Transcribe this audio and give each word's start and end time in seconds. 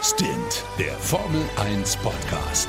Stint, 0.00 0.64
der 0.78 0.92
Formel 0.92 1.42
1 1.56 1.96
Podcast. 1.96 2.68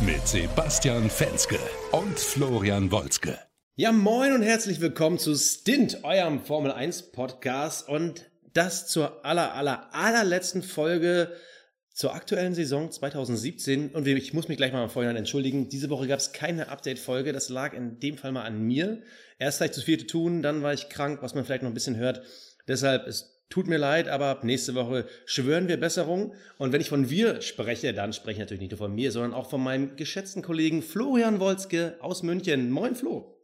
Mit 0.00 0.26
Sebastian 0.26 1.10
Fenske 1.10 1.58
und 1.92 2.18
Florian 2.18 2.90
Wolzke. 2.90 3.38
Ja, 3.76 3.92
moin 3.92 4.32
und 4.32 4.42
herzlich 4.42 4.80
willkommen 4.80 5.18
zu 5.18 5.34
Stint, 5.34 6.04
eurem 6.04 6.40
Formel 6.40 6.72
1 6.72 7.12
Podcast 7.12 7.86
und 7.86 8.30
das 8.54 8.88
zur 8.88 9.22
aller, 9.26 9.54
aller, 9.54 9.94
allerletzten 9.94 10.62
Folge 10.62 11.30
zur 11.92 12.14
aktuellen 12.14 12.54
Saison 12.54 12.90
2017. 12.90 13.90
Und 13.90 14.06
ich 14.06 14.32
muss 14.32 14.48
mich 14.48 14.56
gleich 14.56 14.72
mal 14.72 14.88
vorhin 14.88 15.16
entschuldigen. 15.16 15.68
Diese 15.68 15.90
Woche 15.90 16.08
gab 16.08 16.18
es 16.18 16.32
keine 16.32 16.68
Update-Folge. 16.70 17.34
Das 17.34 17.50
lag 17.50 17.74
in 17.74 18.00
dem 18.00 18.16
Fall 18.16 18.32
mal 18.32 18.44
an 18.44 18.62
mir. 18.62 19.02
Erst 19.38 19.58
gleich 19.58 19.72
zu 19.72 19.82
viel 19.82 19.98
zu 19.98 20.06
tun, 20.06 20.40
dann 20.40 20.62
war 20.62 20.72
ich 20.72 20.88
krank, 20.88 21.18
was 21.20 21.34
man 21.34 21.44
vielleicht 21.44 21.62
noch 21.62 21.70
ein 21.70 21.74
bisschen 21.74 21.96
hört. 21.98 22.22
Deshalb, 22.66 23.06
es 23.06 23.39
tut 23.50 23.66
mir 23.66 23.76
leid, 23.76 24.08
aber 24.08 24.40
nächste 24.42 24.74
Woche 24.74 25.06
schwören 25.26 25.68
wir 25.68 25.76
Besserung. 25.76 26.32
Und 26.56 26.72
wenn 26.72 26.80
ich 26.80 26.88
von 26.88 27.10
wir 27.10 27.42
spreche, 27.42 27.92
dann 27.92 28.14
spreche 28.14 28.34
ich 28.34 28.38
natürlich 28.38 28.60
nicht 28.62 28.70
nur 28.70 28.78
von 28.78 28.94
mir, 28.94 29.12
sondern 29.12 29.34
auch 29.34 29.50
von 29.50 29.62
meinem 29.62 29.96
geschätzten 29.96 30.42
Kollegen 30.42 30.80
Florian 30.80 31.40
Wolzke 31.40 31.96
aus 32.00 32.22
München. 32.22 32.70
Moin, 32.70 32.94
Flo. 32.94 33.36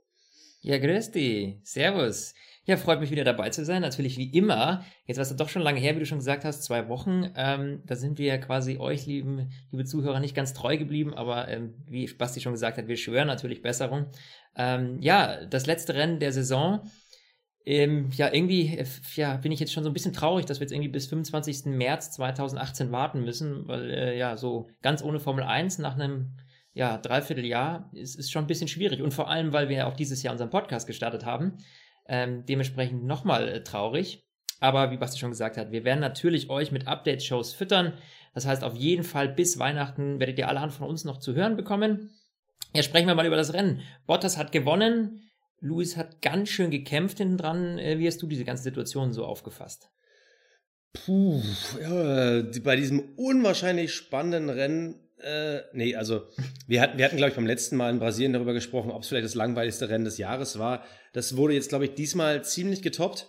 Ja, 0.62 0.78
grüß 0.78 1.10
dich. 1.10 1.58
Servus. 1.64 2.34
Ja, 2.64 2.76
freut 2.76 2.98
mich 2.98 3.12
wieder 3.12 3.22
dabei 3.22 3.50
zu 3.50 3.64
sein. 3.64 3.82
Natürlich 3.82 4.16
wie 4.18 4.36
immer. 4.36 4.84
Jetzt 5.04 5.18
war 5.18 5.22
es 5.22 5.36
doch 5.36 5.48
schon 5.48 5.62
lange 5.62 5.78
her, 5.78 5.94
wie 5.94 6.00
du 6.00 6.06
schon 6.06 6.18
gesagt 6.18 6.44
hast, 6.44 6.64
zwei 6.64 6.88
Wochen. 6.88 7.30
Ähm, 7.36 7.82
da 7.86 7.94
sind 7.94 8.18
wir 8.18 8.38
quasi 8.38 8.78
euch, 8.78 9.06
lieben, 9.06 9.50
liebe 9.70 9.84
Zuhörer, 9.84 10.18
nicht 10.18 10.34
ganz 10.34 10.52
treu 10.52 10.76
geblieben, 10.76 11.14
aber 11.14 11.46
ähm, 11.46 11.74
wie 11.86 12.12
Basti 12.12 12.40
schon 12.40 12.54
gesagt 12.54 12.78
hat, 12.78 12.88
wir 12.88 12.96
schwören 12.96 13.28
natürlich 13.28 13.62
Besserung. 13.62 14.06
Ähm, 14.56 14.98
ja, 15.00 15.44
das 15.46 15.66
letzte 15.66 15.94
Rennen 15.94 16.18
der 16.18 16.32
Saison. 16.32 16.80
Ähm, 17.66 18.10
ja, 18.12 18.32
irgendwie 18.32 18.78
äh, 18.78 18.86
ja, 19.16 19.36
bin 19.36 19.50
ich 19.50 19.58
jetzt 19.58 19.72
schon 19.72 19.82
so 19.82 19.90
ein 19.90 19.92
bisschen 19.92 20.12
traurig, 20.12 20.46
dass 20.46 20.60
wir 20.60 20.64
jetzt 20.64 20.72
irgendwie 20.72 20.88
bis 20.88 21.08
25. 21.08 21.66
März 21.66 22.12
2018 22.12 22.92
warten 22.92 23.24
müssen, 23.24 23.66
weil 23.66 23.90
äh, 23.90 24.16
ja, 24.16 24.36
so 24.36 24.68
ganz 24.82 25.02
ohne 25.02 25.18
Formel 25.18 25.42
1 25.42 25.78
nach 25.78 25.94
einem 25.94 26.36
ja, 26.74 26.96
Dreivierteljahr 26.98 27.90
ist, 27.92 28.14
ist 28.14 28.30
schon 28.30 28.44
ein 28.44 28.46
bisschen 28.46 28.68
schwierig. 28.68 29.02
Und 29.02 29.12
vor 29.12 29.28
allem, 29.28 29.52
weil 29.52 29.68
wir 29.68 29.88
auch 29.88 29.96
dieses 29.96 30.22
Jahr 30.22 30.32
unseren 30.32 30.50
Podcast 30.50 30.86
gestartet 30.86 31.24
haben. 31.24 31.58
Ähm, 32.08 32.46
dementsprechend 32.46 33.04
nochmal 33.04 33.48
äh, 33.48 33.64
traurig. 33.64 34.22
Aber 34.60 34.90
wie 34.90 34.96
Basti 34.96 35.18
schon 35.18 35.30
gesagt 35.30 35.56
hat, 35.56 35.72
wir 35.72 35.84
werden 35.84 36.00
natürlich 36.00 36.48
euch 36.50 36.70
mit 36.70 36.86
Update-Shows 36.86 37.52
füttern. 37.52 37.94
Das 38.32 38.46
heißt, 38.46 38.62
auf 38.62 38.76
jeden 38.76 39.02
Fall 39.02 39.28
bis 39.28 39.58
Weihnachten 39.58 40.20
werdet 40.20 40.38
ihr 40.38 40.48
allerhand 40.48 40.72
von 40.72 40.88
uns 40.88 41.04
noch 41.04 41.18
zu 41.18 41.34
hören 41.34 41.56
bekommen. 41.56 42.10
Ja, 42.74 42.82
sprechen 42.82 43.08
wir 43.08 43.14
mal 43.14 43.26
über 43.26 43.36
das 43.36 43.54
Rennen. 43.54 43.80
Bottas 44.06 44.38
hat 44.38 44.52
gewonnen. 44.52 45.25
Luis 45.60 45.96
hat 45.96 46.22
ganz 46.22 46.48
schön 46.48 46.70
gekämpft 46.70 47.18
hinten 47.18 47.38
dran. 47.38 47.78
Äh, 47.78 47.98
wie 47.98 48.06
hast 48.06 48.22
du 48.22 48.26
diese 48.26 48.44
ganze 48.44 48.62
Situation 48.62 49.12
so 49.12 49.24
aufgefasst? 49.24 49.90
Puh, 50.92 51.42
ja, 51.80 52.42
bei 52.62 52.76
diesem 52.76 53.14
unwahrscheinlich 53.16 53.92
spannenden 53.92 54.48
Rennen, 54.48 55.00
äh, 55.18 55.60
nee, 55.72 55.94
also 55.94 56.26
wir 56.66 56.80
hatten, 56.80 56.98
wir 56.98 57.04
hatten, 57.04 57.16
glaube 57.16 57.30
ich, 57.30 57.36
beim 57.36 57.46
letzten 57.46 57.76
Mal 57.76 57.90
in 57.90 57.98
Brasilien 57.98 58.32
darüber 58.32 58.54
gesprochen, 58.54 58.90
ob 58.90 59.02
es 59.02 59.08
vielleicht 59.08 59.26
das 59.26 59.34
langweiligste 59.34 59.88
Rennen 59.88 60.04
des 60.04 60.18
Jahres 60.18 60.58
war. 60.58 60.84
Das 61.12 61.36
wurde 61.36 61.54
jetzt, 61.54 61.68
glaube 61.68 61.84
ich, 61.86 61.94
diesmal 61.94 62.44
ziemlich 62.44 62.82
getoppt. 62.82 63.26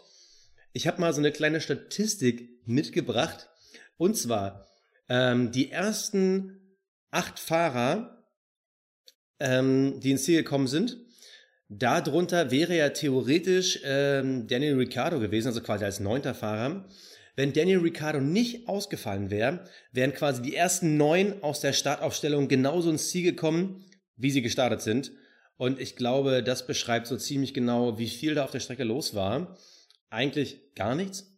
Ich 0.71 0.87
habe 0.87 1.01
mal 1.01 1.13
so 1.13 1.19
eine 1.19 1.31
kleine 1.31 1.59
Statistik 1.59 2.49
mitgebracht. 2.65 3.49
Und 3.97 4.15
zwar 4.15 4.67
ähm, 5.09 5.51
die 5.51 5.71
ersten 5.71 6.77
acht 7.11 7.39
Fahrer, 7.39 8.23
ähm, 9.39 9.99
die 10.01 10.11
ins 10.11 10.23
Ziel 10.23 10.37
gekommen 10.37 10.67
sind, 10.67 10.97
Darunter 11.69 12.49
wäre 12.49 12.77
ja 12.77 12.89
theoretisch 12.89 13.79
ähm, 13.83 14.47
Daniel 14.47 14.75
Ricciardo 14.75 15.19
gewesen, 15.19 15.47
also 15.47 15.61
quasi 15.61 15.83
als 15.83 15.99
neunter 15.99 16.33
Fahrer. 16.33 16.85
Wenn 17.35 17.53
Daniel 17.53 17.79
Ricciardo 17.79 18.19
nicht 18.19 18.67
ausgefallen 18.67 19.29
wäre, 19.29 19.65
wären 19.91 20.13
quasi 20.13 20.41
die 20.41 20.55
ersten 20.55 20.97
neun 20.97 21.43
aus 21.43 21.59
der 21.59 21.73
Startaufstellung 21.73 22.47
genauso 22.47 22.89
ins 22.89 23.09
Ziel 23.09 23.23
gekommen, 23.23 23.85
wie 24.15 24.31
sie 24.31 24.41
gestartet 24.41 24.81
sind. 24.81 25.11
Und 25.57 25.79
ich 25.79 25.95
glaube, 25.95 26.41
das 26.41 26.65
beschreibt 26.65 27.07
so 27.07 27.17
ziemlich 27.17 27.53
genau, 27.53 27.97
wie 27.97 28.07
viel 28.07 28.35
da 28.35 28.45
auf 28.45 28.51
der 28.51 28.59
Strecke 28.59 28.83
los 28.83 29.13
war. 29.13 29.57
Eigentlich 30.09 30.73
gar 30.73 30.95
nichts. 30.95 31.37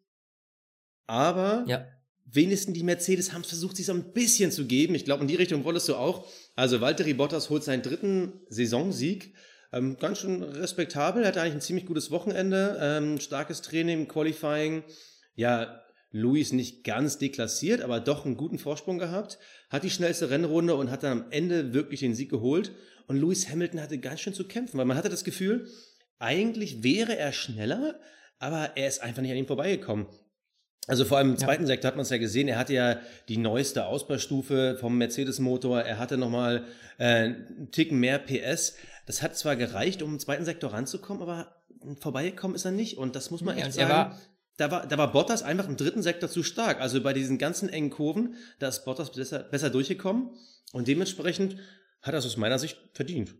Aber 1.07 1.65
ja. 1.67 1.87
wenigstens 2.25 2.75
die 2.75 2.83
Mercedes 2.83 3.33
haben 3.33 3.43
versucht, 3.43 3.77
sich 3.77 3.87
so 3.87 3.93
ein 3.93 4.13
bisschen 4.13 4.51
zu 4.51 4.65
geben. 4.67 4.93
Ich 4.93 5.05
glaube, 5.05 5.21
in 5.21 5.27
die 5.27 5.35
Richtung 5.35 5.63
wolltest 5.63 5.89
du 5.89 5.95
auch. 5.95 6.27
Also 6.55 6.81
Valtteri 6.81 7.13
Bottas 7.13 7.49
holt 7.49 7.63
seinen 7.63 7.81
dritten 7.81 8.41
Saisonsieg. 8.49 9.33
Ähm, 9.71 9.97
ganz 9.97 10.19
schön 10.19 10.41
respektabel, 10.41 11.21
er 11.21 11.29
hatte 11.29 11.41
eigentlich 11.41 11.55
ein 11.55 11.61
ziemlich 11.61 11.85
gutes 11.85 12.09
Wochenende, 12.09 12.77
ähm, 12.81 13.19
starkes 13.19 13.61
Training, 13.61 14.07
Qualifying. 14.07 14.83
Ja, 15.35 15.81
Luis 16.11 16.53
nicht 16.53 16.83
ganz 16.83 17.19
deklassiert, 17.19 17.81
aber 17.81 17.99
doch 17.99 18.25
einen 18.25 18.35
guten 18.35 18.57
Vorsprung 18.57 18.97
gehabt, 18.97 19.37
hat 19.69 19.83
die 19.83 19.91
schnellste 19.91 20.31
Rennrunde 20.31 20.75
und 20.75 20.89
hat 20.89 21.03
dann 21.03 21.21
am 21.21 21.31
Ende 21.31 21.73
wirklich 21.73 21.99
den 21.99 22.15
Sieg 22.15 22.31
geholt. 22.31 22.71
Und 23.07 23.17
Lewis 23.17 23.49
Hamilton 23.49 23.81
hatte 23.81 23.99
ganz 23.99 24.21
schön 24.21 24.33
zu 24.33 24.47
kämpfen, 24.47 24.77
weil 24.77 24.85
man 24.85 24.97
hatte 24.97 25.09
das 25.09 25.23
Gefühl, 25.23 25.67
eigentlich 26.17 26.83
wäre 26.83 27.15
er 27.15 27.31
schneller, 27.31 27.99
aber 28.39 28.71
er 28.75 28.87
ist 28.87 29.01
einfach 29.01 29.21
nicht 29.21 29.31
an 29.31 29.37
ihm 29.37 29.47
vorbeigekommen. 29.47 30.07
Also 30.87 31.05
vor 31.05 31.19
allem 31.19 31.31
im 31.31 31.37
zweiten 31.37 31.63
ja. 31.63 31.67
Sektor 31.67 31.89
hat 31.89 31.95
man 31.95 32.03
es 32.03 32.09
ja 32.09 32.17
gesehen, 32.17 32.47
er 32.47 32.57
hatte 32.57 32.73
ja 32.73 32.99
die 33.27 33.37
neueste 33.37 33.85
Ausbaustufe 33.85 34.75
vom 34.79 34.97
Mercedes-Motor, 34.97 35.81
er 35.81 35.99
hatte 35.99 36.17
nochmal 36.17 36.65
äh, 36.97 37.05
einen 37.05 37.69
Ticken 37.71 37.99
mehr 37.99 38.17
PS. 38.17 38.75
Das 39.09 39.23
hat 39.23 39.35
zwar 39.35 39.55
gereicht, 39.55 40.03
um 40.03 40.11
im 40.11 40.19
zweiten 40.19 40.45
Sektor 40.45 40.71
ranzukommen, 40.71 41.23
aber 41.23 41.63
vorbeigekommen 41.99 42.53
ist 42.53 42.65
er 42.65 42.69
nicht. 42.69 42.99
Und 42.99 43.15
das 43.15 43.31
muss 43.31 43.41
man 43.41 43.57
ja, 43.57 43.65
echt 43.65 43.73
sagen. 43.73 43.89
War, 43.89 44.21
da 44.57 44.69
war, 44.69 44.85
da 44.85 44.99
war 44.99 45.11
Bottas 45.11 45.41
einfach 45.41 45.67
im 45.67 45.77
dritten 45.77 46.03
Sektor 46.03 46.29
zu 46.29 46.43
stark. 46.43 46.79
Also 46.79 47.01
bei 47.01 47.11
diesen 47.11 47.39
ganzen 47.39 47.69
engen 47.69 47.89
Kurven, 47.89 48.35
da 48.59 48.67
ist 48.67 48.85
Bottas 48.85 49.11
besser, 49.11 49.39
besser 49.39 49.71
durchgekommen. 49.71 50.29
Und 50.73 50.87
dementsprechend 50.87 51.57
hat 52.03 52.13
er 52.13 52.19
es 52.19 52.25
aus 52.27 52.37
meiner 52.37 52.59
Sicht 52.59 52.77
verdient. 52.93 53.33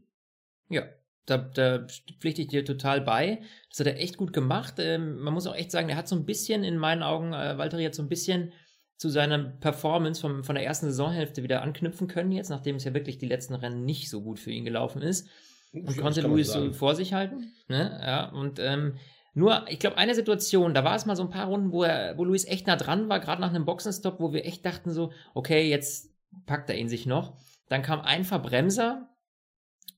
Ja, 0.69 0.89
da, 1.27 1.37
da 1.37 1.85
pflichte 2.19 2.41
ich 2.41 2.47
dir 2.47 2.65
total 2.65 3.01
bei. 3.01 3.43
Das 3.69 3.79
hat 3.79 3.85
er 3.85 3.99
echt 3.99 4.17
gut 4.17 4.33
gemacht. 4.33 4.73
Ähm, 4.79 5.19
man 5.19 5.35
muss 5.35 5.45
auch 5.45 5.55
echt 5.55 5.69
sagen, 5.69 5.89
er 5.89 5.97
hat 5.97 6.07
so 6.07 6.15
ein 6.15 6.25
bisschen, 6.25 6.63
in 6.63 6.79
meinen 6.79 7.03
Augen, 7.03 7.31
äh, 7.31 7.59
Walter 7.59 7.79
hat 7.79 7.93
so 7.93 8.01
ein 8.01 8.09
bisschen 8.09 8.53
zu 8.97 9.09
seiner 9.09 9.37
Performance 9.37 10.19
vom, 10.19 10.43
von 10.43 10.55
der 10.55 10.65
ersten 10.65 10.87
Saisonhälfte 10.87 11.43
wieder 11.43 11.61
anknüpfen 11.61 12.07
können 12.07 12.31
jetzt, 12.31 12.49
nachdem 12.49 12.77
es 12.77 12.85
ja 12.85 12.95
wirklich 12.95 13.19
die 13.19 13.27
letzten 13.27 13.53
Rennen 13.53 13.85
nicht 13.85 14.09
so 14.09 14.23
gut 14.23 14.39
für 14.39 14.49
ihn 14.49 14.65
gelaufen 14.65 15.03
ist. 15.03 15.29
Und 15.71 15.97
konnte 15.97 16.21
Luis 16.21 16.51
so 16.51 16.73
vor 16.73 16.95
sich 16.95 17.13
halten. 17.13 17.53
Ne? 17.67 17.99
Ja, 18.03 18.29
und 18.29 18.59
ähm, 18.59 18.95
nur, 19.33 19.65
ich 19.69 19.79
glaube, 19.79 19.97
eine 19.97 20.15
Situation, 20.15 20.73
da 20.73 20.83
war 20.83 20.95
es 20.95 21.05
mal 21.05 21.15
so 21.15 21.23
ein 21.23 21.29
paar 21.29 21.47
Runden, 21.47 21.71
wo, 21.71 21.83
er, 21.83 22.17
wo 22.17 22.25
Luis 22.25 22.45
echt 22.45 22.67
nah 22.67 22.75
dran 22.75 23.09
war, 23.09 23.19
gerade 23.19 23.41
nach 23.41 23.49
einem 23.49 23.65
Boxenstopp, 23.65 24.19
wo 24.19 24.33
wir 24.33 24.45
echt 24.45 24.65
dachten 24.65 24.91
so, 24.91 25.11
okay, 25.33 25.69
jetzt 25.69 26.11
packt 26.45 26.69
er 26.69 26.77
ihn 26.77 26.89
sich 26.89 27.05
noch. 27.05 27.37
Dann 27.67 27.83
kam 27.83 28.01
ein 28.01 28.25
Verbremser 28.25 29.09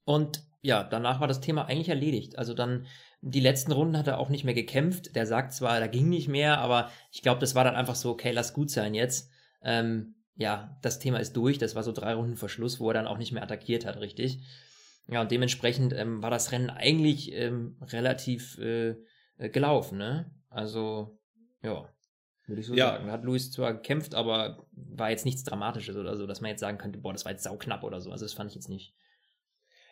und 0.04 0.44
ja, 0.62 0.84
danach 0.84 1.20
war 1.20 1.28
das 1.28 1.42
Thema 1.42 1.66
eigentlich 1.66 1.90
erledigt. 1.90 2.38
Also 2.38 2.54
dann 2.54 2.86
die 3.22 3.40
letzten 3.40 3.72
Runden 3.72 3.98
hat 3.98 4.08
er 4.08 4.20
auch 4.20 4.30
nicht 4.30 4.44
mehr 4.44 4.54
gekämpft. 4.54 5.16
Der 5.16 5.26
sagt 5.26 5.54
zwar, 5.54 5.80
da 5.80 5.88
ging 5.88 6.10
nicht 6.10 6.28
mehr, 6.28 6.60
aber 6.60 6.90
ich 7.12 7.22
glaube, 7.22 7.40
das 7.40 7.56
war 7.56 7.64
dann 7.64 7.76
einfach 7.76 7.96
so, 7.96 8.12
okay, 8.12 8.32
lass 8.32 8.54
gut 8.54 8.70
sein 8.70 8.94
jetzt. 8.94 9.30
Ähm, 9.64 10.16
ja, 10.36 10.78
das 10.82 11.00
Thema 11.00 11.20
ist 11.20 11.36
durch. 11.38 11.58
Das 11.58 11.76
war 11.76 11.84
so 11.84 11.92
drei 11.92 12.14
Runden 12.14 12.36
Verschluss, 12.36 12.80
wo 12.80 12.90
er 12.90 12.94
dann 12.94 13.08
auch 13.08 13.18
nicht 13.18 13.32
mehr 13.32 13.44
attackiert 13.44 13.86
hat, 13.86 14.00
richtig. 14.00 14.40
Ja, 15.12 15.22
und 15.22 15.30
dementsprechend 15.30 15.94
ähm, 15.94 16.24
war 16.24 16.32
das 16.32 16.52
Rennen 16.52 16.70
eigentlich 16.70 17.34
ähm, 17.34 17.78
relativ 17.82 18.58
äh, 18.58 18.96
äh 19.38 19.50
gelaufen, 19.50 19.98
ne? 19.98 20.34
Also, 20.50 21.20
ja, 21.62 21.90
würde 22.48 22.62
ich 22.62 22.68
so 22.68 22.74
ja. 22.74 22.94
sagen. 22.94 23.12
Hat 23.12 23.24
Luis 23.24 23.52
zwar 23.52 23.74
gekämpft, 23.74 24.16
aber 24.16 24.68
war 24.72 25.10
jetzt 25.10 25.26
nichts 25.26 25.44
Dramatisches 25.44 25.98
oder 25.98 26.16
so, 26.16 26.28
dass 26.28 26.42
man 26.42 26.50
jetzt 26.50 26.62
sagen 26.62 26.78
könnte, 26.78 27.00
boah, 27.00 27.14
das 27.14 27.26
war 27.26 27.32
jetzt 27.32 27.44
sauknapp 27.44 27.84
oder 27.84 28.00
so. 28.00 28.12
Also 28.12 28.26
das 28.26 28.34
fand 28.34 28.50
ich 28.50 28.56
jetzt 28.56 28.70
nicht. 28.70 28.94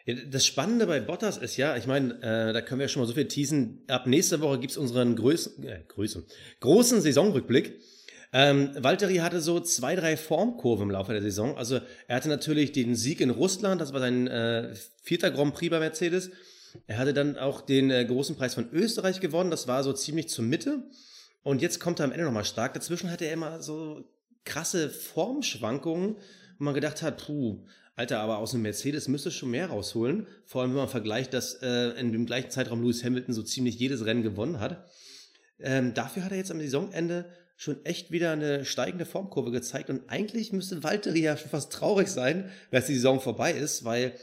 Das 0.06 0.46
Spannende 0.46 0.88
bei 0.88 1.02
Bottas 1.02 1.38
ist 1.38 1.57
ja, 1.57 1.75
ich 1.75 1.86
meine, 1.86 2.13
äh, 2.22 2.53
da 2.53 2.62
können 2.62 2.80
wir 2.80 2.86
ja 2.86 2.90
schon 2.90 3.01
mal 3.01 3.06
so 3.06 3.13
viel 3.13 3.28
teasen. 3.28 3.84
Ab 3.88 4.07
nächster 4.07 4.40
Woche 4.41 4.59
gibt 4.59 4.72
es 4.72 4.78
unseren 4.78 5.16
größten, 5.16 5.63
äh, 5.66 5.84
Größe, 5.88 6.25
großen 6.62 7.01
Saisonrückblick. 7.01 7.80
Ähm, 8.31 8.72
Valtteri 8.76 9.18
hatte 9.18 9.42
so 9.42 9.60
zwei, 9.60 9.96
drei 9.96 10.16
Formkurven 10.16 10.84
im 10.84 10.92
Laufe 10.92 11.14
der 11.14 11.22
Saison. 11.22 11.58
Also 11.58 11.80
er 12.08 12.16
hatte 12.16 12.30
natürlich 12.30 12.72
den 12.72 12.96
Sieg 12.96 13.22
in 13.22 13.31
Russland, 13.31 13.81
das 13.81 13.92
war 13.94 14.00
sein 14.00 14.28
äh, 14.28 14.76
vierter 15.02 15.31
Grand 15.31 15.56
Prix 15.56 15.72
bei 15.72 15.80
Mercedes. 15.80 16.30
Er 16.86 17.00
hatte 17.00 17.14
dann 17.14 17.38
auch 17.38 17.62
den 17.62 17.90
äh, 17.90 18.06
großen 18.06 18.36
Preis 18.36 18.54
von 18.54 18.70
Österreich 18.72 19.20
gewonnen, 19.20 19.50
das 19.50 19.68
war 19.68 19.84
so 19.84 19.94
ziemlich 19.94 20.30
zur 20.30 20.46
Mitte. 20.46 20.84
Und 21.42 21.62
jetzt 21.62 21.80
kommt 21.80 22.00
er 22.00 22.06
am 22.06 22.12
Ende 22.12 22.26
nochmal 22.26 22.46
stark. 22.46 22.74
Dazwischen 22.74 23.10
hatte 23.10 23.26
er 23.26 23.34
immer 23.34 23.62
so 23.62 24.04
krasse 24.46 24.90
Formschwankungen, 24.90 26.18
wo 26.58 26.64
man 26.64 26.74
gedacht 26.74 27.02
hat, 27.02 27.26
puh, 27.26 27.66
Alter, 27.96 28.20
aber 28.20 28.38
aus 28.38 28.54
einem 28.54 28.64
Mercedes 28.64 29.08
müsste 29.08 29.31
schon 29.31 29.52
mehr 29.52 29.68
rausholen. 29.68 30.28
Vor 30.46 30.62
allem, 30.62 30.72
wenn 30.72 30.78
man 30.78 30.88
vergleicht, 30.90 31.34
dass 31.34 31.56
äh, 31.56 32.00
in 32.00 32.12
dem 32.12 32.26
gleichen 32.26 32.50
Zeitraum 32.50 32.81
Lewis 32.81 33.04
Hamilton 33.04 33.34
so 33.34 33.44
ziemlich 33.44 33.80
jedes 33.80 34.06
Rennen 34.06 34.24
gewonnen 34.24 34.60
hat. 34.60 34.86
Ähm, 35.60 35.94
dafür 35.94 36.24
hat 36.24 36.31
er 36.31 36.38
jetzt 36.38 36.52
am 36.52 36.60
Saisonende 36.60 37.26
schon 37.59 37.83
echt 37.85 38.09
wieder 38.09 38.31
eine 38.31 38.63
steigende 38.63 39.06
Formkurve 39.06 39.51
gezeigt. 39.51 39.89
Und 39.89 40.09
eigentlich 40.09 40.53
müsste 40.53 40.81
Valtteri 40.81 41.19
ja 41.19 41.35
schon 41.35 41.50
fast 41.50 41.73
traurig 41.73 42.07
sein, 42.07 42.50
dass 42.71 42.85
die 42.85 42.95
Saison 42.95 43.19
vorbei 43.19 43.51
ist, 43.51 43.83
weil, 43.83 44.13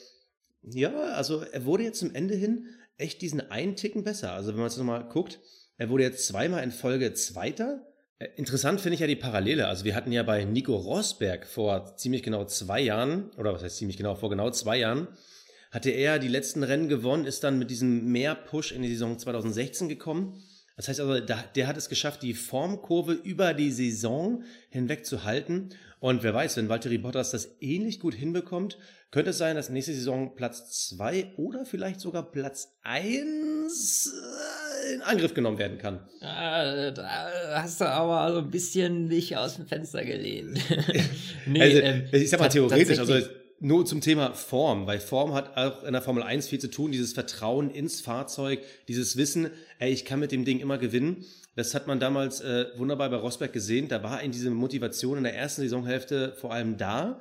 ja, 0.62 0.90
also 1.10 1.42
er 1.42 1.66
wurde 1.66 1.82
jetzt 1.82 1.98
zum 1.98 2.14
Ende 2.14 2.34
hin 2.34 2.66
echt 2.96 3.20
diesen 3.20 3.50
einen 3.50 3.76
Ticken 3.76 4.04
besser. 4.04 4.32
Also 4.32 4.48
wenn 4.48 4.56
man 4.56 4.68
jetzt 4.68 4.78
nochmal 4.78 5.06
guckt, 5.10 5.38
er 5.76 5.90
wurde 5.90 6.04
jetzt 6.04 6.26
zweimal 6.26 6.64
in 6.64 6.70
Folge 6.72 7.12
Zweiter 7.12 7.86
Äh, 8.18 8.28
interessant 8.36 8.80
finde 8.80 8.94
ich 8.94 9.00
ja 9.00 9.06
die 9.06 9.16
Parallele. 9.16 9.68
Also 9.68 9.84
wir 9.84 9.94
hatten 9.94 10.12
ja 10.12 10.22
bei 10.22 10.44
Nico 10.44 10.74
Rosberg 10.74 11.46
vor 11.46 11.94
ziemlich 11.96 12.22
genau 12.22 12.46
zwei 12.46 12.80
Jahren, 12.80 13.30
oder 13.36 13.52
was 13.52 13.62
heißt 13.62 13.76
ziemlich 13.76 13.98
genau, 13.98 14.14
vor 14.14 14.30
genau 14.30 14.50
zwei 14.50 14.78
Jahren, 14.78 15.08
hatte 15.70 15.90
er 15.90 16.18
die 16.18 16.28
letzten 16.28 16.62
Rennen 16.62 16.88
gewonnen, 16.88 17.26
ist 17.26 17.44
dann 17.44 17.58
mit 17.58 17.70
diesem 17.70 18.06
Mehr-Push 18.06 18.72
in 18.72 18.80
die 18.80 18.88
Saison 18.88 19.18
2016 19.18 19.90
gekommen. 19.90 20.42
Das 20.76 20.88
heißt 20.88 21.00
also, 21.00 21.19
der 21.20 21.67
hat 21.67 21.76
es 21.78 21.88
geschafft, 21.88 22.23
die 22.23 22.34
Formkurve 22.34 23.12
über 23.12 23.55
die 23.55 23.70
Saison 23.70 24.44
hinweg 24.69 25.06
zu 25.06 25.25
halten. 25.25 25.70
Und 26.00 26.23
wer 26.23 26.34
weiß, 26.34 26.58
wenn 26.58 26.69
Valtteri 26.69 26.99
Bottas 26.99 27.31
das 27.31 27.56
ähnlich 27.61 27.99
gut 27.99 28.14
hinbekommt, 28.14 28.76
könnte 29.11 29.31
es 29.31 29.38
sein, 29.38 29.56
dass 29.56 29.70
nächste 29.70 29.94
Saison 29.94 30.37
Platz 30.37 30.88
zwei 30.88 31.32
oder 31.38 31.64
vielleicht 31.64 32.00
sogar 32.00 32.31
Platz 32.31 32.76
eins 32.82 34.12
äh, 34.12 34.94
in 34.94 35.00
Angriff 35.00 35.32
genommen 35.32 35.58
werden 35.58 35.78
kann. 35.78 36.06
Ah, 36.20 36.90
da 36.90 37.62
hast 37.62 37.81
du 37.81 37.87
aber 37.87 38.31
so 38.34 38.40
ein 38.40 38.50
bisschen 38.50 39.08
nicht 39.08 39.38
aus 39.38 39.56
dem 39.56 39.67
Fenster 39.67 40.05
gelehnt. 40.05 40.61
nee, 41.46 41.62
also, 41.62 41.79
ähm, 41.79 42.08
ich 42.12 42.29
sag 42.29 42.40
mal 42.40 42.49
theoretisch, 42.50 42.99
also 42.99 43.19
nur 43.58 43.87
zum 43.87 44.00
Thema 44.00 44.35
Form, 44.35 44.87
weil 44.87 45.00
Form 45.00 45.32
hat 45.32 45.56
auch 45.56 45.82
in 45.85 45.93
der 45.93 46.03
Formel 46.03 46.23
1 46.23 46.49
viel 46.49 46.58
zu 46.58 46.70
tun, 46.70 46.93
dieses 46.93 47.12
Vertrauen 47.12 47.70
ins 47.70 48.00
Fahrzeug, 48.00 48.61
dieses 48.88 49.17
Wissen, 49.17 49.50
ey, 49.79 49.93
ich 49.93 50.05
kann 50.05 50.20
mit 50.20 50.32
dem 50.32 50.44
Ding 50.44 50.61
immer 50.61 50.79
gewinnen. 50.79 51.25
Das 51.55 51.75
hat 51.75 51.87
man 51.87 51.99
damals 51.99 52.43
äh, 52.43 52.67
wunderbar 52.76 53.08
bei 53.08 53.17
Rosberg 53.17 53.53
gesehen. 53.53 53.88
Da 53.88 54.03
war 54.03 54.23
in 54.23 54.31
diese 54.31 54.50
Motivation 54.50 55.19
in 55.19 55.25
der 55.25 55.35
ersten 55.35 55.62
Saisonhälfte 55.62 56.35
vor 56.35 56.53
allem 56.53 56.76
da. 56.76 57.20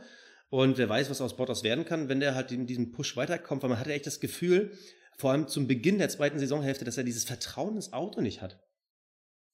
Und 0.49 0.77
wer 0.77 0.89
weiß, 0.89 1.09
was 1.09 1.21
aus 1.21 1.37
Bottas 1.37 1.63
werden 1.63 1.85
kann, 1.85 2.09
wenn 2.09 2.19
der 2.19 2.35
halt 2.35 2.51
in 2.51 2.67
diesem 2.67 2.91
Push 2.91 3.15
weiterkommt, 3.15 3.63
weil 3.63 3.69
man 3.69 3.79
hatte 3.79 3.93
echt 3.93 4.05
das 4.05 4.19
Gefühl, 4.19 4.71
vor 5.17 5.31
allem 5.31 5.47
zum 5.47 5.67
Beginn 5.67 5.97
der 5.97 6.09
zweiten 6.09 6.39
Saisonhälfte, 6.39 6.83
dass 6.83 6.97
er 6.97 7.05
dieses 7.05 7.23
Vertrauen 7.23 7.75
ins 7.77 7.93
Auto 7.93 8.19
nicht 8.21 8.41
hat. 8.41 8.59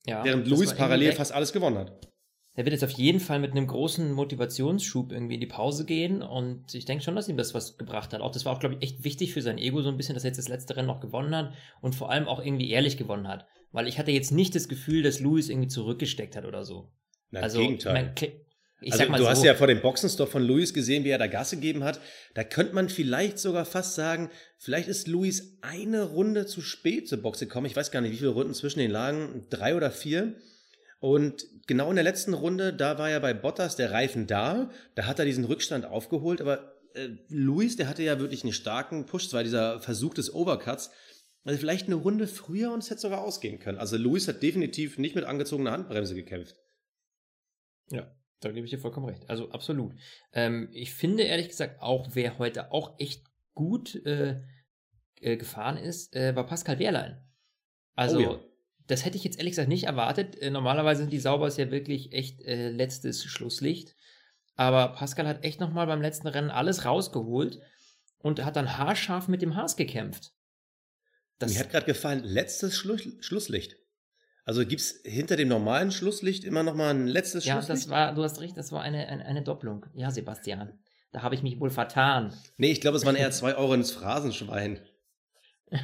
Ja, 0.08 0.24
Während 0.24 0.48
Luis 0.48 0.74
parallel 0.74 1.14
fast 1.14 1.32
alles 1.32 1.54
gewonnen 1.54 1.78
hat. 1.78 2.08
Er 2.54 2.66
wird 2.66 2.74
jetzt 2.74 2.84
auf 2.84 2.92
jeden 2.92 3.22
Fall 3.22 3.40
mit 3.40 3.52
einem 3.52 3.66
großen 3.66 4.12
Motivationsschub 4.12 5.14
irgendwie 5.14 5.36
in 5.36 5.40
die 5.40 5.48
Pause 5.48 5.86
gehen 5.86 6.22
und 6.22 6.74
ich 6.76 6.84
denke 6.84 7.04
schon, 7.04 7.16
dass 7.16 7.30
ihm 7.30 7.38
das 7.38 7.54
was 7.54 7.78
gebracht 7.78 8.12
hat. 8.14 8.20
Auch 8.20 8.32
das 8.32 8.44
war 8.44 8.54
auch, 8.54 8.60
glaube 8.60 8.76
ich, 8.76 8.84
echt 8.84 9.04
wichtig 9.06 9.34
für 9.34 9.42
sein 9.42 9.58
Ego 9.58 9.82
so 9.82 9.90
ein 9.90 9.96
bisschen, 9.96 10.16
dass 10.16 10.26
er 10.26 10.30
jetzt 10.30 10.38
das 10.38 10.50
letzte 10.50 10.76
Rennen 10.76 10.88
noch 10.88 11.00
gewonnen 11.00 11.34
hat 11.34 11.54
und 11.80 11.96
vor 11.96 12.12
allem 12.12 12.28
auch 12.28 12.44
irgendwie 12.44 12.70
ehrlich 12.70 12.98
gewonnen 12.98 13.30
hat. 13.30 13.46
Weil 13.72 13.88
ich 13.88 13.98
hatte 13.98 14.12
jetzt 14.12 14.32
nicht 14.32 14.54
das 14.54 14.68
Gefühl, 14.68 15.02
dass 15.02 15.22
Louis 15.22 15.48
irgendwie 15.48 15.70
zurückgesteckt 15.70 16.36
hat 16.36 16.44
oder 16.44 16.66
so. 16.66 16.92
Na, 17.30 17.40
also, 17.40 17.60
Gegenteil. 17.60 17.94
Mein, 17.94 18.14
ich 18.82 18.94
also, 18.94 19.06
du 19.06 19.18
so, 19.18 19.30
hast 19.30 19.44
ja 19.44 19.54
vor 19.54 19.68
dem 19.68 19.80
Boxenstopp 19.80 20.30
von 20.30 20.44
Luis 20.44 20.74
gesehen, 20.74 21.04
wie 21.04 21.10
er 21.10 21.20
da 21.20 21.28
Gas 21.28 21.52
gegeben 21.52 21.84
hat. 21.84 22.02
Da 22.34 22.44
könnte 22.44 22.74
man 22.74 22.90
vielleicht 22.90 23.38
sogar 23.38 23.64
fast 23.64 23.94
sagen, 23.94 24.30
vielleicht 24.58 24.88
ist 24.88 25.08
Luis 25.08 25.60
eine 25.62 26.04
Runde 26.04 26.48
zu 26.48 26.62
spät 26.62 27.08
zur 27.08 27.22
Box 27.22 27.40
gekommen. 27.40 27.68
Ich 27.68 27.76
weiß 27.76 27.92
gar 27.92 28.02
nicht, 28.02 28.12
wie 28.12 28.18
viele 28.18 28.32
Runden 28.32 28.56
zwischen 28.56 28.80
den 28.80 28.90
lagen. 28.90 29.46
Drei 29.52 29.76
oder 29.76 29.92
vier. 29.92 30.36
Und 31.02 31.48
genau 31.66 31.90
in 31.90 31.96
der 31.96 32.04
letzten 32.04 32.36
Runde, 32.36 32.74
da 32.74 33.00
war 33.00 33.10
ja 33.10 33.18
bei 33.18 33.34
Bottas 33.34 33.76
der 33.76 33.92
Reifen 33.92 34.28
da, 34.28 34.70
da 34.94 35.08
hat 35.08 35.18
er 35.18 35.26
diesen 35.26 35.46
Rückstand 35.46 35.84
aufgeholt, 35.84 36.42
aber 36.42 36.76
äh, 36.94 37.10
Luis, 37.28 37.76
der 37.76 37.90
hatte 37.90 38.04
ja 38.04 38.20
wirklich 38.20 38.44
einen 38.44 38.54
starken 38.54 39.08
Push, 39.08 39.30
zwar 39.30 39.42
dieser 39.42 39.80
Versuch 39.80 40.14
des 40.14 40.32
Overcuts, 40.32 40.92
also 41.44 41.58
vielleicht 41.58 41.88
eine 41.88 41.96
Runde 41.96 42.28
früher 42.28 42.72
und 42.72 42.84
es 42.84 42.92
hätte 42.92 43.02
sogar 43.02 43.24
ausgehen 43.24 43.58
können. 43.58 43.80
Also 43.80 43.98
Luis 43.98 44.28
hat 44.28 44.44
definitiv 44.44 45.00
nicht 45.00 45.16
mit 45.16 45.24
angezogener 45.24 45.72
Handbremse 45.72 46.14
gekämpft. 46.14 46.56
Ja, 47.90 48.16
da 48.40 48.52
gebe 48.52 48.66
ich 48.66 48.72
dir 48.72 48.78
vollkommen 48.78 49.08
recht. 49.08 49.28
Also 49.28 49.50
absolut. 49.50 49.96
Ähm, 50.34 50.70
ich 50.72 50.94
finde 50.94 51.24
ehrlich 51.24 51.50
gesagt 51.50 51.82
auch, 51.82 52.10
wer 52.14 52.38
heute 52.38 52.72
auch 52.72 53.00
echt 53.00 53.26
gut 53.56 53.96
äh, 54.06 54.40
äh, 55.20 55.36
gefahren 55.36 55.78
ist, 55.78 56.16
äh, 56.16 56.36
war 56.36 56.46
Pascal 56.46 56.78
Wehrlein. 56.78 57.28
Also 57.96 58.18
oh 58.18 58.22
ja 58.22 58.51
das 58.92 59.06
hätte 59.06 59.18
ich 59.18 59.24
jetzt 59.24 59.38
ehrlich 59.38 59.54
gesagt 59.54 59.70
nicht 59.70 59.86
erwartet. 59.86 60.38
Äh, 60.40 60.50
normalerweise 60.50 61.02
sind 61.02 61.14
die 61.14 61.20
Saubers 61.20 61.58
ja 61.58 61.72
wirklich 61.72 62.12
echt 62.12 62.42
äh, 62.42 62.70
letztes 62.70 63.24
Schlusslicht. 63.24 63.96
Aber 64.56 64.90
Pascal 64.90 65.28
hat 65.28 65.46
echt 65.46 65.60
nochmal 65.60 65.88
beim 65.88 66.02
letzten 66.02 66.28
Rennen 66.28 66.52
alles 66.52 66.86
rausgeholt 66.86 67.60
und 68.20 68.44
hat 68.44 68.58
dann 68.58 68.78
haarscharf 68.78 69.28
mit 69.28 69.42
dem 69.42 69.56
Haas 69.56 69.78
gekämpft. 69.78 70.34
Das 71.40 71.54
Mir 71.54 71.62
hat 71.62 71.72
gerade 71.72 71.86
gefallen, 71.86 72.24
letztes 72.24 72.78
Schlu 72.78 72.98
Schlusslicht. 73.22 73.78
Also 74.44 74.66
gibt 74.66 74.82
es 74.82 75.02
hinter 75.06 75.38
dem 75.38 75.48
normalen 75.48 75.92
Schlusslicht 75.92 76.44
immer 76.44 76.64
nochmal 76.64 76.94
ein 76.94 77.08
letztes 77.08 77.46
ja, 77.46 77.54
Schlusslicht? 77.54 77.86
Ja, 77.86 77.90
das 77.90 77.90
war, 77.90 78.14
du 78.14 78.24
hast 78.24 78.42
recht, 78.42 78.58
das 78.58 78.72
war 78.72 78.82
eine, 78.82 79.08
eine, 79.08 79.26
eine 79.26 79.42
Doppelung. 79.42 79.86
Ja, 79.94 80.12
Sebastian. 80.12 80.80
Da 81.12 81.22
habe 81.22 81.36
ich 81.36 81.44
mich 81.44 81.60
wohl 81.60 81.70
vertan. 81.70 82.34
Nee, 82.58 82.72
ich 82.72 82.82
glaube, 82.82 82.98
es 82.98 83.06
waren 83.06 83.16
eher 83.16 83.32
zwei 83.32 83.56
Euro 83.56 83.74
ins 83.74 83.92
Phrasenschwein. 83.92 84.80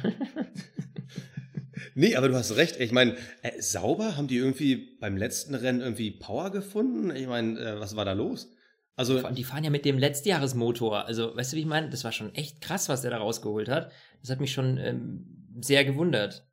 Nee, 1.94 2.16
aber 2.16 2.28
du 2.28 2.34
hast 2.34 2.56
recht. 2.56 2.80
Ich 2.80 2.92
meine, 2.92 3.16
äh, 3.42 3.60
sauber 3.60 4.16
haben 4.16 4.28
die 4.28 4.36
irgendwie 4.36 4.96
beim 5.00 5.16
letzten 5.16 5.54
Rennen 5.54 5.80
irgendwie 5.80 6.10
Power 6.10 6.50
gefunden? 6.50 7.14
Ich 7.14 7.26
meine, 7.26 7.58
äh, 7.58 7.80
was 7.80 7.96
war 7.96 8.04
da 8.04 8.12
los? 8.12 8.52
Also, 8.96 9.22
die 9.30 9.44
fahren 9.44 9.62
ja 9.62 9.70
mit 9.70 9.84
dem 9.84 9.96
Letztjahresmotor. 9.96 11.04
Also, 11.04 11.36
weißt 11.36 11.52
du, 11.52 11.56
wie 11.56 11.60
ich 11.60 11.66
meine? 11.66 11.88
Das 11.88 12.02
war 12.02 12.10
schon 12.10 12.34
echt 12.34 12.60
krass, 12.60 12.88
was 12.88 13.02
der 13.02 13.12
da 13.12 13.18
rausgeholt 13.18 13.68
hat. 13.68 13.92
Das 14.20 14.30
hat 14.30 14.40
mich 14.40 14.52
schon 14.52 14.76
ähm, 14.78 15.54
sehr 15.60 15.84
gewundert. 15.84 16.48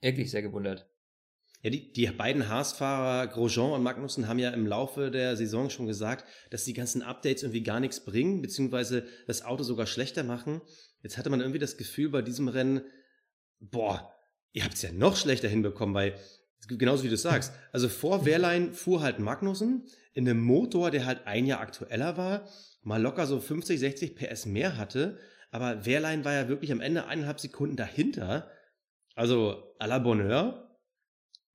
Wirklich 0.00 0.30
sehr 0.30 0.40
gewundert. 0.40 0.86
Ja, 1.62 1.68
die, 1.68 1.92
die 1.92 2.06
beiden 2.06 2.48
Haas-Fahrer 2.48 3.26
Grosjean 3.26 3.72
und 3.72 3.82
Magnussen 3.82 4.28
haben 4.28 4.38
ja 4.38 4.48
im 4.50 4.66
Laufe 4.66 5.10
der 5.10 5.36
Saison 5.36 5.68
schon 5.68 5.86
gesagt, 5.86 6.24
dass 6.48 6.64
die 6.64 6.72
ganzen 6.72 7.02
Updates 7.02 7.42
irgendwie 7.42 7.62
gar 7.62 7.80
nichts 7.80 8.02
bringen, 8.02 8.40
beziehungsweise 8.40 9.06
das 9.26 9.44
Auto 9.44 9.62
sogar 9.62 9.86
schlechter 9.86 10.22
machen. 10.22 10.62
Jetzt 11.02 11.18
hatte 11.18 11.28
man 11.28 11.40
irgendwie 11.40 11.58
das 11.58 11.76
Gefühl 11.76 12.08
bei 12.08 12.22
diesem 12.22 12.48
Rennen, 12.48 12.80
boah, 13.58 14.10
ihr 14.52 14.64
habt 14.64 14.74
es 14.74 14.82
ja 14.82 14.92
noch 14.92 15.16
schlechter 15.16 15.48
hinbekommen, 15.48 15.94
weil, 15.94 16.14
genauso 16.68 17.04
wie 17.04 17.08
du 17.08 17.16
sagst, 17.16 17.52
also 17.72 17.88
vor 17.88 18.24
Wehrlein 18.24 18.72
fuhr 18.72 19.02
halt 19.02 19.18
Magnussen 19.18 19.86
in 20.12 20.28
einem 20.28 20.42
Motor, 20.42 20.90
der 20.90 21.06
halt 21.06 21.26
ein 21.26 21.46
Jahr 21.46 21.60
aktueller 21.60 22.16
war, 22.16 22.48
mal 22.82 23.00
locker 23.00 23.26
so 23.26 23.40
50, 23.40 23.78
60 23.78 24.16
PS 24.16 24.46
mehr 24.46 24.76
hatte, 24.76 25.18
aber 25.50 25.84
Wehrlein 25.84 26.24
war 26.24 26.32
ja 26.32 26.48
wirklich 26.48 26.72
am 26.72 26.80
Ende 26.80 27.06
eineinhalb 27.06 27.40
Sekunden 27.40 27.76
dahinter, 27.76 28.50
also 29.14 29.74
à 29.78 29.86
la 29.86 29.98
Bonheur. 29.98 30.66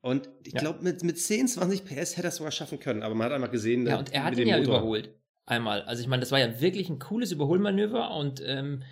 Und 0.01 0.29
ich 0.43 0.53
ja. 0.53 0.59
glaube, 0.59 0.83
mit, 0.83 1.01
mit 1.03 1.19
10, 1.19 1.47
20 1.47 1.83
PS 1.83 2.17
hätte 2.17 2.27
er 2.27 2.29
es 2.29 2.35
sogar 2.35 2.51
schaffen 2.51 2.79
können, 2.79 3.01
aber 3.01 3.15
man 3.15 3.25
hat 3.25 3.33
einfach 3.33 3.51
gesehen, 3.51 3.87
ja, 3.87 3.97
und 3.97 4.13
er 4.13 4.23
hat 4.23 4.37
ihn 4.37 4.47
ja 4.47 4.57
Motor. 4.57 4.77
überholt. 4.77 5.15
Einmal. 5.47 5.81
Also 5.83 6.01
ich 6.01 6.07
meine, 6.07 6.21
das 6.21 6.31
war 6.31 6.39
ja 6.39 6.59
wirklich 6.59 6.89
ein 6.89 6.99
cooles 6.99 7.31
Überholmanöver 7.31 8.15
und 8.15 8.41
ähm, 8.45 8.83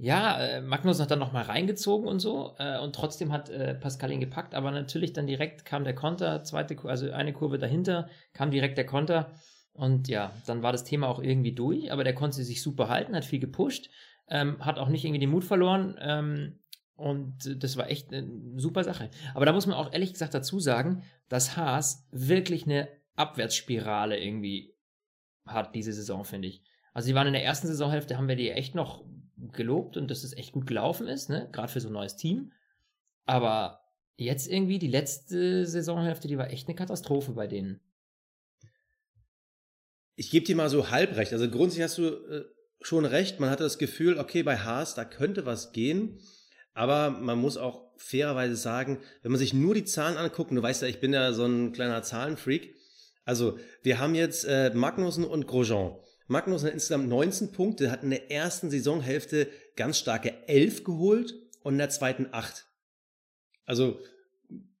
ja, 0.00 0.38
äh, 0.38 0.60
Magnus 0.60 1.00
hat 1.00 1.10
dann 1.10 1.18
nochmal 1.18 1.44
reingezogen 1.44 2.06
und 2.06 2.20
so 2.20 2.54
äh, 2.58 2.78
und 2.78 2.94
trotzdem 2.94 3.32
hat 3.32 3.50
äh, 3.50 3.74
Pascal 3.74 4.12
ihn 4.12 4.20
gepackt, 4.20 4.54
aber 4.54 4.70
natürlich 4.70 5.12
dann 5.12 5.26
direkt 5.26 5.64
kam 5.64 5.82
der 5.82 5.94
Konter, 5.94 6.44
zweite, 6.44 6.76
also 6.84 7.10
eine 7.10 7.32
Kurve 7.32 7.58
dahinter, 7.58 8.08
kam 8.32 8.52
direkt 8.52 8.78
der 8.78 8.86
Konter 8.86 9.32
und 9.72 10.06
ja, 10.06 10.32
dann 10.46 10.62
war 10.62 10.70
das 10.70 10.84
Thema 10.84 11.08
auch 11.08 11.20
irgendwie 11.20 11.52
durch, 11.52 11.90
aber 11.90 12.04
der 12.04 12.14
konnte 12.14 12.44
sich 12.44 12.62
super 12.62 12.88
halten, 12.88 13.16
hat 13.16 13.24
viel 13.24 13.40
gepusht, 13.40 13.90
ähm, 14.28 14.64
hat 14.64 14.78
auch 14.78 14.88
nicht 14.88 15.04
irgendwie 15.04 15.20
den 15.20 15.30
Mut 15.30 15.44
verloren 15.44 15.96
ähm, 16.00 16.60
und 16.94 17.62
das 17.62 17.76
war 17.76 17.90
echt 17.90 18.12
eine 18.12 18.28
super 18.56 18.84
Sache. 18.84 19.10
Aber 19.34 19.46
da 19.46 19.52
muss 19.52 19.66
man 19.66 19.76
auch 19.76 19.92
ehrlich 19.92 20.12
gesagt 20.12 20.32
dazu 20.32 20.60
sagen, 20.60 21.02
dass 21.28 21.56
Haas 21.56 22.06
wirklich 22.12 22.66
eine 22.66 22.88
Abwärtsspirale 23.16 24.16
irgendwie 24.16 24.74
hat 25.44 25.74
diese 25.74 25.92
Saison, 25.92 26.24
finde 26.24 26.48
ich. 26.48 26.62
Also 26.92 27.06
sie 27.06 27.14
waren 27.14 27.26
in 27.26 27.32
der 27.32 27.44
ersten 27.44 27.66
Saisonhälfte, 27.66 28.16
haben 28.16 28.28
wir 28.28 28.36
die 28.36 28.50
echt 28.50 28.74
noch 28.74 29.04
gelobt 29.52 29.96
und 29.96 30.10
dass 30.10 30.24
es 30.24 30.36
echt 30.36 30.52
gut 30.52 30.66
gelaufen 30.66 31.06
ist, 31.06 31.28
ne? 31.28 31.48
gerade 31.52 31.72
für 31.72 31.80
so 31.80 31.88
ein 31.88 31.94
neues 31.94 32.16
Team. 32.16 32.52
Aber 33.24 33.80
jetzt 34.16 34.48
irgendwie 34.48 34.78
die 34.78 34.88
letzte 34.88 35.66
Saisonhälfte, 35.66 36.28
die 36.28 36.38
war 36.38 36.50
echt 36.50 36.68
eine 36.68 36.76
Katastrophe 36.76 37.32
bei 37.32 37.46
denen. 37.46 37.80
Ich 40.16 40.30
gebe 40.30 40.44
dir 40.44 40.56
mal 40.56 40.70
so 40.70 40.90
halb 40.90 41.16
recht. 41.16 41.32
Also 41.32 41.48
grundsätzlich 41.48 41.84
hast 41.84 41.98
du 41.98 42.06
äh, 42.06 42.44
schon 42.80 43.04
recht. 43.04 43.38
Man 43.38 43.50
hatte 43.50 43.62
das 43.62 43.78
Gefühl, 43.78 44.18
okay, 44.18 44.42
bei 44.42 44.58
Haas, 44.58 44.94
da 44.94 45.04
könnte 45.04 45.46
was 45.46 45.72
gehen. 45.72 46.18
Aber 46.74 47.10
man 47.10 47.38
muss 47.38 47.56
auch 47.56 47.92
fairerweise 47.96 48.56
sagen, 48.56 49.00
wenn 49.22 49.32
man 49.32 49.38
sich 49.38 49.52
nur 49.52 49.74
die 49.74 49.84
Zahlen 49.84 50.16
anguckt, 50.16 50.50
du 50.50 50.62
weißt 50.62 50.82
ja, 50.82 50.88
ich 50.88 51.00
bin 51.00 51.12
ja 51.12 51.32
so 51.32 51.44
ein 51.44 51.72
kleiner 51.72 52.02
Zahlenfreak. 52.02 52.74
Also, 53.24 53.58
wir 53.82 53.98
haben 53.98 54.14
jetzt 54.14 54.44
äh, 54.44 54.70
Magnussen 54.74 55.24
und 55.24 55.46
Grosjean. 55.46 55.96
Magnus 56.28 56.62
hat 56.62 56.74
insgesamt 56.74 57.08
19 57.08 57.52
Punkte, 57.52 57.90
hat 57.90 58.02
in 58.02 58.10
der 58.10 58.30
ersten 58.30 58.70
Saisonhälfte 58.70 59.48
ganz 59.76 59.98
starke 59.98 60.46
11 60.46 60.84
geholt 60.84 61.34
und 61.62 61.74
in 61.74 61.78
der 61.78 61.88
zweiten 61.88 62.28
8. 62.30 62.66
Also 63.64 63.98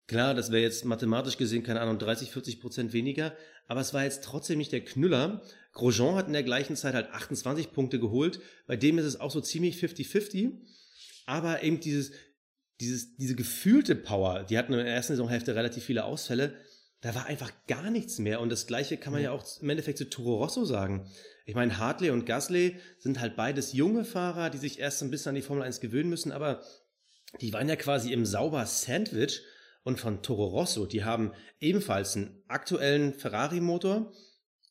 klar, 0.06 0.34
das 0.34 0.52
wäre 0.52 0.62
jetzt 0.62 0.84
mathematisch 0.84 1.38
gesehen, 1.38 1.62
keine 1.62 1.80
Ahnung, 1.80 1.98
30, 1.98 2.30
40 2.30 2.60
Prozent 2.60 2.92
weniger, 2.92 3.34
aber 3.66 3.80
es 3.80 3.94
war 3.94 4.04
jetzt 4.04 4.24
trotzdem 4.24 4.58
nicht 4.58 4.72
der 4.72 4.84
Knüller. 4.84 5.42
Grosjean 5.72 6.16
hat 6.16 6.26
in 6.26 6.34
der 6.34 6.42
gleichen 6.42 6.76
Zeit 6.76 6.94
halt 6.94 7.10
28 7.10 7.72
Punkte 7.72 7.98
geholt, 7.98 8.40
bei 8.66 8.76
dem 8.76 8.98
ist 8.98 9.06
es 9.06 9.18
auch 9.20 9.30
so 9.30 9.40
ziemlich 9.40 9.82
50-50, 9.82 10.52
aber 11.24 11.62
eben 11.62 11.80
dieses, 11.80 12.12
dieses, 12.80 13.16
diese 13.16 13.34
gefühlte 13.34 13.94
Power, 13.94 14.44
die 14.44 14.58
hatten 14.58 14.74
in 14.74 14.84
der 14.84 14.94
ersten 14.94 15.14
Saisonhälfte 15.14 15.54
relativ 15.54 15.84
viele 15.84 16.04
Ausfälle, 16.04 16.54
da 17.00 17.14
war 17.14 17.26
einfach 17.26 17.52
gar 17.66 17.90
nichts 17.90 18.18
mehr. 18.18 18.40
Und 18.40 18.50
das 18.50 18.66
Gleiche 18.66 18.96
kann 18.96 19.12
man 19.12 19.22
ja, 19.22 19.30
ja 19.30 19.36
auch 19.36 19.44
im 19.60 19.70
Endeffekt 19.70 19.98
zu 19.98 20.10
Toro 20.10 20.36
Rosso 20.36 20.64
sagen. 20.64 21.10
Ich 21.46 21.54
meine, 21.54 21.78
Hartley 21.78 22.10
und 22.10 22.26
Gasly 22.26 22.76
sind 22.98 23.20
halt 23.20 23.36
beides 23.36 23.72
junge 23.72 24.04
Fahrer, 24.04 24.50
die 24.50 24.58
sich 24.58 24.78
erst 24.78 25.02
ein 25.02 25.10
bisschen 25.10 25.30
an 25.30 25.34
die 25.36 25.42
Formel 25.42 25.62
1 25.62 25.80
gewöhnen 25.80 26.10
müssen, 26.10 26.32
aber 26.32 26.62
die 27.40 27.52
waren 27.52 27.68
ja 27.68 27.76
quasi 27.76 28.12
im 28.12 28.26
sauber 28.26 28.66
Sandwich. 28.66 29.42
und 29.84 29.98
von 29.98 30.22
Toro 30.22 30.46
Rosso. 30.48 30.84
Die 30.84 31.04
haben 31.04 31.32
ebenfalls 31.60 32.14
einen 32.14 32.42
aktuellen 32.48 33.14
Ferrari-Motor. 33.14 34.12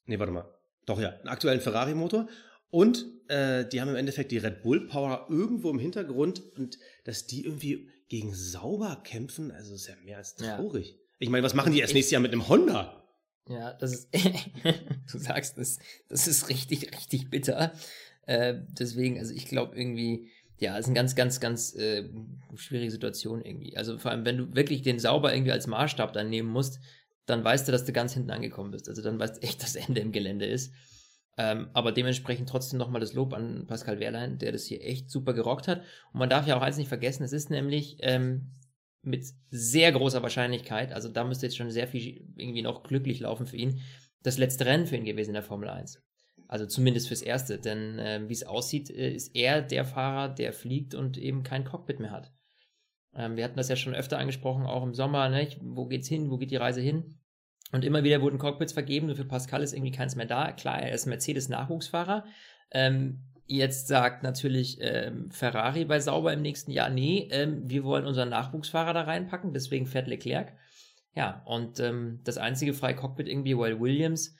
Nee, 0.05 0.19
warte 0.19 0.31
mal. 0.31 0.53
Doch 0.86 1.00
ja, 1.00 1.10
einen 1.10 1.29
aktuellen 1.29 1.62
Ferrari-Motor. 1.62 2.27
Und 2.69 3.05
äh, 3.27 3.67
die 3.67 3.81
haben 3.81 3.89
im 3.89 3.96
Endeffekt 3.96 4.31
die 4.31 4.38
Red 4.38 4.62
Bull 4.62 4.88
Power 4.88 5.25
irgendwo 5.29 5.69
im 5.69 5.79
Hintergrund 5.79 6.41
und 6.55 6.77
dass 7.05 7.25
die 7.25 7.46
irgendwie 7.46 7.89
gegen 8.10 8.36
Sauber 8.36 9.01
kämpfen, 9.03 9.51
also 9.51 9.74
ist 9.74 9.88
ja 9.88 9.96
mehr 10.03 10.17
als 10.17 10.36
traurig. 10.36 10.91
Ja. 10.91 11.07
Ich 11.20 11.30
meine, 11.30 11.44
was 11.44 11.54
machen 11.54 11.74
die 11.74 11.80
erst 11.80 11.94
nächstes 11.94 12.12
Jahr 12.12 12.22
mit 12.22 12.32
einem 12.32 12.48
Honda? 12.48 13.04
Ja, 13.50 13.74
das 13.74 13.94
ist, 13.94 14.10
du 15.12 15.18
sagst, 15.18 15.58
das, 15.58 15.80
das 16.10 16.28
ist 16.28 16.50
richtig, 16.50 16.92
richtig 16.96 17.30
bitter. 17.30 17.74
Äh, 18.26 18.56
deswegen, 18.78 19.18
also 19.20 19.34
ich 19.34 19.48
glaube 19.48 19.78
irgendwie, 19.78 20.30
ja, 20.58 20.78
ist 20.78 20.86
eine 20.86 20.96
ganz, 20.96 21.16
ganz, 21.16 21.40
ganz 21.40 21.76
äh, 21.76 22.10
schwierige 22.56 22.92
Situation 22.92 23.42
irgendwie. 23.42 23.78
Also 23.78 23.98
vor 23.98 24.12
allem, 24.12 24.26
wenn 24.26 24.38
du 24.38 24.56
wirklich 24.56 24.82
den 24.82 25.00
Sauber 25.00 25.34
irgendwie 25.34 25.52
als 25.52 25.68
Maßstab 25.68 26.14
dann 26.14 26.30
nehmen 26.30 26.50
musst, 26.50 26.80
dann 27.26 27.44
weißt 27.44 27.68
du, 27.68 27.72
dass 27.72 27.86
du 27.86 27.94
ganz 27.94 28.14
hinten 28.14 28.32
angekommen 28.32 28.72
bist. 28.72 28.90
Also 28.90 29.02
dann 29.02 29.20
weißt 29.20 29.38
du 29.38 29.42
echt, 29.44 29.62
dass 29.64 29.76
Ende 29.76 30.02
im 30.02 30.12
Gelände 30.12 30.46
ist. 30.46 30.74
Ähm, 31.38 31.70
aber 31.74 31.92
dementsprechend 31.92 32.50
trotzdem 32.50 32.80
nochmal 32.80 33.02
das 33.02 33.14
Lob 33.14 33.34
an 33.34 33.68
Pascal 33.68 34.00
Wehrlein, 34.00 34.40
der 34.40 34.52
das 34.52 34.66
hier 34.66 34.84
echt 34.84 35.12
super 35.12 35.34
gerockt 35.34 35.68
hat. 35.68 35.82
Und 36.12 36.20
man 36.20 36.30
darf 36.30 36.48
ja 36.48 36.58
auch 36.58 36.62
eins 36.62 36.78
nicht 36.78 36.88
vergessen, 36.88 37.24
es 37.24 37.34
ist 37.34 37.52
nämlich 37.52 37.98
ähm, 38.00 38.50
mit 39.08 39.26
sehr 39.50 39.92
großer 39.92 40.22
Wahrscheinlichkeit, 40.22 40.92
also 40.92 41.10
da 41.10 41.24
müsste 41.24 41.46
jetzt 41.46 41.58
schon 41.58 41.72
sehr 41.72 41.88
viel 41.88 42.28
irgendwie 42.36 42.62
noch 42.62 42.84
glücklich 42.84 43.20
laufen 43.22 43.48
für 43.48 43.58
ihn, 43.58 43.82
das 44.24 44.38
letzte 44.38 44.66
Rennen 44.66 44.86
für 44.86 44.98
ihn 44.98 45.06
gewesen 45.06 45.30
in 45.32 45.36
der 45.36 45.44
Formel 45.44 45.70
1. 45.70 46.04
Also 46.48 46.66
zumindest 46.66 47.08
fürs 47.08 47.22
Erste, 47.22 47.60
denn 47.60 48.00
äh, 48.00 48.22
wie 48.28 48.34
es 48.34 48.44
aussieht, 48.44 48.90
äh, 48.90 49.12
ist 49.12 49.36
er 49.36 49.62
der 49.62 49.86
Fahrer, 49.86 50.30
der 50.30 50.54
fliegt 50.54 50.96
und 50.96 51.18
eben 51.18 51.44
kein 51.44 51.64
Cockpit 51.64 52.00
mehr 52.00 52.12
hat. 52.12 52.32
Ähm, 53.16 53.36
wir 53.36 53.44
hatten 53.44 53.58
das 53.58 53.70
ja 53.70 53.76
schon 53.76 53.96
öfter 53.96 54.18
angesprochen, 54.18 54.66
auch 54.66 54.84
im 54.84 54.94
Sommer, 54.94 55.30
ne? 55.30 55.50
wo 55.62 55.88
geht's 55.88 56.08
hin, 56.08 56.30
wo 56.30 56.38
geht 56.38 56.52
die 56.52 56.58
Reise 56.58 56.82
hin? 56.82 57.20
Und 57.72 57.84
immer 57.84 58.04
wieder 58.04 58.22
wurden 58.22 58.38
Cockpits 58.38 58.72
vergeben, 58.72 59.14
für 59.14 59.26
Pascal 59.26 59.62
ist 59.62 59.74
irgendwie 59.74 59.92
keins 59.92 60.16
mehr 60.16 60.26
da. 60.26 60.54
Klar, 60.54 60.82
er 60.82 60.94
ist 60.94 61.06
Mercedes-Nachwuchsfahrer. 61.06 62.26
Ähm, 62.72 63.24
jetzt 63.48 63.88
sagt 63.88 64.24
natürlich 64.24 64.77
ähm, 64.82 65.32
Ferrari 65.32 65.86
bei 65.86 66.00
Sauber 66.00 66.34
im 66.34 66.42
nächsten 66.42 66.72
Jahr, 66.72 66.89
nee, 66.89 67.27
ähm, 67.32 67.70
wir 67.70 67.84
wollen 67.84 68.06
unseren 68.06 68.30
Nachwuchsfahrer 68.30 68.94
da 68.94 69.01
reinpacken, 69.01 69.54
deswegen 69.54 69.88
fährt 69.88 70.08
Leclerc. 70.08 70.54
Ja, 71.16 71.42
und 71.46 71.80
ähm, 71.80 72.20
das 72.24 72.38
einzige 72.38 72.74
freie 72.74 72.96
Cockpit 72.96 73.27
irgendwie, 73.27 73.58
weil 73.58 73.80
Williams, 73.80 74.36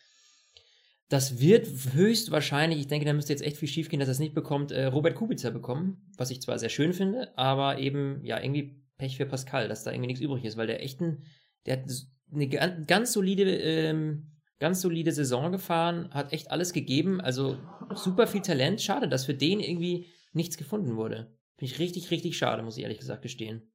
das 1.10 1.40
wird 1.40 1.68
höchstwahrscheinlich, 1.94 2.80
ich 2.80 2.88
denke, 2.88 3.06
da 3.06 3.14
müsste 3.14 3.34
jetzt 3.34 3.42
echt 3.42 3.58
viel 3.58 3.70
schief 3.70 3.90
gehen, 3.90 4.00
dass 4.00 4.10
er 4.10 4.14
es 4.14 4.20
nicht 4.20 4.36
bekommt, 4.36 4.72
äh, 4.72 4.86
Robert 4.86 5.16
Kubica 5.16 5.50
bekommen, 5.50 6.12
was 6.18 6.30
ich 6.30 6.42
zwar 6.42 6.60
sehr 6.60 6.70
schön 6.70 6.94
finde, 6.94 7.36
aber 7.38 7.80
eben, 7.80 8.24
ja, 8.24 8.40
irgendwie 8.40 8.84
Pech 8.98 9.18
für 9.18 9.26
Pascal, 9.26 9.68
dass 9.68 9.84
da 9.84 9.92
irgendwie 9.92 10.08
nichts 10.08 10.22
übrig 10.22 10.44
ist, 10.44 10.58
weil 10.58 10.68
der 10.68 10.84
echten, 10.84 11.24
der 11.66 11.78
hat 11.78 11.90
eine 12.32 12.48
ganz 12.86 13.14
solide, 13.14 13.44
ähm, 13.44 14.37
ganz 14.60 14.82
solide 14.82 15.12
Saison 15.12 15.52
gefahren, 15.52 16.10
hat 16.12 16.34
echt 16.34 16.52
alles 16.52 16.74
gegeben, 16.74 17.22
also 17.22 17.58
super 17.96 18.28
viel 18.28 18.42
Talent. 18.42 18.82
Schade, 18.82 19.08
dass 19.08 19.26
für 19.26 19.34
den 19.34 19.60
irgendwie 19.60 20.08
nichts 20.34 20.58
gefunden 20.58 20.96
wurde. 20.96 21.36
Finde 21.58 21.74
ich 21.74 21.80
richtig, 21.80 22.12
richtig 22.12 22.38
schade, 22.38 22.64
muss 22.64 22.78
ich 22.78 22.84
ehrlich 22.84 23.00
gesagt 23.00 23.22
gestehen. 23.22 23.72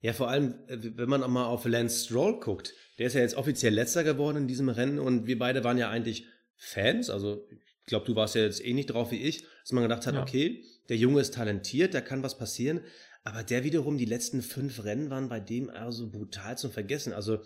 Ja, 0.00 0.12
vor 0.12 0.28
allem, 0.28 0.54
äh, 0.68 0.78
wenn 0.96 1.08
man 1.08 1.22
auch 1.22 1.28
mal 1.28 1.46
auf 1.46 1.66
Lance 1.66 2.06
Stroll 2.06 2.40
guckt, 2.40 2.74
der 2.98 3.06
ist 3.06 3.14
ja 3.14 3.20
jetzt 3.20 3.36
offiziell 3.36 3.74
letzter 3.74 4.02
geworden 4.02 4.38
in 4.38 4.48
diesem 4.48 4.68
Rennen 4.68 4.98
und 4.98 5.26
wir 5.26 5.38
beide 5.38 5.62
waren 5.62 5.78
ja 5.78 5.90
eigentlich 5.90 6.26
Fans, 6.56 7.10
also 7.10 7.46
ich 7.50 7.86
glaube, 7.86 8.06
du 8.06 8.14
warst 8.14 8.34
ja 8.34 8.42
jetzt 8.42 8.64
eh 8.64 8.72
nicht 8.72 8.86
drauf 8.86 9.10
wie 9.10 9.22
ich, 9.22 9.44
dass 9.62 9.72
man 9.72 9.82
gedacht 9.82 10.06
hat, 10.06 10.14
ja. 10.14 10.22
okay, 10.22 10.64
der 10.88 10.96
Junge 10.96 11.20
ist 11.20 11.34
talentiert, 11.34 11.94
da 11.94 12.00
kann 12.00 12.22
was 12.22 12.38
passieren, 12.38 12.80
aber 13.24 13.42
der 13.42 13.64
wiederum, 13.64 13.98
die 13.98 14.06
letzten 14.06 14.42
fünf 14.42 14.84
Rennen 14.84 15.10
waren 15.10 15.28
bei 15.28 15.40
dem 15.40 15.68
also 15.68 16.10
brutal 16.10 16.56
zum 16.56 16.70
Vergessen. 16.70 17.12
Also 17.12 17.40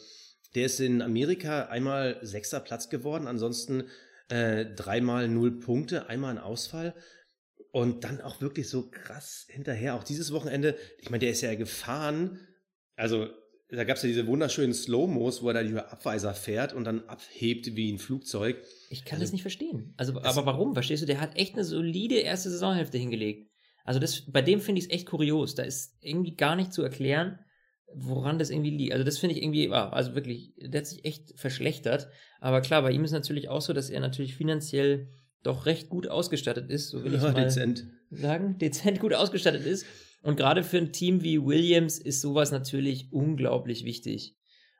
der 0.54 0.66
ist 0.66 0.80
in 0.80 1.02
Amerika 1.02 1.66
einmal 1.66 2.18
sechster 2.22 2.60
Platz 2.60 2.88
geworden, 2.88 3.26
ansonsten 3.26 3.84
äh, 4.28 4.66
dreimal 4.66 5.28
null 5.28 5.58
Punkte, 5.58 6.08
einmal 6.08 6.32
ein 6.32 6.38
Ausfall. 6.38 6.94
Und 7.72 8.04
dann 8.04 8.20
auch 8.20 8.40
wirklich 8.40 8.68
so 8.68 8.88
krass 8.88 9.46
hinterher. 9.48 9.96
Auch 9.96 10.04
dieses 10.04 10.32
Wochenende, 10.32 10.76
ich 11.00 11.10
meine, 11.10 11.20
der 11.20 11.30
ist 11.30 11.40
ja 11.40 11.52
gefahren. 11.56 12.38
Also, 12.94 13.28
da 13.68 13.82
gab 13.82 13.96
es 13.96 14.04
ja 14.04 14.06
diese 14.06 14.28
wunderschönen 14.28 14.74
Slow-Mos, 14.74 15.42
wo 15.42 15.48
er 15.48 15.54
da 15.54 15.62
die 15.64 15.74
Abweiser 15.74 16.34
fährt 16.34 16.72
und 16.72 16.84
dann 16.84 17.00
abhebt 17.08 17.74
wie 17.74 17.92
ein 17.92 17.98
Flugzeug. 17.98 18.62
Ich 18.90 19.04
kann 19.04 19.14
also, 19.16 19.24
das 19.24 19.32
nicht 19.32 19.42
verstehen. 19.42 19.92
Also, 19.96 20.20
aber 20.22 20.46
warum? 20.46 20.74
Verstehst 20.74 21.02
du? 21.02 21.06
Der 21.06 21.20
hat 21.20 21.36
echt 21.36 21.54
eine 21.54 21.64
solide 21.64 22.16
erste 22.16 22.48
Saisonhälfte 22.48 22.96
hingelegt. 22.96 23.50
Also 23.84 24.00
das, 24.00 24.22
bei 24.30 24.40
dem 24.40 24.60
finde 24.60 24.78
ich 24.78 24.86
es 24.86 24.90
echt 24.90 25.06
kurios. 25.06 25.54
Da 25.54 25.62
ist 25.64 25.96
irgendwie 26.00 26.36
gar 26.36 26.56
nicht 26.56 26.72
zu 26.72 26.82
erklären, 26.82 27.38
woran 27.96 28.38
das 28.38 28.50
irgendwie 28.50 28.70
liegt. 28.70 28.92
Also 28.92 29.04
das 29.04 29.18
finde 29.18 29.36
ich 29.36 29.42
irgendwie, 29.42 29.70
also 29.70 30.14
wirklich, 30.14 30.52
der 30.56 30.80
hat 30.80 30.86
sich 30.86 31.04
echt 31.04 31.38
verschlechtert. 31.38 32.08
Aber 32.40 32.60
klar, 32.60 32.82
bei 32.82 32.92
ihm 32.92 33.04
ist 33.04 33.12
natürlich 33.12 33.48
auch 33.48 33.60
so, 33.60 33.72
dass 33.72 33.90
er 33.90 34.00
natürlich 34.00 34.36
finanziell 34.36 35.08
doch 35.42 35.66
recht 35.66 35.88
gut 35.88 36.08
ausgestattet 36.08 36.70
ist, 36.70 36.88
so 36.88 37.04
will 37.04 37.14
ich 37.14 37.22
ja, 37.22 37.32
mal 37.32 37.44
dezent. 37.44 37.86
sagen, 38.10 38.58
dezent 38.60 39.00
gut 39.00 39.14
ausgestattet 39.14 39.66
ist. 39.66 39.86
Und 40.22 40.36
gerade 40.36 40.62
für 40.62 40.78
ein 40.78 40.92
Team 40.92 41.22
wie 41.22 41.44
Williams 41.44 41.98
ist 41.98 42.20
sowas 42.20 42.50
natürlich 42.50 43.12
unglaublich 43.12 43.84
wichtig. 43.84 44.36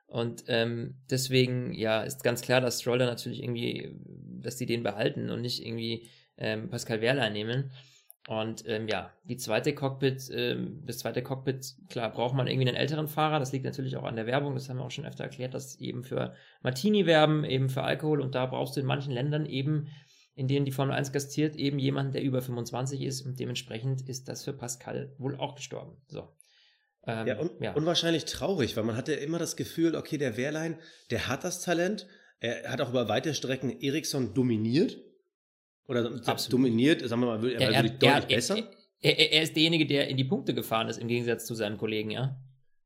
Und 0.07 0.43
ähm, 0.47 0.95
deswegen, 1.09 1.73
ja, 1.73 2.01
ist 2.01 2.23
ganz 2.23 2.41
klar, 2.41 2.61
dass 2.61 2.81
Stroller 2.81 3.05
natürlich 3.05 3.43
irgendwie, 3.43 3.95
dass 4.41 4.55
die 4.57 4.65
den 4.65 4.83
behalten 4.83 5.29
und 5.29 5.41
nicht 5.41 5.65
irgendwie 5.65 6.09
ähm, 6.37 6.69
Pascal 6.69 7.01
Wehrlein 7.01 7.33
nehmen. 7.33 7.71
Und 8.27 8.67
ähm, 8.67 8.87
ja, 8.87 9.13
die 9.23 9.37
zweite 9.37 9.75
Cockpit, 9.75 10.31
ähm, 10.33 10.81
das 10.85 10.99
zweite 10.99 11.21
Cockpit, 11.21 11.75
klar, 11.89 12.11
braucht 12.11 12.33
man 12.33 12.47
irgendwie 12.47 12.67
einen 12.67 12.77
älteren 12.77 13.07
Fahrer. 13.07 13.39
Das 13.39 13.51
liegt 13.51 13.65
natürlich 13.65 13.97
auch 13.97 14.03
an 14.03 14.15
der 14.15 14.25
Werbung. 14.25 14.55
Das 14.55 14.67
haben 14.67 14.77
wir 14.77 14.85
auch 14.85 14.91
schon 14.91 15.05
öfter 15.05 15.23
erklärt, 15.23 15.53
dass 15.53 15.79
eben 15.79 16.03
für 16.03 16.33
Martini 16.63 17.05
werben, 17.05 17.43
eben 17.43 17.69
für 17.69 17.83
Alkohol. 17.83 18.21
Und 18.21 18.33
da 18.33 18.47
brauchst 18.47 18.75
du 18.75 18.79
in 18.79 18.87
manchen 18.87 19.13
Ländern 19.13 19.45
eben, 19.45 19.89
in 20.33 20.47
denen 20.47 20.65
die 20.65 20.71
Formel 20.71 20.95
1 20.95 21.11
gastiert, 21.11 21.55
eben 21.55 21.77
jemanden, 21.77 22.13
der 22.13 22.23
über 22.23 22.41
25 22.41 23.01
ist. 23.03 23.21
Und 23.21 23.39
dementsprechend 23.39 24.09
ist 24.09 24.27
das 24.27 24.43
für 24.43 24.53
Pascal 24.53 25.13
wohl 25.19 25.35
auch 25.35 25.53
gestorben. 25.53 26.01
So. 26.07 26.27
Ähm, 27.05 27.27
ja, 27.27 27.39
un 27.39 27.51
ja, 27.59 27.73
unwahrscheinlich 27.73 28.25
traurig, 28.25 28.75
weil 28.75 28.85
man 28.85 28.97
hatte 28.97 29.13
immer 29.13 29.37
das 29.37 29.55
Gefühl, 29.55 29.95
okay, 29.95 30.17
der 30.17 30.35
Wehrlein, 30.35 30.79
der 31.11 31.27
hat 31.27 31.43
das 31.43 31.61
Talent. 31.61 32.07
Er 32.39 32.71
hat 32.71 32.81
auch 32.81 32.89
über 32.89 33.07
weite 33.07 33.35
Strecken 33.35 33.79
Ericsson 33.81 34.33
dominiert 34.33 34.97
oder 35.87 36.11
Absolut. 36.25 36.53
dominiert, 36.53 37.07
sagen 37.07 37.21
wir 37.21 37.37
mal, 37.37 37.51
er, 37.51 37.59
er, 37.61 37.83
deutlich 37.83 38.01
er, 38.03 38.21
besser. 38.21 38.57
Er, 39.01 39.19
er, 39.19 39.43
ist 39.43 39.55
derjenige, 39.55 39.85
der 39.85 40.07
in 40.07 40.17
die 40.17 40.23
Punkte 40.23 40.53
gefahren 40.53 40.87
ist, 40.87 40.97
im 40.97 41.07
Gegensatz 41.07 41.45
zu 41.45 41.53
seinem 41.53 41.77
Kollegen, 41.77 42.11
ja? 42.11 42.39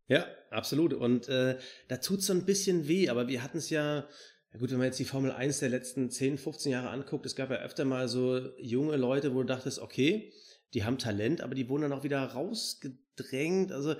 Ja, 0.07 0.25
absolut. 0.49 0.93
Und 0.93 1.29
äh, 1.29 1.57
da 1.87 1.97
tut 1.97 2.19
es 2.19 2.25
so 2.25 2.33
ein 2.33 2.45
bisschen 2.45 2.87
weh, 2.87 3.09
aber 3.09 3.27
wir 3.27 3.43
hatten 3.43 3.59
es 3.59 3.69
ja, 3.69 4.07
ja 4.51 4.59
gut, 4.59 4.71
wenn 4.71 4.79
man 4.79 4.87
jetzt 4.87 4.99
die 4.99 5.05
Formel 5.05 5.31
1 5.31 5.59
der 5.59 5.69
letzten 5.69 6.09
10, 6.09 6.37
15 6.37 6.71
Jahre 6.71 6.89
anguckt, 6.89 7.25
es 7.25 7.35
gab 7.35 7.51
ja 7.51 7.57
öfter 7.57 7.85
mal 7.85 8.07
so 8.07 8.39
junge 8.57 8.97
Leute, 8.97 9.33
wo 9.33 9.39
du 9.39 9.45
dachtest, 9.45 9.79
okay, 9.79 10.33
die 10.73 10.83
haben 10.83 10.97
Talent, 10.97 11.41
aber 11.41 11.55
die 11.55 11.69
wurden 11.69 11.83
dann 11.83 11.93
auch 11.93 12.03
wieder 12.03 12.21
rausgedrängt. 12.23 13.71
Also 13.71 13.95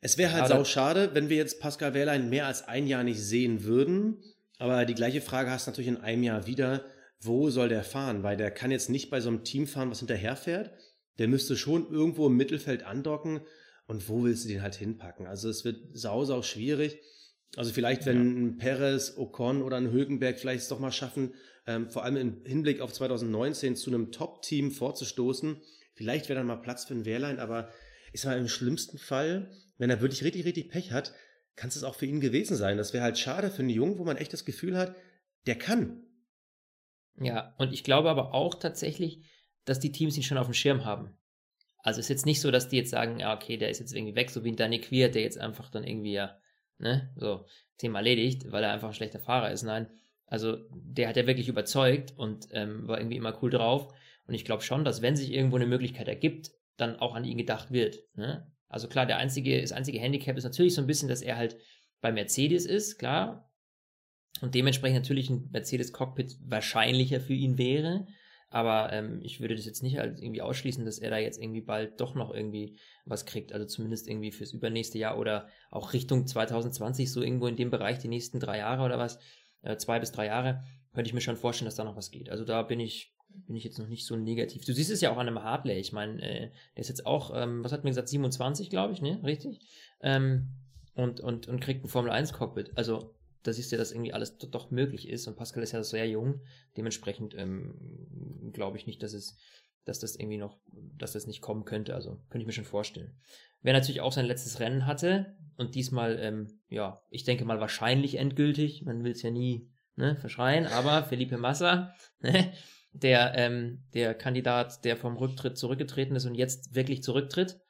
es 0.00 0.18
wäre 0.18 0.32
halt 0.32 0.48
sau 0.48 0.64
schade, 0.64 1.10
wenn 1.14 1.28
wir 1.28 1.36
jetzt 1.36 1.60
Pascal 1.60 1.94
Wehrlein 1.94 2.30
mehr 2.30 2.46
als 2.46 2.66
ein 2.66 2.86
Jahr 2.86 3.04
nicht 3.04 3.20
sehen 3.20 3.64
würden. 3.64 4.22
Aber 4.58 4.84
die 4.84 4.94
gleiche 4.94 5.20
Frage 5.20 5.50
hast 5.50 5.66
du 5.66 5.70
natürlich 5.70 5.88
in 5.88 5.96
einem 5.98 6.22
Jahr 6.22 6.46
wieder 6.46 6.84
wo 7.24 7.50
soll 7.50 7.68
der 7.68 7.84
fahren? 7.84 8.22
Weil 8.22 8.36
der 8.36 8.50
kann 8.50 8.70
jetzt 8.70 8.90
nicht 8.90 9.10
bei 9.10 9.20
so 9.20 9.28
einem 9.28 9.44
Team 9.44 9.66
fahren, 9.66 9.90
was 9.90 10.00
hinterherfährt. 10.00 10.72
Der 11.18 11.28
müsste 11.28 11.56
schon 11.56 11.90
irgendwo 11.90 12.26
im 12.26 12.36
Mittelfeld 12.36 12.84
andocken. 12.84 13.40
Und 13.86 14.08
wo 14.08 14.24
willst 14.24 14.44
du 14.44 14.48
den 14.48 14.62
halt 14.62 14.74
hinpacken? 14.74 15.26
Also 15.26 15.48
es 15.48 15.64
wird 15.64 15.78
sau, 15.92 16.24
sau 16.24 16.42
schwierig. 16.42 17.00
Also 17.56 17.72
vielleicht, 17.72 18.06
wenn 18.06 18.16
ja. 18.16 18.22
ein 18.22 18.56
Perez, 18.56 19.16
Ocon 19.16 19.62
oder 19.62 19.76
ein 19.76 19.92
Hülkenberg 19.92 20.38
vielleicht 20.38 20.62
es 20.62 20.68
doch 20.68 20.78
mal 20.78 20.92
schaffen, 20.92 21.34
ähm, 21.66 21.90
vor 21.90 22.04
allem 22.04 22.16
im 22.16 22.44
Hinblick 22.44 22.80
auf 22.80 22.92
2019 22.92 23.76
zu 23.76 23.90
einem 23.90 24.10
Top-Team 24.10 24.70
vorzustoßen, 24.70 25.60
vielleicht 25.94 26.28
wäre 26.28 26.38
dann 26.38 26.46
mal 26.46 26.56
Platz 26.56 26.86
für 26.86 26.94
ein 26.94 27.04
Wehrlein, 27.04 27.38
aber 27.38 27.68
ist 28.12 28.24
mal 28.24 28.38
im 28.38 28.48
schlimmsten 28.48 28.98
Fall, 28.98 29.50
wenn 29.78 29.90
er 29.90 30.00
wirklich 30.00 30.24
richtig, 30.24 30.44
richtig 30.44 30.70
Pech 30.70 30.92
hat, 30.92 31.12
kann 31.54 31.68
es 31.68 31.82
auch 31.84 31.94
für 31.94 32.06
ihn 32.06 32.20
gewesen 32.20 32.56
sein. 32.56 32.78
Das 32.78 32.92
wäre 32.92 33.04
halt 33.04 33.18
schade 33.18 33.50
für 33.50 33.60
einen 33.60 33.68
Jungen, 33.68 33.98
wo 33.98 34.04
man 34.04 34.16
echt 34.16 34.32
das 34.32 34.44
Gefühl 34.44 34.76
hat, 34.76 34.94
der 35.46 35.56
kann. 35.56 36.04
Ja, 37.20 37.54
und 37.58 37.72
ich 37.72 37.84
glaube 37.84 38.10
aber 38.10 38.34
auch 38.34 38.54
tatsächlich, 38.54 39.22
dass 39.64 39.80
die 39.80 39.92
Teams 39.92 40.16
ihn 40.16 40.22
schon 40.22 40.38
auf 40.38 40.46
dem 40.46 40.54
Schirm 40.54 40.84
haben. 40.84 41.16
Also 41.78 42.00
ist 42.00 42.08
jetzt 42.08 42.26
nicht 42.26 42.40
so, 42.40 42.50
dass 42.50 42.68
die 42.68 42.76
jetzt 42.76 42.90
sagen, 42.90 43.18
ja, 43.18 43.34
okay, 43.34 43.56
der 43.56 43.70
ist 43.70 43.80
jetzt 43.80 43.94
irgendwie 43.94 44.14
weg, 44.14 44.30
so 44.30 44.44
wie 44.44 44.52
ein 44.52 44.56
Danny 44.56 44.80
Queer, 44.80 45.08
der 45.08 45.22
jetzt 45.22 45.38
einfach 45.38 45.68
dann 45.70 45.84
irgendwie 45.84 46.12
ja, 46.12 46.38
ne, 46.78 47.12
so, 47.16 47.44
Thema 47.78 47.98
erledigt, 47.98 48.50
weil 48.52 48.62
er 48.62 48.72
einfach 48.72 48.88
ein 48.88 48.94
schlechter 48.94 49.18
Fahrer 49.18 49.50
ist. 49.50 49.62
Nein, 49.62 49.88
also 50.26 50.58
der 50.70 51.08
hat 51.08 51.16
ja 51.16 51.26
wirklich 51.26 51.48
überzeugt 51.48 52.14
und 52.16 52.48
ähm, 52.52 52.86
war 52.86 52.98
irgendwie 52.98 53.16
immer 53.16 53.36
cool 53.42 53.50
drauf. 53.50 53.92
Und 54.26 54.34
ich 54.34 54.44
glaube 54.44 54.62
schon, 54.62 54.84
dass 54.84 55.02
wenn 55.02 55.16
sich 55.16 55.32
irgendwo 55.32 55.56
eine 55.56 55.66
Möglichkeit 55.66 56.08
ergibt, 56.08 56.52
dann 56.76 56.96
auch 56.96 57.14
an 57.14 57.24
ihn 57.24 57.36
gedacht 57.36 57.72
wird. 57.72 57.98
Ne? 58.14 58.50
Also 58.68 58.88
klar, 58.88 59.04
der 59.04 59.18
einzige, 59.18 59.60
das 59.60 59.72
einzige 59.72 59.98
Handicap 59.98 60.36
ist 60.36 60.44
natürlich 60.44 60.74
so 60.74 60.80
ein 60.80 60.86
bisschen, 60.86 61.08
dass 61.08 61.22
er 61.22 61.36
halt 61.36 61.56
bei 62.00 62.12
Mercedes 62.12 62.64
ist, 62.66 62.98
klar, 62.98 63.51
und 64.42 64.56
dementsprechend 64.56 64.98
natürlich 64.98 65.30
ein 65.30 65.48
Mercedes-Cockpit 65.52 66.36
wahrscheinlicher 66.44 67.20
für 67.20 67.32
ihn 67.32 67.58
wäre. 67.58 68.06
Aber 68.50 68.92
ähm, 68.92 69.20
ich 69.22 69.40
würde 69.40 69.54
das 69.54 69.64
jetzt 69.64 69.82
nicht 69.82 69.98
als 69.98 70.20
irgendwie 70.20 70.42
ausschließen, 70.42 70.84
dass 70.84 70.98
er 70.98 71.10
da 71.10 71.16
jetzt 71.16 71.40
irgendwie 71.40 71.62
bald 71.62 72.00
doch 72.00 72.14
noch 72.14 72.34
irgendwie 72.34 72.76
was 73.06 73.24
kriegt. 73.24 73.52
Also 73.52 73.64
zumindest 73.66 74.08
irgendwie 74.08 74.32
fürs 74.32 74.52
übernächste 74.52 74.98
Jahr 74.98 75.16
oder 75.16 75.48
auch 75.70 75.94
Richtung 75.94 76.26
2020, 76.26 77.10
so 77.10 77.22
irgendwo 77.22 77.46
in 77.46 77.56
dem 77.56 77.70
Bereich, 77.70 77.98
die 77.98 78.08
nächsten 78.08 78.40
drei 78.40 78.58
Jahre 78.58 78.82
oder 78.82 78.98
was, 78.98 79.20
äh, 79.62 79.76
zwei 79.76 80.00
bis 80.00 80.12
drei 80.12 80.26
Jahre, 80.26 80.64
könnte 80.92 81.08
ich 81.08 81.14
mir 81.14 81.22
schon 81.22 81.36
vorstellen, 81.36 81.66
dass 81.66 81.76
da 81.76 81.84
noch 81.84 81.96
was 81.96 82.10
geht. 82.10 82.28
Also 82.28 82.44
da 82.44 82.62
bin 82.62 82.80
ich, 82.80 83.14
bin 83.28 83.56
ich 83.56 83.64
jetzt 83.64 83.78
noch 83.78 83.88
nicht 83.88 84.04
so 84.04 84.16
negativ. 84.16 84.64
Du 84.64 84.74
siehst 84.74 84.90
es 84.90 85.00
ja 85.00 85.12
auch 85.12 85.18
an 85.18 85.28
einem 85.28 85.42
Hartley. 85.42 85.78
Ich 85.78 85.92
meine, 85.92 86.20
äh, 86.20 86.50
der 86.76 86.80
ist 86.80 86.88
jetzt 86.88 87.06
auch, 87.06 87.32
ähm, 87.34 87.62
was 87.64 87.72
hat 87.72 87.84
mir 87.84 87.90
gesagt, 87.90 88.08
27, 88.08 88.68
glaube 88.68 88.92
ich, 88.92 89.00
ne? 89.00 89.20
Richtig? 89.22 89.60
Ähm, 90.02 90.48
und, 90.94 91.20
und, 91.20 91.46
und 91.46 91.60
kriegt 91.60 91.84
ein 91.84 91.88
Formel 91.88 92.10
1 92.10 92.34
Cockpit. 92.34 92.72
Also 92.74 93.14
da 93.42 93.52
siehst 93.52 93.72
du, 93.72 93.76
dass 93.76 93.92
irgendwie 93.92 94.12
alles 94.12 94.38
doch 94.38 94.70
möglich 94.70 95.08
ist. 95.08 95.26
Und 95.26 95.36
Pascal 95.36 95.62
ist 95.62 95.72
ja 95.72 95.82
sehr 95.82 96.08
jung. 96.08 96.40
Dementsprechend 96.76 97.34
ähm, 97.36 98.50
glaube 98.52 98.76
ich 98.76 98.86
nicht, 98.86 99.02
dass 99.02 99.12
es, 99.12 99.36
dass 99.84 99.98
das 99.98 100.16
irgendwie 100.16 100.38
noch, 100.38 100.58
dass 100.96 101.12
das 101.12 101.26
nicht 101.26 101.40
kommen 101.40 101.64
könnte. 101.64 101.94
Also 101.94 102.16
könnte 102.30 102.40
ich 102.40 102.46
mir 102.46 102.52
schon 102.52 102.64
vorstellen. 102.64 103.16
Wer 103.62 103.72
natürlich 103.72 104.00
auch 104.00 104.12
sein 104.12 104.26
letztes 104.26 104.60
Rennen 104.60 104.86
hatte 104.86 105.36
und 105.56 105.74
diesmal, 105.74 106.18
ähm, 106.20 106.60
ja, 106.68 107.02
ich 107.10 107.24
denke 107.24 107.44
mal 107.44 107.60
wahrscheinlich 107.60 108.16
endgültig. 108.16 108.84
Man 108.84 109.04
will 109.04 109.12
es 109.12 109.22
ja 109.22 109.30
nie 109.30 109.70
ne, 109.96 110.16
verschreien, 110.16 110.66
aber 110.66 111.04
Felipe 111.04 111.38
Massa, 111.38 111.94
ne, 112.20 112.52
der, 112.92 113.34
ähm, 113.36 113.84
der 113.94 114.14
Kandidat, 114.14 114.84
der 114.84 114.96
vom 114.96 115.16
Rücktritt 115.16 115.58
zurückgetreten 115.58 116.16
ist 116.16 116.26
und 116.26 116.34
jetzt 116.34 116.74
wirklich 116.74 117.02
zurücktritt. 117.02 117.60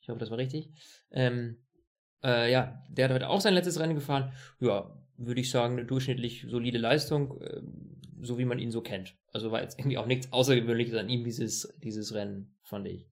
Ich 0.00 0.08
hoffe, 0.08 0.20
das 0.20 0.30
war 0.30 0.38
richtig. 0.38 0.70
Ähm, 1.10 1.58
äh, 2.22 2.50
ja, 2.50 2.82
der 2.88 3.06
hat 3.06 3.12
heute 3.12 3.28
auch 3.28 3.40
sein 3.40 3.54
letztes 3.54 3.78
Rennen 3.78 3.94
gefahren. 3.94 4.32
Ja, 4.60 4.94
würde 5.18 5.40
ich 5.40 5.50
sagen, 5.50 5.74
eine 5.74 5.86
durchschnittlich 5.86 6.46
solide 6.48 6.78
Leistung, 6.78 7.40
äh, 7.42 7.60
so 8.20 8.38
wie 8.38 8.44
man 8.44 8.58
ihn 8.58 8.70
so 8.70 8.80
kennt. 8.80 9.16
Also 9.32 9.50
war 9.52 9.62
jetzt 9.62 9.78
irgendwie 9.78 9.98
auch 9.98 10.06
nichts 10.06 10.32
Außergewöhnliches 10.32 10.94
an 10.94 11.08
ihm, 11.08 11.24
dieses, 11.24 11.76
dieses 11.82 12.14
Rennen, 12.14 12.56
fand 12.62 12.86
ich. 12.86 13.10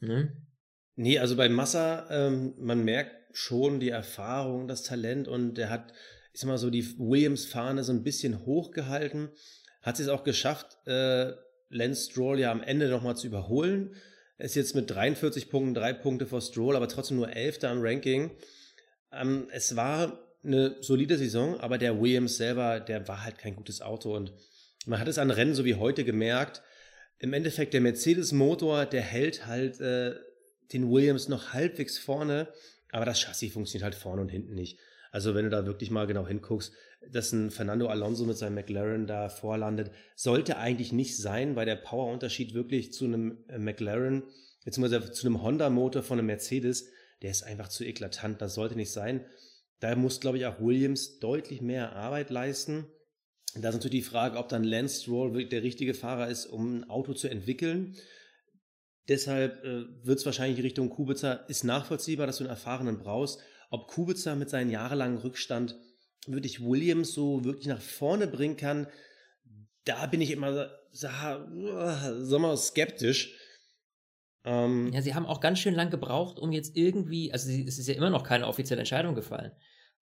Hm? 0.00 0.30
Nee, 0.96 1.18
also 1.18 1.36
bei 1.36 1.48
Massa, 1.48 2.06
ähm, 2.10 2.54
man 2.58 2.84
merkt 2.84 3.14
schon 3.36 3.80
die 3.80 3.88
Erfahrung, 3.88 4.68
das 4.68 4.82
Talent 4.82 5.26
und 5.26 5.58
er 5.58 5.70
hat, 5.70 5.92
ich 6.32 6.40
sag 6.40 6.48
mal 6.48 6.58
so, 6.58 6.70
die 6.70 6.98
Williams-Fahne 6.98 7.82
so 7.82 7.92
ein 7.92 8.04
bisschen 8.04 8.44
hochgehalten, 8.44 9.30
hat 9.82 9.98
es 9.98 10.08
auch 10.08 10.24
geschafft, 10.24 10.78
äh, 10.86 11.32
Lance 11.68 12.10
Stroll 12.10 12.38
ja 12.38 12.52
am 12.52 12.62
Ende 12.62 12.88
nochmal 12.88 13.16
zu 13.16 13.26
überholen. 13.26 13.94
Er 14.38 14.46
ist 14.46 14.54
jetzt 14.54 14.74
mit 14.74 14.90
43 14.90 15.50
Punkten, 15.50 15.74
drei 15.74 15.92
Punkte 15.92 16.26
vor 16.26 16.40
Stroll, 16.40 16.76
aber 16.76 16.88
trotzdem 16.88 17.16
nur 17.16 17.34
Elfter 17.34 17.72
im 17.72 17.80
Ranking. 17.80 18.30
Ähm, 19.12 19.48
es 19.52 19.74
war 19.76 20.23
eine 20.44 20.76
solide 20.80 21.16
Saison, 21.16 21.58
aber 21.60 21.78
der 21.78 22.00
Williams 22.00 22.36
selber, 22.36 22.80
der 22.80 23.06
war 23.08 23.24
halt 23.24 23.38
kein 23.38 23.56
gutes 23.56 23.80
Auto 23.80 24.14
und 24.14 24.32
man 24.86 25.00
hat 25.00 25.08
es 25.08 25.18
an 25.18 25.30
Rennen 25.30 25.54
so 25.54 25.64
wie 25.64 25.74
heute 25.74 26.04
gemerkt. 26.04 26.62
Im 27.18 27.32
Endeffekt, 27.32 27.72
der 27.72 27.80
Mercedes-Motor, 27.80 28.86
der 28.86 29.00
hält 29.00 29.46
halt 29.46 29.80
äh, 29.80 30.14
den 30.72 30.90
Williams 30.90 31.28
noch 31.28 31.52
halbwegs 31.52 31.98
vorne, 31.98 32.48
aber 32.90 33.04
das 33.04 33.20
Chassis 33.20 33.52
funktioniert 33.52 33.84
halt 33.84 33.94
vorne 33.94 34.22
und 34.22 34.28
hinten 34.28 34.54
nicht. 34.54 34.78
Also 35.10 35.34
wenn 35.34 35.44
du 35.44 35.50
da 35.50 35.64
wirklich 35.64 35.90
mal 35.90 36.06
genau 36.06 36.26
hinguckst, 36.26 36.72
dass 37.10 37.32
ein 37.32 37.50
Fernando 37.50 37.86
Alonso 37.86 38.24
mit 38.24 38.36
seinem 38.36 38.56
McLaren 38.56 39.06
da 39.06 39.28
vorlandet, 39.28 39.90
sollte 40.16 40.56
eigentlich 40.56 40.92
nicht 40.92 41.16
sein, 41.16 41.56
weil 41.56 41.66
der 41.66 41.76
Powerunterschied 41.76 42.54
wirklich 42.54 42.92
zu 42.92 43.04
einem 43.04 43.44
äh, 43.48 43.58
McLaren, 43.58 44.24
beziehungsweise 44.64 45.12
zu 45.12 45.26
einem 45.26 45.42
Honda-Motor 45.42 46.02
von 46.02 46.18
einem 46.18 46.26
Mercedes, 46.26 46.88
der 47.22 47.30
ist 47.30 47.42
einfach 47.42 47.68
zu 47.68 47.84
eklatant. 47.84 48.42
Das 48.42 48.54
sollte 48.54 48.76
nicht 48.76 48.90
sein. 48.90 49.24
Da 49.84 49.94
muss, 49.96 50.18
glaube 50.18 50.38
ich, 50.38 50.46
auch 50.46 50.60
Williams 50.60 51.18
deutlich 51.18 51.60
mehr 51.60 51.94
Arbeit 51.94 52.30
leisten. 52.30 52.86
Da 53.54 53.68
ist 53.68 53.74
natürlich 53.74 54.02
die 54.02 54.10
Frage, 54.10 54.38
ob 54.38 54.48
dann 54.48 54.64
Lance 54.64 55.02
Stroll 55.02 55.34
wirklich 55.34 55.50
der 55.50 55.62
richtige 55.62 55.92
Fahrer 55.92 56.28
ist, 56.28 56.46
um 56.46 56.78
ein 56.78 56.88
Auto 56.88 57.12
zu 57.12 57.28
entwickeln. 57.28 57.94
Deshalb 59.08 59.62
äh, 59.62 59.84
wird 60.02 60.20
es 60.20 60.24
wahrscheinlich 60.24 60.56
in 60.56 60.64
Richtung 60.64 60.88
Kubica, 60.88 61.34
ist 61.48 61.64
nachvollziehbar, 61.64 62.26
dass 62.26 62.38
du 62.38 62.44
einen 62.44 62.50
Erfahrenen 62.50 62.96
brauchst. 62.96 63.40
Ob 63.68 63.88
Kubica 63.88 64.34
mit 64.34 64.48
seinem 64.48 64.70
jahrelangen 64.70 65.18
Rückstand 65.18 65.76
wirklich 66.26 66.64
Williams 66.64 67.12
so 67.12 67.44
wirklich 67.44 67.66
nach 67.66 67.82
vorne 67.82 68.26
bringen 68.26 68.56
kann, 68.56 68.86
da 69.84 70.06
bin 70.06 70.22
ich 70.22 70.30
immer, 70.30 70.70
sag 70.92 71.46
mal, 71.50 72.56
skeptisch. 72.56 73.38
Ähm, 74.46 74.90
ja, 74.94 75.02
sie 75.02 75.14
haben 75.14 75.26
auch 75.26 75.42
ganz 75.42 75.58
schön 75.58 75.74
lang 75.74 75.90
gebraucht, 75.90 76.38
um 76.38 76.52
jetzt 76.52 76.74
irgendwie, 76.74 77.34
also 77.34 77.50
es 77.50 77.78
ist 77.78 77.86
ja 77.86 77.94
immer 77.96 78.08
noch 78.08 78.24
keine 78.24 78.46
offizielle 78.46 78.80
Entscheidung 78.80 79.14
gefallen. 79.14 79.52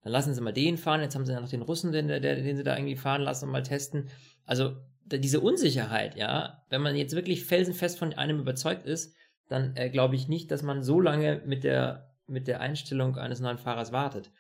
Dann 0.02 0.12
lassen 0.12 0.34
sie 0.34 0.40
mal 0.40 0.52
den 0.52 0.76
fahren, 0.76 1.00
jetzt 1.00 1.14
haben 1.14 1.24
sie 1.24 1.32
ja 1.32 1.40
noch 1.40 1.48
den 1.48 1.62
Russen, 1.62 1.92
den, 1.92 2.08
den, 2.08 2.22
den 2.22 2.56
sie 2.56 2.64
da 2.64 2.76
irgendwie 2.76 2.96
fahren 2.96 3.22
lassen 3.22 3.46
und 3.46 3.52
mal 3.52 3.62
testen. 3.62 4.08
Also 4.44 4.76
diese 5.06 5.40
Unsicherheit, 5.40 6.16
ja, 6.16 6.64
wenn 6.70 6.82
man 6.82 6.96
jetzt 6.96 7.14
wirklich 7.14 7.44
felsenfest 7.44 7.98
von 7.98 8.12
einem 8.12 8.40
überzeugt 8.40 8.86
ist, 8.86 9.14
dann 9.48 9.76
äh, 9.76 9.90
glaube 9.90 10.16
ich 10.16 10.28
nicht, 10.28 10.50
dass 10.50 10.62
man 10.62 10.82
so 10.82 11.00
lange 11.00 11.42
mit 11.44 11.64
der, 11.64 12.14
mit 12.26 12.48
der 12.48 12.60
Einstellung 12.60 13.16
eines 13.16 13.40
neuen 13.40 13.58
Fahrers 13.58 13.92
wartet. 13.92 14.30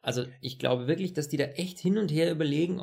Also 0.00 0.24
ich 0.40 0.58
glaube 0.58 0.86
wirklich, 0.86 1.12
dass 1.12 1.28
die 1.28 1.36
da 1.36 1.44
echt 1.44 1.78
hin 1.78 1.98
und 1.98 2.10
her 2.10 2.32
überlegen 2.32 2.82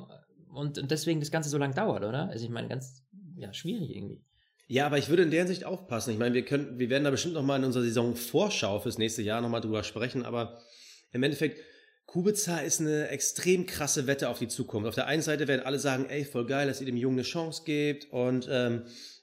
und, 0.54 0.78
und 0.78 0.92
deswegen 0.92 1.20
das 1.20 1.32
Ganze 1.32 1.50
so 1.50 1.58
lang 1.58 1.74
dauert, 1.74 2.04
oder? 2.04 2.30
Also 2.30 2.46
ich 2.46 2.52
meine, 2.52 2.70
ganz, 2.70 3.04
ja, 3.36 3.52
schwierig 3.54 3.96
irgendwie. 3.96 4.24
Ja, 4.68 4.86
aber 4.86 5.00
ich 5.00 5.10
würde 5.10 5.24
in 5.24 5.32
der 5.32 5.40
Hinsicht 5.40 5.66
aufpassen. 5.66 6.14
Ich 6.14 6.20
meine, 6.20 6.36
wir 6.36 6.46
können, 6.46 6.78
wir 6.78 6.90
werden 6.92 7.04
da 7.04 7.10
bestimmt 7.10 7.34
noch 7.34 7.44
mal 7.44 7.58
in 7.58 7.66
unserer 7.66 7.84
Saison 7.84 8.16
Vorschau 8.16 8.80
fürs 8.80 9.00
nächste 9.00 9.24
Jahr 9.24 9.42
noch 9.42 9.50
mal 9.50 9.62
drüber 9.62 9.84
sprechen, 9.84 10.24
aber 10.24 10.60
im 11.12 11.24
Endeffekt, 11.24 11.60
Kubica 12.10 12.58
ist 12.58 12.80
eine 12.80 13.10
extrem 13.10 13.68
krasse 13.68 14.08
Wette 14.08 14.30
auf 14.30 14.40
die 14.40 14.48
Zukunft. 14.48 14.88
Auf 14.88 14.96
der 14.96 15.06
einen 15.06 15.22
Seite 15.22 15.48
werden 15.48 15.64
alle 15.64 15.78
sagen, 15.78 16.08
ey, 16.10 16.26
voll 16.26 16.48
geil, 16.48 16.66
dass 16.66 16.80
ihr 16.80 16.88
dem 16.88 16.98
Jungen 16.98 17.20
eine 17.20 17.22
Chance 17.22 17.62
gebt 17.66 18.12
und 18.12 18.48
ähm, 18.50 18.82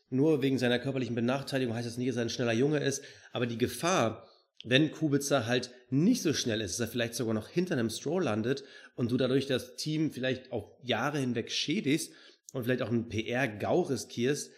nur 0.08 0.40
wegen 0.40 0.56
seiner 0.56 0.78
körperlichen 0.78 1.16
Benachteiligung 1.16 1.74
heißt 1.74 1.88
das 1.88 1.96
nicht, 1.96 2.10
dass 2.10 2.16
er 2.16 2.22
ein 2.22 2.30
schneller 2.30 2.52
Junge 2.52 2.78
ist, 2.78 3.02
aber 3.32 3.46
die 3.46 3.58
Gefahr, 3.58 4.28
wenn 4.62 4.92
Kubica 4.92 5.46
halt 5.46 5.72
nicht 5.90 6.22
so 6.22 6.32
schnell 6.32 6.60
ist, 6.60 6.78
dass 6.78 6.86
er 6.86 6.92
vielleicht 6.92 7.16
sogar 7.16 7.34
noch 7.34 7.48
hinter 7.48 7.74
einem 7.74 7.90
Stroll 7.90 8.22
landet 8.22 8.62
und 8.94 9.10
du 9.10 9.16
dadurch 9.16 9.46
das 9.46 9.74
Team 9.74 10.12
vielleicht 10.12 10.52
auch 10.52 10.78
Jahre 10.84 11.18
hinweg 11.18 11.50
schädigst 11.50 12.12
und 12.52 12.62
vielleicht 12.62 12.82
auch 12.82 12.90
einen 12.90 13.08
PR-GAU 13.08 13.80
riskierst, 13.82 14.52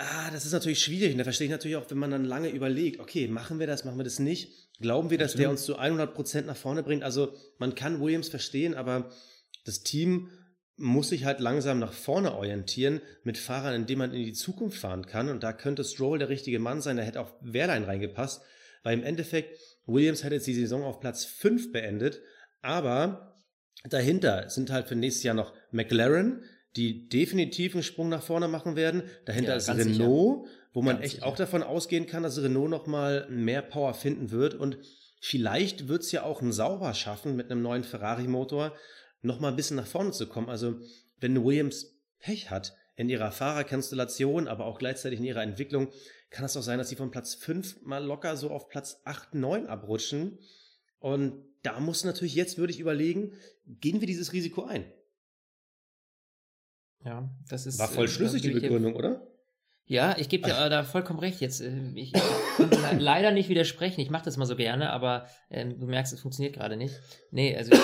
Ah, 0.00 0.30
das 0.30 0.46
ist 0.46 0.52
natürlich 0.52 0.78
schwierig. 0.78 1.10
Und 1.10 1.18
da 1.18 1.24
verstehe 1.24 1.46
ich 1.46 1.50
natürlich 1.50 1.76
auch, 1.76 1.90
wenn 1.90 1.98
man 1.98 2.12
dann 2.12 2.24
lange 2.24 2.50
überlegt, 2.50 3.00
okay, 3.00 3.26
machen 3.26 3.58
wir 3.58 3.66
das, 3.66 3.84
machen 3.84 3.98
wir 3.98 4.04
das 4.04 4.20
nicht? 4.20 4.70
Glauben 4.78 5.10
wir, 5.10 5.18
dass 5.18 5.34
der 5.34 5.50
uns 5.50 5.64
zu 5.64 5.76
100 5.76 6.14
Prozent 6.14 6.46
nach 6.46 6.56
vorne 6.56 6.84
bringt? 6.84 7.02
Also, 7.02 7.34
man 7.58 7.74
kann 7.74 8.00
Williams 8.00 8.28
verstehen, 8.28 8.74
aber 8.74 9.10
das 9.64 9.82
Team 9.82 10.30
muss 10.76 11.08
sich 11.08 11.24
halt 11.24 11.40
langsam 11.40 11.80
nach 11.80 11.92
vorne 11.92 12.32
orientieren 12.34 13.00
mit 13.24 13.38
Fahrern, 13.38 13.74
in 13.74 13.86
denen 13.86 13.98
man 13.98 14.14
in 14.14 14.24
die 14.24 14.34
Zukunft 14.34 14.78
fahren 14.78 15.04
kann. 15.04 15.30
Und 15.30 15.42
da 15.42 15.52
könnte 15.52 15.82
Stroll 15.82 16.20
der 16.20 16.28
richtige 16.28 16.60
Mann 16.60 16.80
sein. 16.80 16.96
Da 16.96 17.02
hätte 17.02 17.20
auch 17.20 17.32
Wehrlein 17.40 17.82
reingepasst. 17.82 18.40
Weil 18.84 18.96
im 18.96 19.02
Endeffekt, 19.02 19.58
Williams 19.86 20.22
hat 20.22 20.30
jetzt 20.30 20.46
die 20.46 20.54
Saison 20.54 20.84
auf 20.84 21.00
Platz 21.00 21.24
5 21.24 21.72
beendet. 21.72 22.20
Aber 22.62 23.36
dahinter 23.90 24.48
sind 24.48 24.70
halt 24.70 24.86
für 24.86 24.94
nächstes 24.94 25.24
Jahr 25.24 25.34
noch 25.34 25.52
McLaren, 25.72 26.44
die 26.78 27.08
definitiv 27.08 27.74
einen 27.74 27.82
Sprung 27.82 28.08
nach 28.08 28.22
vorne 28.22 28.46
machen 28.46 28.76
werden. 28.76 29.02
Dahinter 29.24 29.50
ja, 29.50 29.56
ist 29.56 29.68
Renault, 29.68 30.46
sicher. 30.46 30.56
wo 30.72 30.82
man 30.82 30.94
ganz 30.94 31.06
echt 31.06 31.14
sicher. 31.16 31.26
auch 31.26 31.34
davon 31.34 31.64
ausgehen 31.64 32.06
kann, 32.06 32.22
dass 32.22 32.40
Renault 32.40 32.70
noch 32.70 32.86
mal 32.86 33.26
mehr 33.28 33.62
Power 33.62 33.94
finden 33.94 34.30
wird 34.30 34.54
und 34.54 34.78
vielleicht 35.20 35.88
wird 35.88 36.02
es 36.02 36.12
ja 36.12 36.22
auch 36.22 36.40
ein 36.40 36.52
Sauber 36.52 36.94
schaffen 36.94 37.34
mit 37.34 37.50
einem 37.50 37.62
neuen 37.62 37.82
Ferrari-Motor 37.82 38.76
noch 39.22 39.40
mal 39.40 39.48
ein 39.48 39.56
bisschen 39.56 39.76
nach 39.76 39.88
vorne 39.88 40.12
zu 40.12 40.28
kommen. 40.28 40.48
Also 40.48 40.76
wenn 41.18 41.44
Williams 41.44 41.96
Pech 42.20 42.48
hat 42.48 42.76
in 42.94 43.08
ihrer 43.08 43.32
Fahrerkonstellation, 43.32 44.46
aber 44.46 44.64
auch 44.66 44.78
gleichzeitig 44.78 45.18
in 45.18 45.24
ihrer 45.24 45.42
Entwicklung, 45.42 45.88
kann 46.30 46.44
es 46.44 46.52
doch 46.52 46.62
sein, 46.62 46.78
dass 46.78 46.90
sie 46.90 46.96
von 46.96 47.10
Platz 47.10 47.34
5 47.34 47.82
mal 47.82 48.04
locker 48.04 48.36
so 48.36 48.50
auf 48.50 48.68
Platz 48.68 49.00
8, 49.04 49.34
9 49.34 49.66
abrutschen. 49.66 50.38
Und 51.00 51.44
da 51.62 51.80
muss 51.80 52.04
natürlich 52.04 52.36
jetzt, 52.36 52.56
würde 52.56 52.72
ich 52.72 52.78
überlegen, 52.78 53.32
gehen 53.66 54.00
wir 54.00 54.06
dieses 54.06 54.32
Risiko 54.32 54.62
ein? 54.62 54.84
Ja, 57.04 57.28
das 57.48 57.66
ist. 57.66 57.78
War 57.78 57.88
voll 57.88 58.06
äh, 58.06 58.08
schlüssig, 58.08 58.42
die 58.42 58.50
Begründung, 58.50 58.94
oder? 58.94 59.22
Ja, 59.88 60.14
ich 60.18 60.28
gebe 60.28 60.46
dir 60.46 60.54
Ach. 60.54 60.68
da 60.68 60.84
vollkommen 60.84 61.18
recht. 61.18 61.40
Jetzt, 61.40 61.62
äh, 61.62 61.72
ich, 61.94 62.12
kann 62.12 63.00
leider 63.00 63.30
nicht 63.30 63.48
widersprechen. 63.48 64.02
Ich 64.02 64.10
mache 64.10 64.24
das 64.24 64.36
mal 64.36 64.44
so 64.44 64.54
gerne, 64.54 64.90
aber 64.90 65.26
ähm, 65.50 65.78
du 65.80 65.86
merkst, 65.86 66.12
es 66.12 66.20
funktioniert 66.20 66.54
gerade 66.54 66.76
nicht. 66.76 66.94
Nee, 67.30 67.56
also 67.56 67.74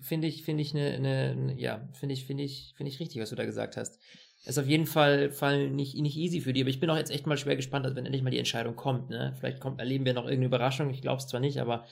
finde 0.00 0.28
ich, 0.28 0.44
finde 0.44 0.62
ich 0.62 0.74
eine, 0.74 0.92
eine, 0.92 1.54
ja, 1.58 1.88
finde 1.92 2.12
ich, 2.12 2.24
finde 2.24 2.44
ich, 2.44 2.72
finde 2.76 2.92
ich 2.92 3.00
richtig, 3.00 3.20
was 3.20 3.30
du 3.30 3.36
da 3.36 3.44
gesagt 3.44 3.76
hast. 3.76 3.98
Ist 4.44 4.58
auf 4.58 4.68
jeden 4.68 4.86
Fall, 4.86 5.32
Fall 5.32 5.68
nicht, 5.70 5.96
nicht 5.96 6.16
easy 6.16 6.40
für 6.40 6.52
die, 6.52 6.60
aber 6.60 6.70
ich 6.70 6.78
bin 6.78 6.88
auch 6.88 6.96
jetzt 6.96 7.10
echt 7.10 7.26
mal 7.26 7.36
schwer 7.36 7.56
gespannt, 7.56 7.84
wenn 7.84 8.06
endlich 8.06 8.22
mal 8.22 8.30
die 8.30 8.38
Entscheidung 8.38 8.76
kommt. 8.76 9.10
Ne? 9.10 9.34
Vielleicht 9.38 9.58
kommt, 9.58 9.80
erleben 9.80 10.04
wir 10.04 10.14
noch 10.14 10.24
irgendeine 10.24 10.46
Überraschung. 10.46 10.88
Ich 10.90 11.02
glaube 11.02 11.18
es 11.18 11.26
zwar 11.26 11.40
nicht, 11.40 11.58
aber 11.58 11.84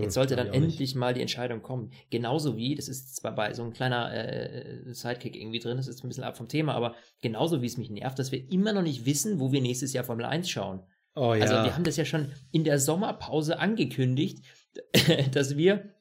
Jetzt 0.00 0.14
sollte 0.14 0.36
dann 0.36 0.48
endlich 0.48 0.78
nicht. 0.78 0.94
mal 0.96 1.12
die 1.12 1.20
Entscheidung 1.20 1.62
kommen. 1.62 1.90
Genauso 2.10 2.56
wie, 2.56 2.74
das 2.74 2.88
ist 2.88 3.16
zwar 3.16 3.34
bei 3.34 3.52
so 3.52 3.62
ein 3.62 3.72
kleiner 3.72 4.12
äh, 4.12 4.94
Sidekick 4.94 5.36
irgendwie 5.36 5.58
drin, 5.58 5.76
das 5.76 5.88
ist 5.88 6.02
ein 6.02 6.08
bisschen 6.08 6.24
ab 6.24 6.36
vom 6.36 6.48
Thema, 6.48 6.74
aber 6.74 6.94
genauso 7.20 7.60
wie 7.62 7.66
es 7.66 7.76
mich 7.76 7.90
nervt, 7.90 8.18
dass 8.18 8.32
wir 8.32 8.50
immer 8.50 8.72
noch 8.72 8.82
nicht 8.82 9.04
wissen, 9.04 9.38
wo 9.40 9.52
wir 9.52 9.60
nächstes 9.60 9.92
Jahr 9.92 10.04
Formel 10.04 10.24
1 10.24 10.48
schauen. 10.48 10.82
Oh, 11.14 11.34
ja. 11.34 11.42
Also 11.42 11.54
wir 11.54 11.74
haben 11.74 11.84
das 11.84 11.96
ja 11.96 12.04
schon 12.04 12.32
in 12.52 12.64
der 12.64 12.78
Sommerpause 12.78 13.58
angekündigt, 13.58 14.42
dass 15.32 15.56
wir 15.56 15.94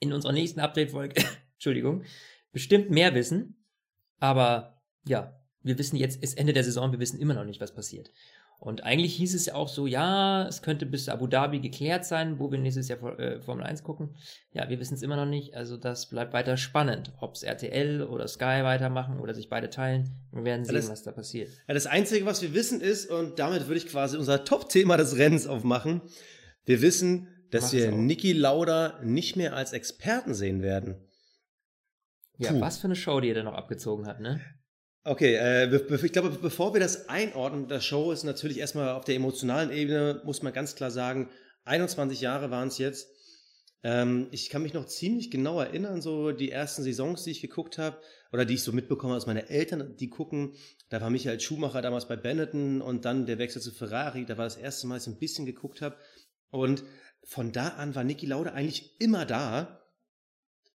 in 0.00 0.12
unserer 0.12 0.32
nächsten 0.32 0.60
Update-Folge, 0.60 1.22
Entschuldigung, 1.54 2.04
bestimmt 2.52 2.90
mehr 2.90 3.14
wissen. 3.14 3.64
Aber 4.18 4.82
ja, 5.06 5.38
wir 5.62 5.78
wissen 5.78 5.96
jetzt, 5.96 6.22
ist 6.22 6.38
Ende 6.38 6.52
der 6.52 6.64
Saison, 6.64 6.92
wir 6.92 7.00
wissen 7.00 7.18
immer 7.18 7.34
noch 7.34 7.44
nicht, 7.44 7.60
was 7.60 7.74
passiert. 7.74 8.12
Und 8.58 8.84
eigentlich 8.84 9.14
hieß 9.16 9.34
es 9.34 9.46
ja 9.46 9.54
auch 9.54 9.68
so, 9.68 9.86
ja, 9.86 10.46
es 10.48 10.62
könnte 10.62 10.86
bis 10.86 11.08
Abu 11.08 11.26
Dhabi 11.26 11.60
geklärt 11.60 12.04
sein, 12.04 12.38
wo 12.38 12.50
wir 12.50 12.58
nächstes 12.58 12.88
Jahr 12.88 13.18
äh, 13.18 13.40
Formel 13.40 13.64
1 13.64 13.82
gucken. 13.82 14.16
Ja, 14.52 14.68
wir 14.68 14.80
wissen 14.80 14.94
es 14.94 15.02
immer 15.02 15.16
noch 15.16 15.26
nicht. 15.26 15.54
Also 15.54 15.76
das 15.76 16.08
bleibt 16.08 16.32
weiter 16.32 16.56
spannend. 16.56 17.12
Ob 17.20 17.34
es 17.34 17.42
RTL 17.42 18.02
oder 18.02 18.26
Sky 18.26 18.64
weitermachen 18.64 19.20
oder 19.20 19.34
sich 19.34 19.48
beide 19.48 19.70
teilen. 19.70 20.10
Wir 20.32 20.44
werden 20.44 20.64
sehen, 20.64 20.74
das, 20.74 20.90
was 20.90 21.02
da 21.02 21.12
passiert. 21.12 21.50
Ja, 21.68 21.74
das 21.74 21.86
Einzige, 21.86 22.24
was 22.26 22.42
wir 22.42 22.54
wissen 22.54 22.80
ist, 22.80 23.10
und 23.10 23.38
damit 23.38 23.66
würde 23.66 23.78
ich 23.78 23.86
quasi 23.86 24.16
unser 24.16 24.44
Top-Thema 24.44 24.96
des 24.96 25.16
Rennens 25.16 25.46
aufmachen. 25.46 26.00
Wir 26.64 26.82
wissen, 26.82 27.28
dass 27.50 27.64
Mach's 27.64 27.72
wir 27.74 27.92
auch. 27.92 27.96
Niki 27.96 28.32
Lauda 28.32 28.98
nicht 29.02 29.36
mehr 29.36 29.54
als 29.54 29.72
Experten 29.72 30.34
sehen 30.34 30.62
werden. 30.62 30.96
Ja, 32.38 32.52
Puh. 32.52 32.60
was 32.60 32.78
für 32.78 32.86
eine 32.86 32.96
Show, 32.96 33.20
die 33.20 33.28
er 33.28 33.34
da 33.34 33.42
noch 33.42 33.54
abgezogen 33.54 34.06
hat, 34.06 34.20
ne? 34.20 34.40
Okay, 35.08 35.36
äh, 35.36 35.72
ich 36.04 36.12
glaube, 36.12 36.30
bevor 36.30 36.74
wir 36.74 36.80
das 36.80 37.08
einordnen, 37.08 37.68
das 37.68 37.84
Show 37.84 38.10
ist 38.10 38.24
natürlich 38.24 38.58
erstmal 38.58 38.88
auf 38.88 39.04
der 39.04 39.14
emotionalen 39.14 39.70
Ebene, 39.70 40.20
muss 40.24 40.42
man 40.42 40.52
ganz 40.52 40.74
klar 40.74 40.90
sagen, 40.90 41.30
21 41.64 42.20
Jahre 42.20 42.50
waren 42.50 42.66
es 42.66 42.78
jetzt. 42.78 43.08
Ähm, 43.84 44.26
ich 44.32 44.50
kann 44.50 44.64
mich 44.64 44.74
noch 44.74 44.86
ziemlich 44.86 45.30
genau 45.30 45.60
erinnern, 45.60 46.02
so 46.02 46.32
die 46.32 46.50
ersten 46.50 46.82
Saisons, 46.82 47.22
die 47.22 47.30
ich 47.30 47.40
geguckt 47.40 47.78
habe, 47.78 47.98
oder 48.32 48.44
die 48.44 48.54
ich 48.54 48.64
so 48.64 48.72
mitbekommen 48.72 49.12
habe, 49.12 49.20
dass 49.20 49.28
meine 49.28 49.48
Eltern 49.48 49.94
die 49.96 50.10
gucken. 50.10 50.54
Da 50.88 51.00
war 51.00 51.08
Michael 51.08 51.38
Schumacher 51.38 51.82
damals 51.82 52.08
bei 52.08 52.16
Benetton 52.16 52.82
und 52.82 53.04
dann 53.04 53.26
der 53.26 53.38
Wechsel 53.38 53.62
zu 53.62 53.70
Ferrari. 53.70 54.26
Da 54.26 54.36
war 54.38 54.44
das 54.44 54.56
erste 54.56 54.88
Mal, 54.88 54.96
dass 54.96 55.06
ich 55.06 55.12
ein 55.12 55.20
bisschen 55.20 55.46
geguckt 55.46 55.82
habe. 55.82 55.94
Und 56.50 56.82
von 57.22 57.52
da 57.52 57.68
an 57.68 57.94
war 57.94 58.02
Niki 58.02 58.26
Lauda 58.26 58.54
eigentlich 58.54 59.00
immer 59.00 59.24
da. 59.24 59.85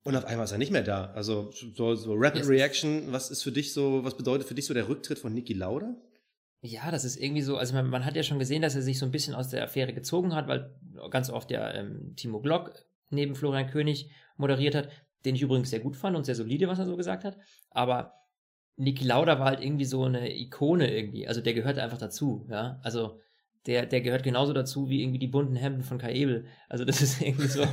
Und 0.04 0.16
auf 0.16 0.26
einmal 0.26 0.46
ist 0.46 0.52
er 0.52 0.58
nicht 0.58 0.72
mehr 0.72 0.84
da. 0.84 1.12
Also 1.14 1.52
so, 1.52 1.96
so 1.96 2.14
Rapid 2.16 2.48
Reaction, 2.48 3.12
was 3.12 3.30
ist 3.30 3.44
für 3.44 3.52
dich 3.52 3.74
so, 3.74 4.04
was 4.04 4.18
bedeutet 4.18 4.48
für 4.48 4.56
dich 4.56 4.66
so 4.66 4.74
der 4.74 4.90
Rücktritt 4.90 5.20
von 5.20 5.34
Niki 5.34 5.54
Lauda? 5.54 5.96
Ja, 6.64 6.92
das 6.92 7.06
ist 7.06 7.18
irgendwie 7.18 7.42
so, 7.42 7.58
also 7.58 7.74
man, 7.74 7.90
man, 7.90 8.06
hat 8.06 8.16
ja 8.16 8.24
schon 8.24 8.40
gesehen, 8.40 8.62
dass 8.62 8.76
er 8.76 8.82
sich 8.82 9.00
so 9.00 9.06
ein 9.06 9.12
bisschen 9.12 9.36
aus 9.36 9.50
der 9.50 9.64
Affäre 9.64 9.94
gezogen 9.94 10.36
hat, 10.36 10.48
weil 10.48 10.76
ganz 11.10 11.30
oft 11.30 11.50
ja 11.52 11.72
ähm, 11.74 12.14
Timo 12.16 12.40
Glock 12.40 12.74
neben 13.10 13.36
Florian 13.36 13.68
König 13.68 14.12
moderiert 14.38 14.76
hat, 14.76 14.90
den 15.26 15.36
ich 15.36 15.42
übrigens 15.42 15.70
sehr 15.70 15.80
gut 15.80 15.96
fand 15.96 16.16
und 16.16 16.26
sehr 16.26 16.36
solide, 16.36 16.68
was 16.68 16.80
er 16.80 16.86
so 16.86 16.98
gesagt 16.98 17.24
hat. 17.24 17.38
Aber 17.70 18.14
Niki 18.78 19.04
Lauda 19.06 19.40
war 19.40 19.48
halt 19.48 19.62
irgendwie 19.62 19.86
so 19.86 20.04
eine 20.04 20.36
Ikone 20.36 20.96
irgendwie. 20.96 21.28
Also 21.28 21.42
der 21.42 21.54
gehört 21.54 21.78
einfach 21.78 22.00
dazu, 22.00 22.48
ja. 22.50 22.80
Also 22.84 23.20
der, 23.68 23.86
der 23.86 24.02
gehört 24.02 24.24
genauso 24.24 24.54
dazu 24.54 24.90
wie 24.90 25.02
irgendwie 25.02 25.20
die 25.20 25.28
bunten 25.28 25.56
Hemden 25.56 25.84
von 25.84 26.00
Kai 26.00 26.14
Ebel. 26.14 26.46
Also 26.68 26.84
das 26.86 27.02
ist 27.02 27.22
irgendwie 27.22 27.48
so, 27.48 27.66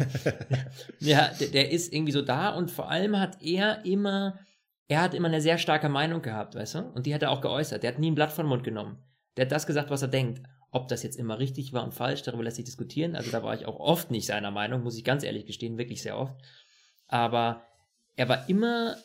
ja, 1.01 1.31
der, 1.41 1.49
der 1.49 1.71
ist 1.71 1.93
irgendwie 1.93 2.13
so 2.13 2.23
da 2.23 2.51
und 2.51 2.71
vor 2.71 2.91
allem 2.91 3.19
hat 3.19 3.43
er 3.43 3.85
immer, 3.85 4.39
er 4.87 5.03
hat 5.03 5.15
immer 5.15 5.29
eine 5.29 5.41
sehr 5.41 5.59
starke 5.59 5.89
Meinung 5.89 6.23
gehabt, 6.23 6.55
weißt 6.55 6.77
du? 6.77 6.79
Und 6.95 7.07
die 7.07 7.15
hat 7.15 7.23
er 7.23 7.31
auch 7.31 7.41
geäußert. 7.41 7.83
Der 7.83 7.93
hat 7.93 7.99
nie 7.99 8.11
ein 8.11 8.15
Blatt 8.15 8.33
von 8.33 8.47
Mund 8.47 8.65
genommen. 8.65 8.99
Der 9.37 9.47
hat 9.47 9.53
das 9.53 9.67
gesagt, 9.67 9.91
was 9.91 10.03
er 10.03 10.09
denkt. 10.09 10.43
Ob 10.71 10.89
das 10.89 11.03
jetzt 11.03 11.17
immer 11.17 11.39
richtig 11.39 11.73
war 11.73 11.83
und 11.83 11.95
falsch, 11.95 12.23
darüber 12.23 12.45
lässt 12.45 12.57
sich 12.57 12.67
diskutieren. 12.67 13.17
Also 13.17 13.31
da 13.31 13.43
war 13.43 13.55
ich 13.55 13.65
auch 13.65 13.81
oft 13.81 14.11
nicht 14.11 14.27
seiner 14.27 14.51
Meinung, 14.51 14.83
muss 14.83 14.99
ich 14.99 15.05
ganz 15.05 15.25
ehrlich 15.25 15.47
gestehen, 15.47 15.79
wirklich 15.79 16.03
sehr 16.03 16.19
oft. 16.19 16.35
Aber 17.07 17.63
er 18.17 18.29
war 18.29 18.47
immer 18.51 18.97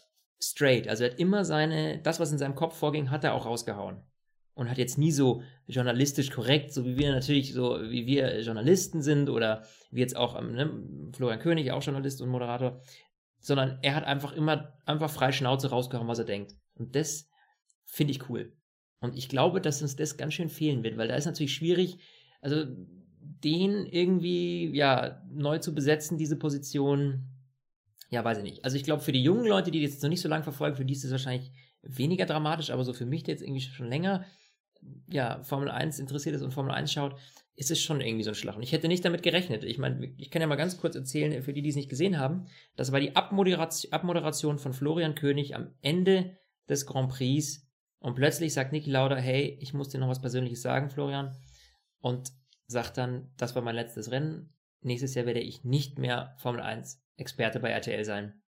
straight. 0.41 0.89
Also 0.89 1.05
er 1.05 1.11
hat 1.11 1.19
immer 1.19 1.45
seine, 1.45 1.99
das, 1.99 2.19
was 2.19 2.33
in 2.33 2.37
seinem 2.37 2.55
Kopf 2.55 2.75
vorging, 2.75 3.11
hat 3.11 3.23
er 3.23 3.33
auch 3.33 3.45
rausgehauen 3.45 4.03
und 4.55 4.69
hat 4.69 4.77
jetzt 4.77 4.97
nie 4.97 5.11
so 5.11 5.41
journalistisch 5.67 6.29
korrekt, 6.31 6.73
so 6.73 6.85
wie 6.85 6.97
wir 6.97 7.11
natürlich, 7.11 7.53
so 7.53 7.79
wie 7.81 8.05
wir 8.05 8.41
Journalisten 8.41 9.01
sind 9.01 9.29
oder 9.29 9.63
wie 9.91 10.01
jetzt 10.01 10.15
auch 10.15 10.39
ähm, 10.39 10.53
ne, 10.53 11.11
Florian 11.15 11.39
König, 11.39 11.71
auch 11.71 11.83
Journalist 11.83 12.21
und 12.21 12.29
Moderator, 12.29 12.81
sondern 13.39 13.79
er 13.81 13.95
hat 13.95 14.05
einfach 14.05 14.33
immer 14.33 14.73
einfach 14.85 15.09
frei 15.09 15.31
Schnauze 15.31 15.69
rausgehauen, 15.69 16.07
was 16.07 16.19
er 16.19 16.25
denkt. 16.25 16.55
Und 16.75 16.95
das 16.95 17.29
finde 17.85 18.11
ich 18.11 18.29
cool. 18.29 18.53
Und 18.99 19.17
ich 19.17 19.27
glaube, 19.27 19.59
dass 19.59 19.81
uns 19.81 19.95
das 19.95 20.17
ganz 20.17 20.33
schön 20.33 20.49
fehlen 20.49 20.83
wird, 20.83 20.97
weil 20.97 21.07
da 21.07 21.15
ist 21.15 21.25
natürlich 21.25 21.53
schwierig, 21.53 21.97
also 22.41 22.65
den 23.19 23.85
irgendwie 23.85 24.75
ja 24.75 25.21
neu 25.29 25.59
zu 25.59 25.73
besetzen, 25.73 26.17
diese 26.17 26.37
Position. 26.37 27.29
Ja, 28.09 28.23
weiß 28.23 28.37
ich 28.37 28.43
nicht. 28.43 28.63
Also 28.63 28.77
ich 28.77 28.83
glaube, 28.83 29.01
für 29.01 29.11
die 29.11 29.23
jungen 29.23 29.45
Leute, 29.45 29.71
die 29.71 29.81
jetzt 29.81 30.03
noch 30.03 30.09
nicht 30.09 30.21
so 30.21 30.29
lange 30.29 30.43
verfolgen, 30.43 30.77
für 30.77 30.85
die 30.85 30.93
ist 30.93 31.03
es 31.03 31.11
wahrscheinlich 31.11 31.51
weniger 31.81 32.25
dramatisch, 32.25 32.69
aber 32.69 32.83
so 32.83 32.93
für 32.93 33.05
mich, 33.05 33.23
der 33.23 33.33
jetzt 33.33 33.41
irgendwie 33.41 33.61
schon 33.61 33.87
länger 33.87 34.23
ja, 35.09 35.43
Formel 35.43 35.69
1 35.69 35.99
interessiert 35.99 36.35
ist 36.35 36.41
und 36.41 36.51
Formel 36.51 36.73
1 36.73 36.91
schaut, 36.91 37.15
ist 37.55 37.71
es 37.71 37.81
schon 37.81 38.01
irgendwie 38.01 38.23
so 38.23 38.31
ein 38.31 38.35
Schlag. 38.35 38.55
Und 38.55 38.63
ich 38.63 38.71
hätte 38.71 38.87
nicht 38.87 39.05
damit 39.05 39.21
gerechnet. 39.21 39.63
Ich 39.63 39.77
meine, 39.77 40.13
ich 40.17 40.31
kann 40.31 40.41
ja 40.41 40.47
mal 40.47 40.55
ganz 40.55 40.77
kurz 40.77 40.95
erzählen, 40.95 41.43
für 41.43 41.53
die, 41.53 41.61
die 41.61 41.69
es 41.69 41.75
nicht 41.75 41.89
gesehen 41.89 42.17
haben, 42.17 42.47
das 42.75 42.91
war 42.91 42.99
die 42.99 43.15
Abmoderation, 43.15 43.91
Abmoderation 43.93 44.57
von 44.57 44.73
Florian 44.73 45.15
König 45.15 45.55
am 45.55 45.73
Ende 45.81 46.37
des 46.67 46.85
Grand 46.85 47.09
Prix. 47.09 47.67
Und 47.99 48.15
plötzlich 48.15 48.53
sagt 48.53 48.71
Niki 48.71 48.89
Lauda, 48.89 49.15
hey, 49.15 49.57
ich 49.61 49.73
muss 49.73 49.89
dir 49.89 49.99
noch 49.99 50.09
was 50.09 50.21
Persönliches 50.21 50.61
sagen, 50.61 50.89
Florian. 50.89 51.35
Und 51.99 52.31
sagt 52.67 52.97
dann, 52.97 53.31
das 53.37 53.55
war 53.55 53.61
mein 53.61 53.75
letztes 53.75 54.11
Rennen. 54.11 54.53
Nächstes 54.81 55.13
Jahr 55.13 55.25
werde 55.25 55.39
ich 55.39 55.63
nicht 55.63 55.99
mehr 55.99 56.35
Formel 56.39 56.61
1 56.61 57.01
Experte 57.15 57.59
bei 57.59 57.69
RTL 57.69 58.03
sein. 58.03 58.41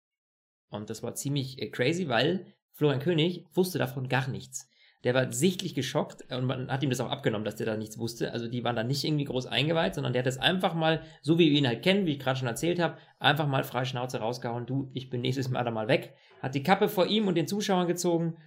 Und 0.70 0.90
das 0.90 1.04
war 1.04 1.16
ziemlich 1.16 1.62
äh, 1.62 1.70
crazy, 1.70 2.08
weil 2.10 2.54
Florian 2.72 3.00
König 3.00 3.46
wusste 3.54 3.78
davon 3.78 4.10
gar 4.10 4.28
nichts. 4.28 4.68
Der 5.06 5.14
war 5.14 5.32
sichtlich 5.32 5.76
geschockt 5.76 6.30
und 6.34 6.46
man 6.46 6.70
hat 6.70 6.82
ihm 6.84 6.90
das 6.90 7.00
auch 7.00 7.12
abgenommen, 7.12 7.46
dass 7.46 7.56
der 7.56 7.68
da 7.68 7.78
nichts 7.78 8.00
wusste. 8.00 8.34
Also 8.34 8.48
die 8.48 8.64
waren 8.64 8.76
da 8.76 8.84
nicht 8.84 9.04
irgendwie 9.04 9.26
groß 9.26 9.46
eingeweiht, 9.46 9.94
sondern 9.94 10.14
der 10.14 10.22
hat 10.22 10.26
das 10.26 10.40
einfach 10.40 10.74
mal, 10.74 11.04
so 11.22 11.38
wie 11.38 11.52
wir 11.52 11.60
ihn 11.60 11.68
halt 11.68 11.84
kennen, 11.84 12.08
wie 12.08 12.14
ich 12.14 12.20
gerade 12.20 12.40
schon 12.40 12.48
erzählt 12.48 12.80
habe, 12.80 12.98
einfach 13.20 13.48
mal 13.48 13.64
frei 13.64 13.86
Schnauze 13.86 14.18
rausgehauen. 14.18 14.66
Du, 14.66 14.90
ich 14.94 15.12
bin 15.12 15.22
nächstes 15.22 15.48
Mal 15.48 15.64
da 15.64 15.70
mal 15.70 15.88
weg. 15.88 16.16
Hat 16.42 16.56
die 16.56 16.64
Kappe 16.64 16.90
vor 16.90 17.06
ihm 17.06 17.28
und 17.28 17.36
den 17.36 17.48
Zuschauern 17.48 17.88
gezogen. 17.88 18.38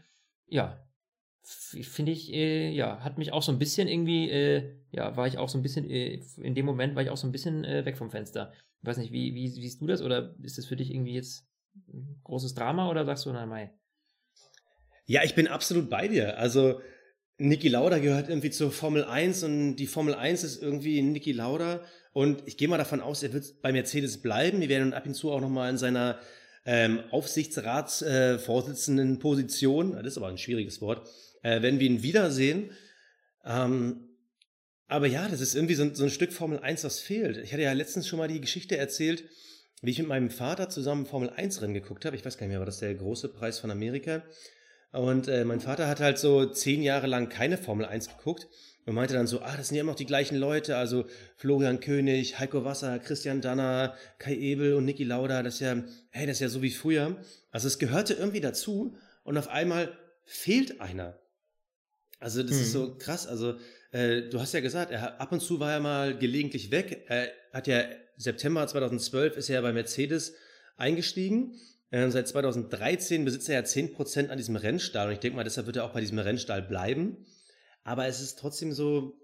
Ja, 0.49 0.85
finde 1.42 2.11
ich, 2.11 2.33
äh, 2.33 2.71
ja, 2.71 3.01
hat 3.01 3.18
mich 3.18 3.33
auch 3.33 3.42
so 3.42 3.53
ein 3.53 3.61
bisschen 3.61 3.87
irgendwie, 3.87 4.29
äh, 4.29 4.77
ja, 4.90 5.16
war 5.16 5.29
ich 5.29 5.38
auch 5.38 5.49
so 5.49 5.59
ein 5.59 5.62
bisschen, 5.62 5.88
äh, 5.88 6.21
in 6.38 6.57
dem 6.57 6.66
Moment 6.66 6.97
war 6.97 7.03
ich 7.03 7.11
auch 7.11 7.16
so 7.16 7.29
ein 7.29 7.33
bisschen 7.33 7.64
äh, 7.64 7.85
weg 7.85 7.97
vom 7.97 8.11
Fenster. 8.11 8.53
Ich 8.81 8.87
weiß 8.87 8.99
nicht, 8.99 9.12
wie, 9.12 9.33
wie 9.35 9.49
siehst 9.49 9.81
du 9.81 9.87
das 9.87 10.03
oder 10.03 10.35
ist 10.42 10.59
das 10.59 10.66
für 10.66 10.77
dich 10.77 10.92
irgendwie 10.92 11.14
jetzt 11.14 11.49
ein 11.88 12.21
großes 12.25 12.55
Drama 12.55 12.90
oder 12.90 13.05
sagst 13.05 13.27
du, 13.27 13.33
nein, 13.33 13.49
Mai? 13.49 13.73
Ja, 15.09 15.25
ich 15.25 15.35
bin 15.35 15.49
absolut 15.49 15.88
bei 15.88 16.07
dir. 16.07 16.38
Also 16.38 16.83
Niki 17.38 17.68
Lauda 17.68 17.99
gehört 17.99 18.29
irgendwie 18.29 18.51
zur 18.51 18.71
Formel 18.71 19.05
1 19.05 19.42
und 19.42 19.77
die 19.77 19.87
Formel 19.87 20.14
1 20.14 20.44
ist 20.44 20.62
irgendwie 20.62 21.01
Niki 21.01 21.33
Lauda. 21.33 21.81
Und 22.12 22.42
ich 22.44 22.59
gehe 22.59 22.68
mal 22.68 22.77
davon 22.77 23.01
aus, 23.01 23.23
er 23.23 23.33
wird 23.33 23.62
bei 23.62 23.73
Mercedes 23.73 24.21
bleiben. 24.21 24.61
Wir 24.61 24.68
werden 24.68 24.92
ab 24.92 25.07
und 25.07 25.14
zu 25.14 25.31
auch 25.31 25.40
nochmal 25.40 25.71
in 25.71 25.79
seiner 25.79 26.18
ähm, 26.66 27.01
Aufsichtsratsvorsitzenden 27.11 29.14
äh, 29.14 29.18
Position, 29.18 29.92
das 29.92 30.09
ist 30.09 30.18
aber 30.18 30.29
ein 30.29 30.37
schwieriges 30.37 30.83
Wort, 30.83 31.09
äh, 31.42 31.62
werden 31.62 31.81
wir 31.81 31.87
ihn 31.87 32.03
wiedersehen. 32.03 32.73
Ähm, 33.47 34.11
aber 34.88 35.07
ja, 35.07 35.27
das 35.27 35.40
ist 35.40 35.55
irgendwie 35.55 35.77
so, 35.77 35.94
so 35.94 36.05
ein 36.05 36.11
Stück 36.11 36.35
Formel 36.35 36.59
1, 36.59 36.83
das 36.83 37.01
fehlt. 37.01 37.38
Ich 37.38 37.55
hatte 37.55 37.62
ja 37.62 37.73
letztens 37.73 38.07
schon 38.07 38.18
mal 38.18 38.29
die 38.29 38.42
Geschichte 38.42 38.77
erzählt, 38.77 39.25
wie 39.81 39.92
ich 39.92 40.01
mit 40.01 40.09
meinem 40.09 40.29
Vater 40.29 40.68
zusammen 40.68 41.07
Formel 41.07 41.31
1 41.31 41.62
Rennen 41.62 41.73
geguckt 41.73 42.05
habe. 42.05 42.14
Ich 42.14 42.27
weiß 42.27 42.37
gar 42.37 42.47
nicht 42.47 42.53
mehr, 42.53 42.59
war 42.59 42.66
das 42.66 42.81
der 42.81 42.94
große 42.94 43.31
Preis 43.31 43.59
von 43.59 43.71
Amerika? 43.71 44.23
Und 44.92 45.29
äh, 45.29 45.44
mein 45.44 45.61
Vater 45.61 45.87
hat 45.87 46.01
halt 46.01 46.18
so 46.18 46.46
zehn 46.46 46.83
Jahre 46.83 47.07
lang 47.07 47.29
keine 47.29 47.59
Formel 47.59 47.87
1 47.87 48.09
geguckt 48.09 48.48
und 48.87 48.94
meinte 48.94 49.12
dann 49.12 49.27
so, 49.27 49.42
ah, 49.42 49.55
das 49.57 49.68
sind 49.68 49.77
ja 49.77 49.83
immer 49.83 49.92
noch 49.92 49.98
die 49.98 50.07
gleichen 50.07 50.37
Leute, 50.37 50.77
also 50.77 51.05
Florian 51.37 51.81
König, 51.81 52.38
Heiko 52.38 52.64
Wasser, 52.64 52.98
Christian 52.98 53.42
Danner, 53.42 53.94
Kai 54.18 54.35
Ebel 54.35 54.74
und 54.74 54.87
Niki 54.87 55.05
Lauda, 55.05 55.42
das 55.42 55.55
ist 55.55 55.61
ja, 55.61 55.83
hey, 56.11 56.27
das 56.27 56.37
ist 56.37 56.40
ja 56.40 56.48
so 56.48 56.62
wie 56.62 56.70
früher. 56.70 57.16
Also 57.51 57.68
es 57.68 57.79
gehörte 57.79 58.14
irgendwie 58.14 58.40
dazu 58.40 58.96
und 59.24 59.37
auf 59.37 59.48
einmal 59.48 59.92
fehlt 60.24 60.81
einer. 60.81 61.18
Also 62.18 62.42
das 62.42 62.53
hm. 62.53 62.62
ist 62.62 62.72
so 62.72 62.96
krass, 62.96 63.27
also 63.27 63.57
äh, 63.92 64.22
du 64.22 64.40
hast 64.40 64.55
ja 64.55 64.61
gesagt, 64.61 64.90
er, 64.90 65.20
ab 65.20 65.33
und 65.33 65.40
zu 65.40 65.61
war 65.61 65.72
er 65.72 65.81
mal 65.81 66.16
gelegentlich 66.16 66.70
weg. 66.70 67.05
Er 67.09 67.29
hat 67.53 67.66
ja 67.66 67.85
September 68.16 68.66
2012 68.66 69.37
ist 69.37 69.51
er 69.51 69.61
bei 69.61 69.72
Mercedes 69.72 70.35
eingestiegen 70.77 71.55
ähm, 71.90 72.11
seit 72.11 72.29
2013 72.29 73.24
besitzt 73.24 73.48
er 73.48 73.57
ja 73.57 73.66
10% 73.66 74.29
an 74.29 74.37
diesem 74.37 74.57
Rennstall 74.57 75.09
und 75.09 75.14
ich 75.14 75.20
denke 75.20 75.37
mal, 75.37 75.44
deshalb 75.44 75.66
wird 75.66 75.77
er 75.77 75.85
auch 75.85 75.92
bei 75.92 76.01
diesem 76.01 76.18
Rennstall 76.18 76.62
bleiben. 76.62 77.27
Aber 77.83 78.07
es 78.07 78.20
ist 78.20 78.38
trotzdem 78.38 78.72
so, 78.72 79.18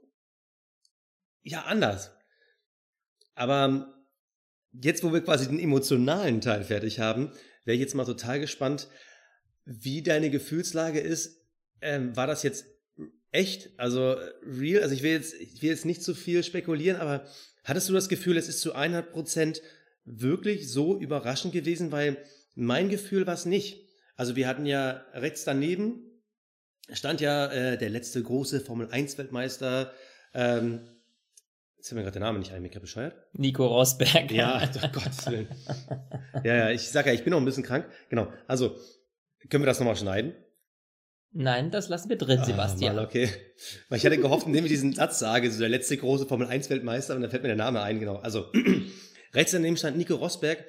ja, 1.42 1.62
anders. 1.64 2.11
Aber 3.35 3.94
jetzt, 4.72 5.05
wo 5.05 5.12
wir 5.12 5.20
quasi 5.20 5.46
den 5.46 5.61
emotionalen 5.61 6.40
Teil 6.40 6.64
fertig 6.64 7.00
haben, 7.00 7.33
wäre 7.64 7.74
ich 7.74 7.81
jetzt 7.81 7.94
mal 7.94 8.07
total 8.07 8.40
gespannt, 8.40 8.88
wie 9.64 10.03
deine 10.03 10.31
Gefühlslage 10.31 11.00
ist. 11.00 11.42
Ähm, 11.81 12.16
war 12.16 12.27
das 12.27 12.42
jetzt 12.42 12.64
echt, 13.31 13.79
also 13.79 14.16
real? 14.42 14.83
Also 14.83 14.94
ich 14.94 15.03
will 15.03 15.12
jetzt, 15.12 15.35
ich 15.35 15.61
will 15.61 15.70
jetzt 15.70 15.85
nicht 15.85 16.03
zu 16.03 16.14
viel 16.14 16.42
spekulieren, 16.42 17.00
aber 17.00 17.27
hattest 17.64 17.88
du 17.88 17.92
das 17.92 18.09
Gefühl, 18.09 18.37
es 18.37 18.48
ist 18.48 18.61
zu 18.61 18.74
100% 18.74 19.61
wirklich 20.05 20.70
so 20.70 20.98
überraschend 20.98 21.53
gewesen, 21.53 21.92
weil 21.92 22.18
mein 22.55 22.88
Gefühl 22.88 23.27
war 23.27 23.35
es 23.35 23.47
nicht. 23.47 23.85
Also 24.17 24.37
wir 24.37 24.47
hatten 24.47 24.67
ja 24.67 25.03
rechts 25.12 25.45
daneben 25.45 26.11
stand 26.93 27.21
ja 27.21 27.47
äh, 27.47 27.79
der 27.79 27.90
letzte 27.90 28.23
große 28.23 28.61
Formel 28.61 28.88
1 28.90 29.17
Weltmeister. 29.19 29.93
Ähm, 30.35 30.81
jetzt 31.77 31.90
haben 31.90 31.97
wir 31.97 32.03
gerade 32.03 32.19
den 32.19 32.23
Namen 32.23 32.40
nicht 32.40 32.53
ein, 32.53 32.64
ich 32.64 32.79
bescheuert. 32.81 33.14
Nico 33.33 33.67
Rosberg. 33.67 34.31
Ja, 34.31 34.69
oh 34.83 34.88
Gottes 34.93 35.27
Willen. 35.27 35.49
Ja, 36.43 36.57
ja, 36.57 36.71
ich 36.71 36.90
sage 36.90 37.09
ja, 37.09 37.14
ich 37.14 37.25
bin 37.25 37.31
noch 37.31 37.38
ein 37.38 37.45
bisschen 37.45 37.62
krank. 37.62 37.87
Genau. 38.11 38.31
Also 38.47 38.77
können 39.49 39.62
wir 39.62 39.67
das 39.67 39.79
nochmal 39.79 39.97
schneiden? 39.97 40.35
Nein, 41.31 41.71
das 41.71 41.88
lassen 41.88 42.11
wir 42.11 42.19
drin, 42.19 42.40
Ah, 42.40 42.45
Sebastian. 42.45 42.97
Mann, 42.97 43.05
okay. 43.07 43.31
Weil 43.88 43.99
ich 43.99 44.05
hatte 44.05 44.19
gehofft, 44.19 44.47
indem 44.47 44.64
ich 44.64 44.71
diesen 44.71 44.93
Satz 44.93 45.19
sage, 45.19 45.51
so 45.51 45.59
der 45.59 45.69
letzte 45.71 45.97
große 45.97 46.27
Formel 46.27 46.47
1 46.47 46.69
Weltmeister, 46.71 47.17
und 47.17 47.23
da 47.23 47.31
fällt 47.31 47.43
mir 47.43 47.49
der 47.49 47.57
Name 47.57 47.81
ein, 47.83 47.99
genau. 47.99 48.17
Also, 48.17 48.53
rechts 49.33 49.53
daneben 49.53 49.77
stand 49.77 49.97
Nico 49.97 50.17
Rosberg. 50.17 50.64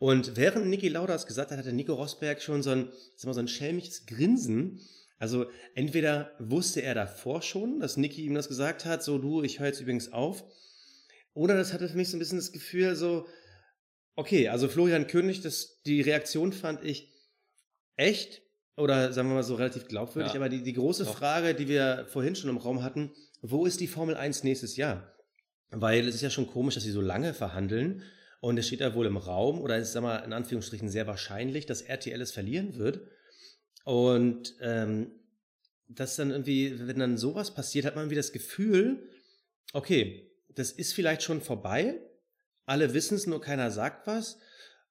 Und 0.00 0.36
während 0.36 0.66
Niki 0.66 0.88
Lauda 0.88 1.14
es 1.14 1.26
gesagt 1.26 1.50
hat, 1.50 1.58
hatte 1.58 1.74
Nico 1.74 1.92
Rosberg 1.92 2.40
schon 2.40 2.62
so 2.62 2.70
ein, 2.70 2.88
sag 3.16 3.26
mal, 3.26 3.34
so 3.34 3.40
ein 3.40 3.48
schelmisches 3.48 4.06
Grinsen. 4.06 4.80
Also, 5.18 5.50
entweder 5.74 6.32
wusste 6.38 6.80
er 6.80 6.94
davor 6.94 7.42
schon, 7.42 7.80
dass 7.80 7.98
Niki 7.98 8.22
ihm 8.22 8.32
das 8.34 8.48
gesagt 8.48 8.86
hat, 8.86 9.02
so 9.02 9.18
du, 9.18 9.42
ich 9.42 9.60
höre 9.60 9.66
jetzt 9.66 9.80
übrigens 9.80 10.10
auf. 10.10 10.42
Oder 11.34 11.54
das 11.54 11.74
hatte 11.74 11.86
für 11.86 11.98
mich 11.98 12.08
so 12.08 12.16
ein 12.16 12.18
bisschen 12.18 12.38
das 12.38 12.50
Gefühl, 12.50 12.96
so, 12.96 13.26
okay, 14.16 14.48
also 14.48 14.68
Florian 14.68 15.06
König, 15.06 15.42
das, 15.42 15.82
die 15.84 16.00
Reaktion 16.00 16.54
fand 16.54 16.82
ich 16.82 17.12
echt 17.96 18.40
oder 18.78 19.12
sagen 19.12 19.28
wir 19.28 19.34
mal 19.34 19.42
so 19.42 19.56
relativ 19.56 19.86
glaubwürdig, 19.86 20.32
Ja. 20.32 20.40
aber 20.40 20.48
die, 20.48 20.62
die 20.62 20.72
große 20.72 21.04
Doch. 21.04 21.14
Frage, 21.14 21.54
die 21.54 21.68
wir 21.68 22.06
vorhin 22.08 22.34
schon 22.34 22.48
im 22.48 22.56
Raum 22.56 22.82
hatten, 22.82 23.12
wo 23.42 23.66
ist 23.66 23.80
die 23.80 23.86
Formel 23.86 24.16
1 24.16 24.44
nächstes 24.44 24.76
Jahr? 24.76 25.14
Weil 25.70 26.08
es 26.08 26.14
ist 26.14 26.22
ja 26.22 26.30
schon 26.30 26.46
komisch, 26.46 26.74
dass 26.76 26.84
sie 26.84 26.90
so 26.90 27.02
lange 27.02 27.34
verhandeln 27.34 28.02
und 28.40 28.58
es 28.58 28.66
steht 28.66 28.80
ja 28.80 28.94
wohl 28.94 29.06
im 29.06 29.18
Raum 29.18 29.60
oder 29.60 29.76
es 29.76 29.88
ist, 29.88 29.92
sag 29.92 30.02
mal, 30.02 30.18
in 30.18 30.32
Anführungsstrichen 30.32 30.88
sehr 30.88 31.06
wahrscheinlich, 31.06 31.66
dass 31.66 31.82
RTL 31.82 32.20
es 32.20 32.32
verlieren 32.32 32.76
wird. 32.76 33.00
Und 33.84 34.56
ähm, 34.60 35.12
dass 35.88 36.16
dann 36.16 36.30
irgendwie, 36.30 36.86
wenn 36.86 36.98
dann 36.98 37.18
sowas 37.18 37.52
passiert, 37.52 37.84
hat 37.84 37.96
man 37.96 38.04
irgendwie 38.04 38.16
das 38.16 38.32
Gefühl, 38.32 39.08
okay, 39.72 40.30
das 40.48 40.72
ist 40.72 40.94
vielleicht 40.94 41.22
schon 41.22 41.40
vorbei, 41.40 42.00
alle 42.64 42.94
wissen 42.94 43.16
es, 43.16 43.26
nur 43.26 43.40
keiner 43.40 43.70
sagt 43.70 44.06
was. 44.06 44.38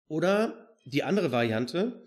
Oder 0.07 0.77
die 0.85 1.03
andere 1.03 1.31
Variante, 1.31 2.05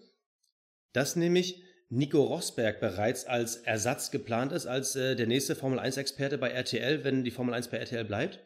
dass 0.93 1.17
nämlich 1.17 1.63
Nico 1.89 2.23
Rosberg 2.23 2.81
bereits 2.81 3.25
als 3.25 3.57
Ersatz 3.57 4.11
geplant 4.11 4.53
ist, 4.53 4.67
als 4.67 4.97
äh, 4.97 5.17
der 5.17 5.27
nächste 5.27 5.55
Formel 5.57 5.79
1-Experte 5.79 6.39
bei 6.39 6.51
RTL, 6.51 7.05
wenn 7.05 7.25
die 7.25 7.31
Formel 7.31 7.55
1 7.55 7.69
bei 7.69 7.79
RTL 7.79 8.05
bleibt. 8.05 8.41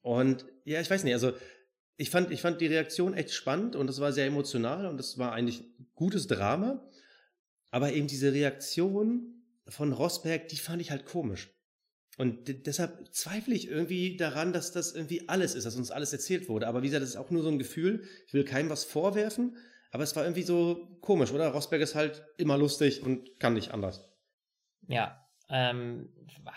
Und 0.00 0.44
ja, 0.64 0.80
ich 0.80 0.90
weiß 0.90 1.04
nicht, 1.04 1.14
also 1.14 1.32
ich 1.98 2.10
fand, 2.10 2.30
ich 2.30 2.40
fand 2.40 2.60
die 2.60 2.66
Reaktion 2.66 3.12
echt 3.12 3.32
spannend 3.32 3.76
und 3.76 3.86
das 3.88 4.00
war 4.00 4.12
sehr 4.12 4.26
emotional 4.26 4.86
und 4.86 4.96
das 4.96 5.18
war 5.18 5.32
eigentlich 5.32 5.64
gutes 5.94 6.26
Drama. 6.28 6.88
Aber 7.70 7.92
eben 7.92 8.06
diese 8.06 8.32
Reaktion 8.32 9.42
von 9.66 9.92
Rosberg, 9.92 10.48
die 10.48 10.56
fand 10.56 10.80
ich 10.80 10.90
halt 10.90 11.04
komisch. 11.04 11.50
Und 12.16 12.48
de- 12.48 12.62
deshalb 12.62 13.12
zweifle 13.14 13.54
ich 13.54 13.68
irgendwie 13.68 14.16
daran, 14.16 14.52
dass 14.52 14.72
das 14.72 14.94
irgendwie 14.94 15.28
alles 15.28 15.54
ist, 15.54 15.64
dass 15.64 15.76
uns 15.76 15.90
alles 15.90 16.12
erzählt 16.12 16.48
wurde. 16.48 16.66
Aber 16.66 16.82
wie 16.82 16.86
gesagt, 16.86 17.02
das 17.02 17.10
ist 17.10 17.16
auch 17.16 17.30
nur 17.30 17.42
so 17.42 17.48
ein 17.50 17.58
Gefühl. 17.58 18.04
Ich 18.26 18.32
will 18.32 18.44
keinem 18.44 18.70
was 18.70 18.84
vorwerfen, 18.84 19.56
aber 19.90 20.02
es 20.04 20.16
war 20.16 20.24
irgendwie 20.24 20.42
so 20.44 20.98
komisch, 21.00 21.32
oder? 21.32 21.48
Rosberg 21.48 21.82
ist 21.82 21.94
halt 21.94 22.24
immer 22.38 22.56
lustig 22.56 23.02
und 23.02 23.38
kann 23.38 23.54
nicht 23.54 23.72
anders. 23.72 24.08
Ja, 24.86 25.27
ähm, 25.48 26.08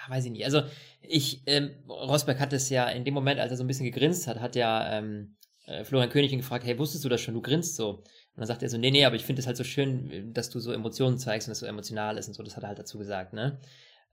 weiß 0.07 0.25
ich 0.25 0.31
nicht. 0.31 0.45
Also 0.45 0.63
ich, 1.01 1.43
ähm, 1.45 1.71
Rosberg 1.87 2.39
hat 2.39 2.53
es 2.53 2.69
ja 2.69 2.89
in 2.89 3.05
dem 3.05 3.13
Moment, 3.13 3.39
als 3.39 3.51
er 3.51 3.57
so 3.57 3.63
ein 3.63 3.67
bisschen 3.67 3.85
gegrinst 3.85 4.27
hat, 4.27 4.39
hat 4.39 4.55
ja 4.55 4.97
ähm, 4.97 5.35
äh, 5.65 5.83
Florian 5.83 6.09
König 6.09 6.31
ihn 6.31 6.39
gefragt, 6.39 6.65
hey, 6.65 6.77
wusstest 6.77 7.05
du 7.05 7.09
das 7.09 7.21
schon, 7.21 7.33
du 7.33 7.41
grinst 7.41 7.75
so. 7.75 8.03
Und 8.33 8.37
dann 8.37 8.47
sagt 8.47 8.63
er 8.63 8.69
so, 8.69 8.77
nee, 8.77 8.91
nee, 8.91 9.05
aber 9.05 9.15
ich 9.15 9.25
finde 9.25 9.41
es 9.41 9.47
halt 9.47 9.57
so 9.57 9.63
schön, 9.63 10.33
dass 10.33 10.49
du 10.49 10.59
so 10.59 10.71
Emotionen 10.71 11.17
zeigst 11.17 11.47
und 11.47 11.51
dass 11.51 11.59
du 11.59 11.65
emotional 11.65 12.17
ist 12.17 12.27
und 12.27 12.33
so, 12.33 12.43
das 12.43 12.55
hat 12.55 12.63
er 12.63 12.69
halt 12.69 12.79
dazu 12.79 12.97
gesagt, 12.97 13.33
ne? 13.33 13.59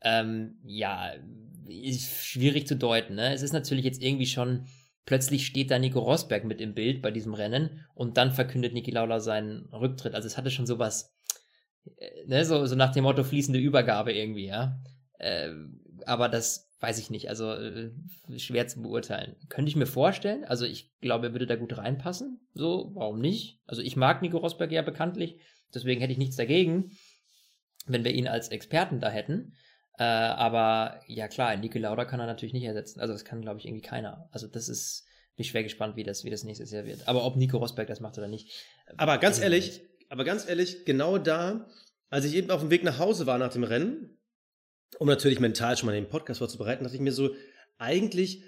Ähm, 0.00 0.58
ja, 0.64 1.12
ist 1.66 2.24
schwierig 2.24 2.66
zu 2.66 2.76
deuten, 2.76 3.14
ne? 3.14 3.32
Es 3.32 3.42
ist 3.42 3.52
natürlich 3.52 3.84
jetzt 3.84 4.02
irgendwie 4.02 4.26
schon, 4.26 4.66
plötzlich 5.06 5.46
steht 5.46 5.70
da 5.70 5.78
Nico 5.78 6.00
Rosberg 6.00 6.44
mit 6.44 6.60
im 6.60 6.74
Bild 6.74 7.00
bei 7.00 7.10
diesem 7.10 7.34
Rennen 7.34 7.84
und 7.94 8.16
dann 8.16 8.32
verkündet 8.32 8.74
Niki 8.74 8.90
Lauda 8.90 9.20
seinen 9.20 9.66
Rücktritt. 9.72 10.14
Also 10.14 10.26
es 10.26 10.36
hatte 10.36 10.50
schon 10.50 10.66
sowas, 10.66 11.14
ne, 12.26 12.44
so, 12.44 12.66
so 12.66 12.74
nach 12.74 12.92
dem 12.92 13.04
Motto 13.04 13.24
fließende 13.24 13.58
Übergabe 13.58 14.12
irgendwie, 14.12 14.46
ja. 14.46 14.80
Äh, 15.18 15.50
aber 16.06 16.28
das 16.28 16.68
weiß 16.80 16.98
ich 16.98 17.10
nicht, 17.10 17.28
also 17.28 17.52
äh, 17.52 17.90
schwer 18.36 18.68
zu 18.68 18.82
beurteilen. 18.82 19.36
Könnte 19.48 19.68
ich 19.68 19.76
mir 19.76 19.86
vorstellen, 19.86 20.44
also 20.44 20.64
ich 20.64 20.92
glaube, 21.00 21.28
er 21.28 21.32
würde 21.32 21.46
da 21.46 21.56
gut 21.56 21.76
reinpassen, 21.76 22.40
so, 22.54 22.92
warum 22.94 23.20
nicht? 23.20 23.60
Also 23.66 23.82
ich 23.82 23.96
mag 23.96 24.22
Nico 24.22 24.38
Rosberg 24.38 24.70
ja 24.70 24.82
bekanntlich, 24.82 25.40
deswegen 25.74 26.00
hätte 26.00 26.12
ich 26.12 26.18
nichts 26.18 26.36
dagegen, 26.36 26.92
wenn 27.86 28.04
wir 28.04 28.12
ihn 28.12 28.28
als 28.28 28.48
Experten 28.48 29.00
da 29.00 29.10
hätten. 29.10 29.54
Äh, 29.98 30.04
aber 30.04 31.00
ja 31.08 31.26
klar, 31.26 31.56
Niki 31.56 31.78
Lauda 31.78 32.04
kann 32.04 32.20
er 32.20 32.26
natürlich 32.26 32.52
nicht 32.52 32.64
ersetzen. 32.64 33.00
Also 33.00 33.12
das 33.12 33.24
kann, 33.24 33.40
glaube 33.40 33.58
ich, 33.58 33.66
irgendwie 33.66 33.82
keiner. 33.82 34.28
Also 34.30 34.46
das 34.46 34.68
ist, 34.68 35.06
bin 35.34 35.42
ich 35.42 35.48
schwer 35.48 35.64
gespannt, 35.64 35.96
wie 35.96 36.04
das, 36.04 36.22
wie 36.24 36.30
das 36.30 36.44
nächstes 36.44 36.70
Jahr 36.70 36.84
wird. 36.84 37.08
Aber 37.08 37.24
ob 37.24 37.34
Nico 37.36 37.56
Rosberg 37.56 37.88
das 37.88 37.98
macht 37.98 38.16
oder 38.18 38.28
nicht. 38.28 38.52
Aber 38.96 39.18
ganz 39.18 39.36
weiß 39.36 39.38
ich 39.38 39.44
ehrlich, 39.44 39.66
nicht. 39.66 39.82
Aber 40.08 40.24
ganz 40.24 40.48
ehrlich, 40.48 40.84
genau 40.84 41.18
da, 41.18 41.68
als 42.10 42.24
ich 42.24 42.34
eben 42.34 42.50
auf 42.50 42.60
dem 42.60 42.70
Weg 42.70 42.84
nach 42.84 42.98
Hause 42.98 43.26
war 43.26 43.38
nach 43.38 43.52
dem 43.52 43.64
Rennen, 43.64 44.18
um 44.98 45.06
natürlich 45.08 45.40
mental 45.40 45.76
schon 45.76 45.86
mal 45.86 45.92
den 45.92 46.08
Podcast 46.08 46.38
vorzubereiten, 46.38 46.84
dachte 46.84 46.96
ich 46.96 47.02
mir 47.02 47.12
so, 47.12 47.30
eigentlich 47.76 48.42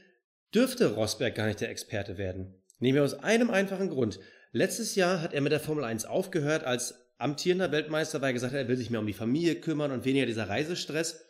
dürfte 0.55 0.94
Rosberg 0.94 1.35
gar 1.35 1.46
nicht 1.46 1.61
der 1.61 1.70
Experte 1.70 2.18
werden. 2.18 2.55
Nehmen 2.79 2.96
wir 2.96 3.05
aus 3.05 3.14
einem 3.14 3.51
einfachen 3.51 3.90
Grund. 3.90 4.18
Letztes 4.53 4.94
Jahr 4.94 5.20
hat 5.20 5.33
er 5.35 5.42
mit 5.42 5.53
der 5.53 5.61
Formel 5.61 5.85
1 5.85 6.07
aufgehört 6.07 6.64
als 6.64 6.94
amtierender 7.18 7.70
Weltmeister, 7.70 8.20
weil 8.20 8.31
er 8.31 8.33
gesagt 8.35 8.55
hat, 8.55 8.61
er 8.61 8.68
will 8.68 8.77
sich 8.77 8.90
mehr 8.90 9.01
um 9.01 9.07
die 9.07 9.12
Familie 9.12 9.57
kümmern 9.57 9.92
und 9.92 10.05
weniger 10.05 10.27
dieser 10.27 10.49
Reisestress. 10.49 11.25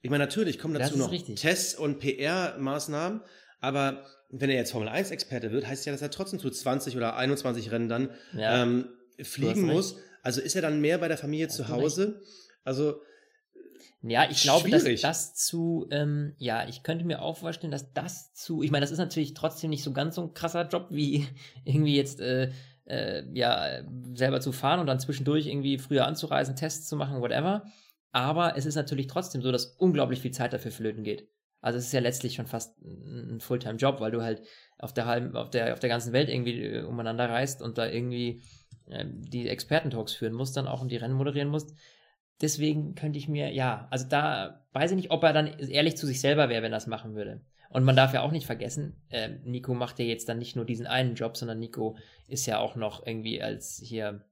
Ich 0.00 0.10
meine, 0.10 0.24
natürlich 0.24 0.58
kommen 0.58 0.74
dazu 0.74 0.96
noch 0.96 1.10
richtig. 1.10 1.40
Tests 1.40 1.74
und 1.74 1.98
PR-Maßnahmen, 1.98 3.22
aber 3.60 4.06
wenn 4.30 4.50
er 4.50 4.56
jetzt 4.56 4.72
Formel 4.72 4.88
1-Experte 4.88 5.50
wird, 5.50 5.66
heißt 5.66 5.84
ja, 5.86 5.92
dass 5.92 6.02
er 6.02 6.10
trotzdem 6.10 6.38
zu 6.38 6.50
20 6.50 6.96
oder 6.96 7.16
21 7.16 7.70
Rennen 7.70 7.88
dann 7.88 8.10
Ja. 8.36 8.62
ähm, 8.62 8.88
fliegen 9.22 9.66
muss. 9.66 9.96
Also 10.22 10.40
ist 10.40 10.56
er 10.56 10.62
dann 10.62 10.80
mehr 10.80 10.98
bei 10.98 11.08
der 11.08 11.18
Familie 11.18 11.48
zu 11.48 11.68
Hause? 11.68 12.22
Also 12.64 13.00
Ja, 14.02 14.28
ich 14.30 14.42
glaube, 14.42 14.70
dass 14.70 14.84
das 15.00 15.34
zu, 15.34 15.86
ähm, 15.90 16.34
ja, 16.38 16.66
ich 16.68 16.82
könnte 16.82 17.04
mir 17.04 17.22
auch 17.22 17.38
vorstellen, 17.38 17.70
dass 17.70 17.92
das 17.92 18.32
zu, 18.34 18.62
ich 18.62 18.70
meine, 18.70 18.82
das 18.82 18.90
ist 18.90 18.98
natürlich 18.98 19.34
trotzdem 19.34 19.70
nicht 19.70 19.82
so 19.82 19.92
ganz 19.92 20.14
so 20.14 20.22
ein 20.22 20.34
krasser 20.34 20.68
Job, 20.68 20.88
wie 20.90 21.26
irgendwie 21.64 21.96
jetzt, 21.96 22.20
äh, 22.20 22.50
äh, 22.86 23.24
ja, 23.32 23.82
selber 24.14 24.40
zu 24.40 24.52
fahren 24.52 24.80
und 24.80 24.86
dann 24.86 25.00
zwischendurch 25.00 25.46
irgendwie 25.46 25.78
früher 25.78 26.06
anzureisen, 26.06 26.56
Tests 26.56 26.86
zu 26.88 26.96
machen, 26.96 27.20
whatever. 27.20 27.64
Aber 28.12 28.56
es 28.56 28.66
ist 28.66 28.74
natürlich 28.74 29.06
trotzdem 29.06 29.42
so, 29.42 29.50
dass 29.50 29.66
unglaublich 29.78 30.20
viel 30.20 30.30
Zeit 30.30 30.52
dafür 30.52 30.70
flöten 30.70 31.02
geht. 31.02 31.28
Also 31.60 31.78
es 31.78 31.86
ist 31.86 31.92
ja 31.92 32.00
letztlich 32.00 32.34
schon 32.34 32.46
fast 32.46 32.78
ein 32.82 33.40
Fulltime-Job, 33.40 33.98
weil 34.00 34.10
du 34.10 34.22
halt 34.22 34.42
auf 34.78 34.92
der 34.92 35.06
halben, 35.06 35.34
auf 35.34 35.48
der, 35.48 35.72
auf 35.72 35.80
der 35.80 35.88
ganzen 35.88 36.12
Welt 36.12 36.28
irgendwie 36.28 36.62
äh, 36.62 36.82
umeinander 36.82 37.28
reist 37.28 37.62
und 37.62 37.78
da 37.78 37.88
irgendwie 37.88 38.42
die 38.86 39.48
Expertentalks 39.48 40.12
führen 40.12 40.34
musst, 40.34 40.56
dann 40.56 40.68
auch 40.68 40.82
und 40.82 40.90
die 40.90 40.96
Rennen 40.96 41.14
moderieren 41.14 41.48
musst. 41.48 41.74
Deswegen 42.40 42.94
könnte 42.94 43.18
ich 43.18 43.28
mir, 43.28 43.52
ja, 43.52 43.86
also 43.90 44.06
da 44.08 44.66
weiß 44.72 44.90
ich 44.90 44.96
nicht, 44.96 45.10
ob 45.10 45.22
er 45.22 45.32
dann 45.32 45.46
ehrlich 45.46 45.96
zu 45.96 46.06
sich 46.06 46.20
selber 46.20 46.48
wäre, 46.48 46.62
wenn 46.62 46.72
er 46.72 46.76
das 46.76 46.86
machen 46.86 47.14
würde. 47.14 47.40
Und 47.70 47.84
man 47.84 47.96
darf 47.96 48.12
ja 48.12 48.22
auch 48.22 48.30
nicht 48.30 48.46
vergessen, 48.46 49.02
äh, 49.08 49.30
Nico 49.44 49.74
macht 49.74 49.98
ja 49.98 50.04
jetzt 50.04 50.28
dann 50.28 50.38
nicht 50.38 50.54
nur 50.54 50.64
diesen 50.64 50.86
einen 50.86 51.14
Job, 51.14 51.36
sondern 51.36 51.58
Nico 51.58 51.96
ist 52.28 52.46
ja 52.46 52.58
auch 52.58 52.76
noch 52.76 53.06
irgendwie 53.06 53.42
als 53.42 53.80
hier, 53.82 54.24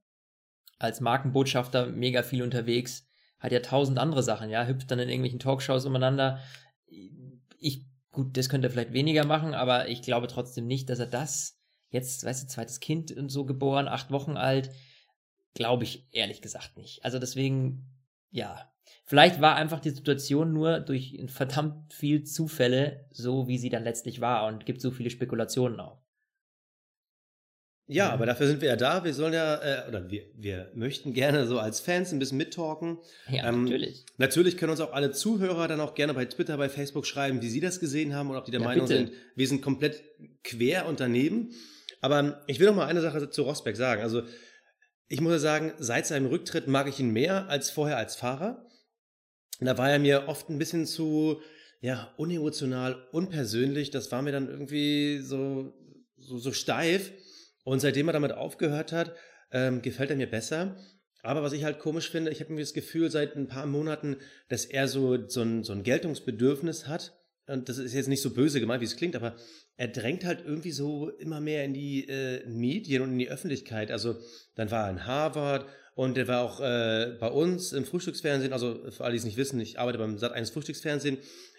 als 0.79 1.01
Markenbotschafter 1.01 1.87
mega 1.87 2.23
viel 2.23 2.43
unterwegs, 2.43 3.09
hat 3.39 3.51
ja 3.51 3.59
tausend 3.59 3.99
andere 3.99 4.23
Sachen, 4.23 4.49
ja, 4.49 4.65
hüpft 4.65 4.91
dann 4.91 4.99
in 4.99 5.09
irgendwelchen 5.09 5.39
Talkshows 5.39 5.85
umeinander. 5.85 6.39
Ich, 7.57 7.85
gut, 8.11 8.37
das 8.37 8.47
könnte 8.47 8.67
er 8.67 8.71
vielleicht 8.71 8.93
weniger 8.93 9.25
machen, 9.25 9.53
aber 9.53 9.89
ich 9.89 10.01
glaube 10.01 10.27
trotzdem 10.27 10.67
nicht, 10.67 10.89
dass 10.89 10.99
er 10.99 11.07
das 11.07 11.61
jetzt, 11.93 12.25
weißt 12.25 12.43
du, 12.43 12.47
zweites 12.47 12.79
Kind 12.81 13.11
und 13.15 13.29
so 13.29 13.45
geboren, 13.45 13.87
acht 13.87 14.11
Wochen 14.11 14.35
alt, 14.35 14.69
glaube 15.53 15.83
ich 15.85 16.07
ehrlich 16.11 16.41
gesagt 16.41 16.75
nicht. 16.77 17.05
Also 17.05 17.19
deswegen, 17.19 17.85
ja, 18.31 18.69
vielleicht 19.05 19.39
war 19.39 19.55
einfach 19.55 19.79
die 19.79 19.91
Situation 19.91 20.51
nur 20.51 20.79
durch 20.79 21.17
verdammt 21.27 21.93
viel 21.93 22.23
Zufälle 22.23 23.05
so, 23.11 23.47
wie 23.47 23.57
sie 23.57 23.69
dann 23.69 23.83
letztlich 23.83 24.19
war 24.19 24.47
und 24.47 24.65
gibt 24.65 24.81
so 24.81 24.91
viele 24.91 25.09
Spekulationen 25.11 25.79
auch. 25.79 26.01
ja, 27.85 28.09
aber 28.11 28.25
dafür 28.25 28.47
sind 28.47 28.61
wir 28.61 28.69
ja 28.69 28.75
da. 28.77 29.03
Wir 29.03 29.13
sollen 29.13 29.33
ja, 29.33 29.55
äh, 29.61 29.87
oder 29.89 30.09
wir, 30.09 30.23
wir 30.35 30.71
möchten 30.73 31.13
gerne 31.13 31.45
so 31.45 31.59
als 31.59 31.81
Fans 31.81 32.11
ein 32.13 32.17
bisschen 32.19 32.37
mittalken. 32.37 32.97
Ja, 33.29 33.47
Ähm, 33.49 33.65
natürlich. 33.65 34.05
Natürlich 34.17 34.57
können 34.57 34.71
uns 34.71 34.79
auch 34.79 34.93
alle 34.93 35.11
Zuhörer 35.11 35.67
dann 35.67 35.81
auch 35.81 35.93
gerne 35.93 36.13
bei 36.13 36.25
Twitter, 36.25 36.57
bei 36.57 36.69
Facebook 36.69 37.05
schreiben, 37.05 37.41
wie 37.41 37.49
sie 37.49 37.59
das 37.59 37.79
gesehen 37.81 38.15
haben 38.15 38.29
oder 38.29 38.39
ob 38.39 38.45
die 38.45 38.51
der 38.51 38.61
Ja, 38.61 38.67
Meinung 38.67 38.87
bitte. 38.87 38.97
sind, 38.99 39.11
wir 39.35 39.47
sind 39.47 39.61
komplett 39.61 40.01
quer 40.43 40.87
und 40.87 41.01
daneben. 41.01 41.51
Aber 42.03 42.43
ich 42.47 42.59
will 42.59 42.67
noch 42.67 42.75
mal 42.75 42.87
eine 42.87 42.99
Sache 42.99 43.29
zu 43.29 43.43
Rosberg 43.43 43.77
sagen. 43.77 44.01
Also 44.01 44.23
ich 45.07 45.21
muss 45.21 45.31
ja 45.31 45.39
sagen, 45.39 45.71
seit 45.77 46.05
seinem 46.05 46.25
Rücktritt 46.25 46.67
mag 46.67 46.89
ich 46.89 46.99
ihn 46.99 47.11
mehr 47.11 47.47
als 47.47 47.69
vorher 47.69 47.95
als 47.95 48.17
Fahrer. 48.17 48.67
Da 49.61 49.77
war 49.77 49.89
er 49.89 49.99
mir 49.99 50.27
oft 50.27 50.49
ein 50.49 50.59
bisschen 50.59 50.85
zu 50.85 51.41
ja, 51.79 52.13
unemotional, 52.17 53.07
unpersönlich. 53.13 53.89
Das 53.89 54.11
war 54.11 54.21
mir 54.21 54.33
dann 54.33 54.49
irgendwie 54.49 55.19
so, 55.19 55.73
so, 56.17 56.37
so 56.39 56.51
steif. 56.51 57.13
Und 57.63 57.79
seitdem 57.79 58.09
er 58.09 58.13
damit 58.13 58.33
aufgehört 58.33 58.91
hat, 58.91 59.15
ähm, 59.51 59.81
gefällt 59.81 60.09
er 60.09 60.17
mir 60.17 60.29
besser. 60.29 60.75
Aber 61.21 61.41
was 61.41 61.53
ich 61.53 61.63
halt 61.63 61.79
komisch 61.79 62.11
finde, 62.11 62.31
ich 62.31 62.41
habe 62.41 62.49
irgendwie 62.49 62.63
das 62.63 62.73
Gefühl 62.73 63.09
seit 63.11 63.37
ein 63.37 63.47
paar 63.47 63.65
Monaten, 63.65 64.17
dass 64.49 64.65
er 64.65 64.89
so, 64.89 65.29
so, 65.29 65.41
ein, 65.41 65.63
so 65.63 65.71
ein 65.71 65.83
Geltungsbedürfnis 65.83 66.85
hat 66.85 67.13
und 67.47 67.67
das 67.67 67.77
ist 67.77 67.93
jetzt 67.93 68.07
nicht 68.07 68.21
so 68.21 68.31
böse 68.31 68.59
gemeint, 68.59 68.81
wie 68.81 68.85
es 68.85 68.95
klingt, 68.95 69.15
aber 69.15 69.35
er 69.75 69.87
drängt 69.87 70.23
halt 70.23 70.43
irgendwie 70.45 70.71
so 70.71 71.09
immer 71.09 71.41
mehr 71.41 71.65
in 71.65 71.73
die 71.73 72.07
äh, 72.07 72.47
Medien 72.47 73.01
und 73.01 73.11
in 73.11 73.19
die 73.19 73.29
Öffentlichkeit. 73.29 73.91
Also 73.91 74.15
dann 74.55 74.71
war 74.71 74.85
er 74.85 74.91
in 74.91 75.05
Harvard 75.05 75.65
und 75.95 76.15
der 76.15 76.27
war 76.27 76.41
auch 76.41 76.59
äh, 76.61 77.17
bei 77.19 77.27
uns 77.27 77.73
im 77.73 77.85
Frühstücksfernsehen, 77.85 78.53
also 78.53 78.79
für 78.91 79.03
alle, 79.03 79.13
die 79.13 79.19
es 79.19 79.25
nicht 79.25 79.37
wissen, 79.37 79.59
ich 79.59 79.79
arbeite 79.79 79.97
beim 79.97 80.17
Sat 80.17 80.31
1 80.31 80.51
Frühstücksfernsehen. 80.51 81.17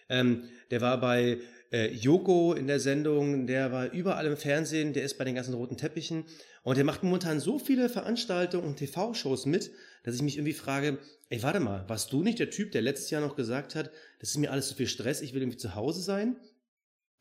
Ähm, 0.09 0.45
der 0.71 0.81
war 0.81 1.01
bei 1.01 1.39
äh, 1.73 1.93
Joko 1.93 2.55
in 2.55 2.67
der 2.67 2.81
Sendung, 2.81 3.47
der 3.47 3.73
war 3.73 3.91
überall 3.93 4.27
im 4.27 4.37
Fernsehen, 4.37 4.93
der 4.93 5.05
ist 5.05 5.19
bei 5.19 5.25
den 5.25 5.35
ganzen 5.35 5.55
roten 5.55 5.77
Teppichen 5.77 6.25
und 6.63 6.77
der 6.77 6.85
macht 6.85 7.03
momentan 7.03 7.41
so 7.41 7.59
viele 7.59 7.89
Veranstaltungen 7.89 8.67
und 8.67 8.77
TV-Shows 8.77 9.47
mit, 9.47 9.71
dass 10.05 10.15
ich 10.15 10.23
mich 10.23 10.37
irgendwie 10.37 10.53
frage, 10.53 10.99
ey, 11.31 11.43
warte 11.43 11.59
mal, 11.59 11.89
warst 11.89 12.13
du 12.13 12.23
nicht 12.23 12.39
der 12.39 12.51
Typ, 12.51 12.71
der 12.71 12.83
letztes 12.83 13.11
Jahr 13.11 13.21
noch 13.21 13.35
gesagt 13.35 13.75
hat, 13.75 13.91
das 14.21 14.31
ist 14.31 14.37
mir 14.37 14.53
alles 14.53 14.69
zu 14.69 14.75
viel 14.75 14.87
Stress, 14.87 15.21
ich 15.23 15.35
will 15.35 15.43
irgendwie 15.43 15.59
zu 15.59 15.75
Hause 15.75 16.03
sein? 16.03 16.37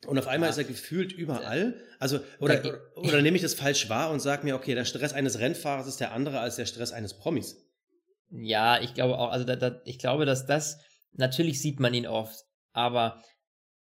Und 0.06 0.18
auf 0.18 0.28
einmal 0.28 0.48
ja. 0.48 0.50
ist 0.50 0.58
er 0.58 0.64
gefühlt 0.64 1.12
überall. 1.12 1.80
Also, 1.98 2.20
oder, 2.38 2.60
oder, 2.60 2.80
oder 2.96 3.22
nehme 3.22 3.36
ich 3.36 3.42
das 3.42 3.54
falsch 3.54 3.88
wahr 3.88 4.10
und 4.10 4.20
sage 4.20 4.44
mir, 4.44 4.54
okay, 4.54 4.74
der 4.74 4.84
Stress 4.84 5.14
eines 5.14 5.38
Rennfahrers 5.38 5.86
ist 5.86 5.98
der 5.98 6.12
andere 6.12 6.40
als 6.40 6.56
der 6.56 6.66
Stress 6.66 6.92
eines 6.92 7.14
Promis. 7.14 7.56
Ja, 8.30 8.80
ich 8.80 8.92
glaube 8.92 9.18
auch, 9.18 9.30
also 9.30 9.46
da, 9.46 9.56
da, 9.56 9.80
ich 9.86 9.98
glaube, 9.98 10.26
dass 10.26 10.46
das, 10.46 10.78
natürlich 11.12 11.60
sieht 11.62 11.80
man 11.80 11.94
ihn 11.94 12.06
oft, 12.06 12.44
aber 12.72 13.22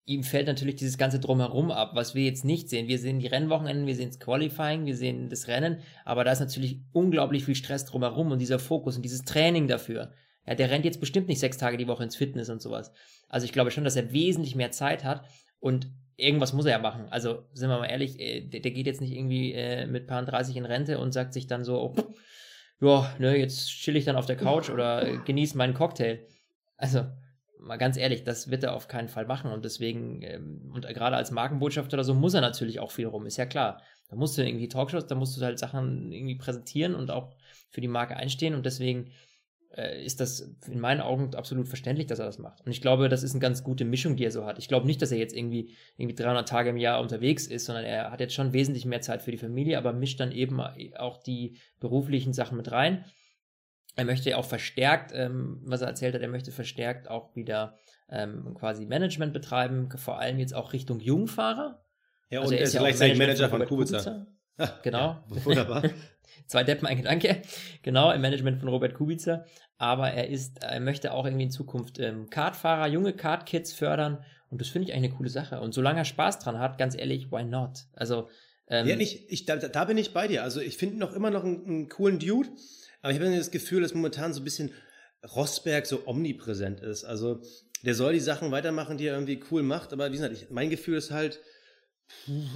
ihm 0.07 0.23
fällt 0.23 0.47
natürlich 0.47 0.77
dieses 0.77 0.99
ganze 0.99 1.19
Drumherum 1.19 1.73
ab, 1.73 1.91
was 1.95 2.15
wir 2.15 2.25
jetzt 2.25 2.45
nicht 2.45 2.71
sehen. 2.71 2.87
Wir 2.87 2.99
sehen 2.99 3.19
die 3.19 3.27
Rennwochenenden, 3.27 3.87
wir 3.87 3.97
sehen 3.97 4.09
das 4.09 4.21
Qualifying, 4.21 4.87
wir 4.87 4.97
sehen 4.97 5.29
das 5.29 5.49
Rennen, 5.49 5.81
aber 6.05 6.23
da 6.23 6.33
ist 6.33 6.41
natürlich 6.41 6.81
unglaublich 6.93 7.45
viel 7.45 7.57
Stress 7.57 7.85
drumherum 7.85 8.31
und 8.31 8.39
dieser 8.39 8.61
Fokus 8.61 8.97
und 8.97 9.03
dieses 9.03 9.25
Training 9.25 9.67
dafür. 9.67 10.13
Ja, 10.47 10.55
der 10.55 10.71
rennt 10.71 10.85
jetzt 10.85 11.01
bestimmt 11.01 11.27
nicht 11.27 11.41
sechs 11.41 11.59
Tage 11.59 11.77
die 11.77 11.89
Woche 11.89 12.05
ins 12.05 12.15
Fitness 12.15 12.49
und 12.51 12.63
sowas. 12.63 12.93
Also 13.29 13.45
ich 13.47 13.53
glaube 13.53 13.73
schon, 13.73 13.83
dass 13.83 13.97
er 13.97 14.13
wesentlich 14.13 14.55
mehr 14.55 14.71
Zeit 14.71 15.03
hat 15.03 15.25
und 15.59 15.91
irgendwas 16.17 16.53
muss 16.53 16.67
er 16.67 16.73
ja 16.73 16.79
machen. 16.79 17.07
Also 17.11 17.45
sind 17.53 17.69
wir 17.69 17.79
mal 17.79 17.87
ehrlich, 17.87 18.21
äh, 18.21 18.43
der, 18.43 18.61
der 18.61 18.71
geht 18.71 18.87
jetzt 18.87 19.01
nicht 19.01 19.13
irgendwie 19.13 19.55
äh, 19.55 19.87
mit 19.87 20.07
paar 20.07 20.25
30 20.25 20.57
in 20.57 20.65
Rente 20.65 21.01
und 21.01 21.13
sagt 21.13 21.33
sich 21.33 21.49
dann 21.49 21.65
so, 21.65 21.81
oh, 21.81 21.95
ja, 22.81 23.13
ne, 23.19 23.37
jetzt 23.37 23.69
chill 23.69 23.97
ich 23.97 24.05
dann 24.05 24.17
auf 24.17 24.27
der 24.27 24.37
Couch 24.37 24.71
oder 24.71 25.07
äh, 25.07 25.17
genieße 25.25 25.57
meinen 25.57 25.75
Cocktail. 25.75 26.21
Also 26.77 27.07
mal 27.67 27.77
ganz 27.77 27.97
ehrlich, 27.97 28.25
das 28.25 28.51
wird 28.51 28.65
er 28.65 28.75
auf 28.75 28.89
keinen 28.89 29.09
Fall 29.09 29.27
machen. 29.27 29.51
Und 29.51 29.65
deswegen, 29.65 30.23
ähm, 30.23 30.71
und 30.75 30.87
gerade 30.87 31.17
als 31.17 31.31
Markenbotschafter 31.31 31.95
oder 31.95 32.05
so, 32.05 32.15
muss 32.15 32.35
er 32.35 32.41
natürlich 32.41 32.81
auch 32.81 32.91
viel 32.91 33.07
rum, 33.07 33.27
ist 33.27 33.37
ja 33.37 33.47
klar. 33.47 33.83
Da 34.09 34.17
musst 34.17 34.39
du 34.39 34.47
irgendwie 34.47 34.69
Talkshows, 34.69 35.07
da 35.07 35.15
musst 35.15 35.37
du 35.37 35.45
halt 35.45 35.59
Sachen 35.59 36.13
irgendwie 36.13 36.37
präsentieren 36.37 36.95
und 36.95 37.11
auch 37.11 37.35
für 37.71 37.81
die 37.81 37.89
Marke 37.89 38.17
einstehen. 38.17 38.55
Und 38.55 38.65
deswegen 38.65 39.11
äh, 39.77 40.05
ist 40.05 40.21
das 40.21 40.55
in 40.67 40.81
meinen 40.81 41.01
Augen 41.01 41.35
absolut 41.35 41.69
verständlich, 41.69 42.07
dass 42.07 42.19
er 42.19 42.27
das 42.27 42.39
macht. 42.39 42.65
Und 42.65 42.71
ich 42.71 42.81
glaube, 42.81 43.09
das 43.09 43.23
ist 43.23 43.33
eine 43.33 43.41
ganz 43.41 43.63
gute 43.63 43.85
Mischung, 43.85 44.17
die 44.17 44.25
er 44.25 44.31
so 44.31 44.47
hat. 44.47 44.59
Ich 44.59 44.69
glaube 44.69 44.87
nicht, 44.87 45.03
dass 45.03 45.13
er 45.13 45.19
jetzt 45.19 45.37
irgendwie, 45.37 45.75
irgendwie 45.97 46.15
300 46.15 46.49
Tage 46.49 46.71
im 46.71 46.77
Jahr 46.77 47.01
unterwegs 47.01 47.47
ist, 47.47 47.67
sondern 47.67 47.85
er 47.85 48.11
hat 48.11 48.21
jetzt 48.21 48.35
schon 48.35 48.53
wesentlich 48.53 48.87
mehr 48.87 49.01
Zeit 49.01 49.23
für 49.23 49.33
die 49.33 49.39
Familie, 49.39 49.77
aber 49.79 49.93
mischt 49.93 50.21
dann 50.21 50.33
eben 50.33 50.61
auch 50.61 51.19
die 51.19 51.59
beruflichen 51.81 52.33
Sachen 52.33 52.57
mit 52.57 52.71
rein. 52.71 53.05
Er 53.97 54.05
möchte 54.05 54.37
auch 54.37 54.45
verstärkt, 54.45 55.13
ähm, 55.15 55.61
was 55.65 55.81
er 55.81 55.89
erzählt 55.89 56.15
hat, 56.15 56.23
er 56.23 56.29
möchte 56.29 56.53
verstärkt 56.53 57.09
auch 57.09 57.35
wieder 57.35 57.79
ähm, 58.11 58.55
quasi 58.55 58.87
Management 58.87 59.33
betreiben, 59.33 59.89
vor 59.97 60.19
allem 60.19 60.39
jetzt 60.39 60.55
auch 60.55 60.73
Richtung 60.73 61.01
Jungfahrer. 61.01 61.83
Ja, 62.31 62.41
also 62.41 62.53
und 62.53 62.59
er 62.59 62.65
ist, 62.65 62.75
ja 62.75 62.81
gleichzeitig 62.81 63.19
Manager 63.19 63.49
von, 63.49 63.61
von 63.61 63.69
Kubica. 63.69 63.99
Kubica. 63.99 64.27
Genau. 64.83 64.99
Ja, 64.99 65.45
wunderbar. 65.45 65.83
Zwei 66.47 66.65
Deppen, 66.65 66.87
ein 66.87 66.97
Gedanke. 66.97 67.43
Genau, 67.83 68.11
im 68.11 68.21
Management 68.21 68.59
von 68.59 68.69
Robert 68.69 68.95
Kubica. 68.95 69.45
Aber 69.79 70.11
er 70.11 70.29
ist, 70.29 70.63
er 70.63 70.81
möchte 70.81 71.13
auch 71.13 71.27
irgendwie 71.27 71.45
in 71.45 71.51
Zukunft 71.51 71.99
ähm, 71.99 72.31
Kartfahrer, 72.31 72.87
junge 72.87 73.13
Kartkids 73.13 73.73
fördern. 73.73 74.25
Und 74.51 74.61
das 74.61 74.69
finde 74.69 74.89
ich 74.89 74.95
eigentlich 74.95 75.11
eine 75.11 75.17
coole 75.19 75.29
Sache. 75.29 75.61
Und 75.61 75.75
solange 75.75 75.99
er 75.99 76.05
Spaß 76.05 76.39
dran 76.39 76.59
hat, 76.59 76.79
ganz 76.79 76.97
ehrlich, 76.97 77.31
why 77.31 77.45
not? 77.45 77.81
Also, 77.93 78.29
ähm, 78.69 78.87
ja, 78.87 78.97
nicht, 78.97 79.31
ich, 79.31 79.45
da, 79.45 79.57
da 79.57 79.85
bin 79.85 79.99
ich 79.99 80.13
bei 80.13 80.29
dir. 80.29 80.43
Also 80.43 80.61
ich 80.61 80.77
finde 80.77 80.99
noch 80.99 81.13
immer 81.13 81.31
noch 81.31 81.45
einen, 81.45 81.67
einen 81.67 81.89
coolen 81.89 82.19
Dude. 82.19 82.49
Aber 83.07 83.15
ich 83.15 83.21
habe 83.21 83.37
das 83.37 83.53
Gefühl, 83.53 83.83
dass 83.83 83.95
momentan 83.95 84.35
so 84.35 84.41
ein 84.41 84.45
bisschen 84.45 84.73
Rosberg 85.37 85.87
so 85.87 86.09
omnipräsent 86.09 86.81
ist. 86.81 87.05
Also 87.05 87.41
der 87.85 87.95
soll 87.95 88.15
die 88.15 88.21
Sachen 88.21 88.51
weitermachen, 88.51 88.99
die 88.99 89.07
er 89.07 89.15
irgendwie 89.15 89.41
cool 89.53 89.63
macht. 89.63 89.93
Aber 89.93 90.09
wie 90.09 90.17
gesagt, 90.17 90.35
ich, 90.35 90.51
mein 90.51 90.71
Gefühl 90.71 90.97
ist 90.99 91.13
halt, 91.13 91.39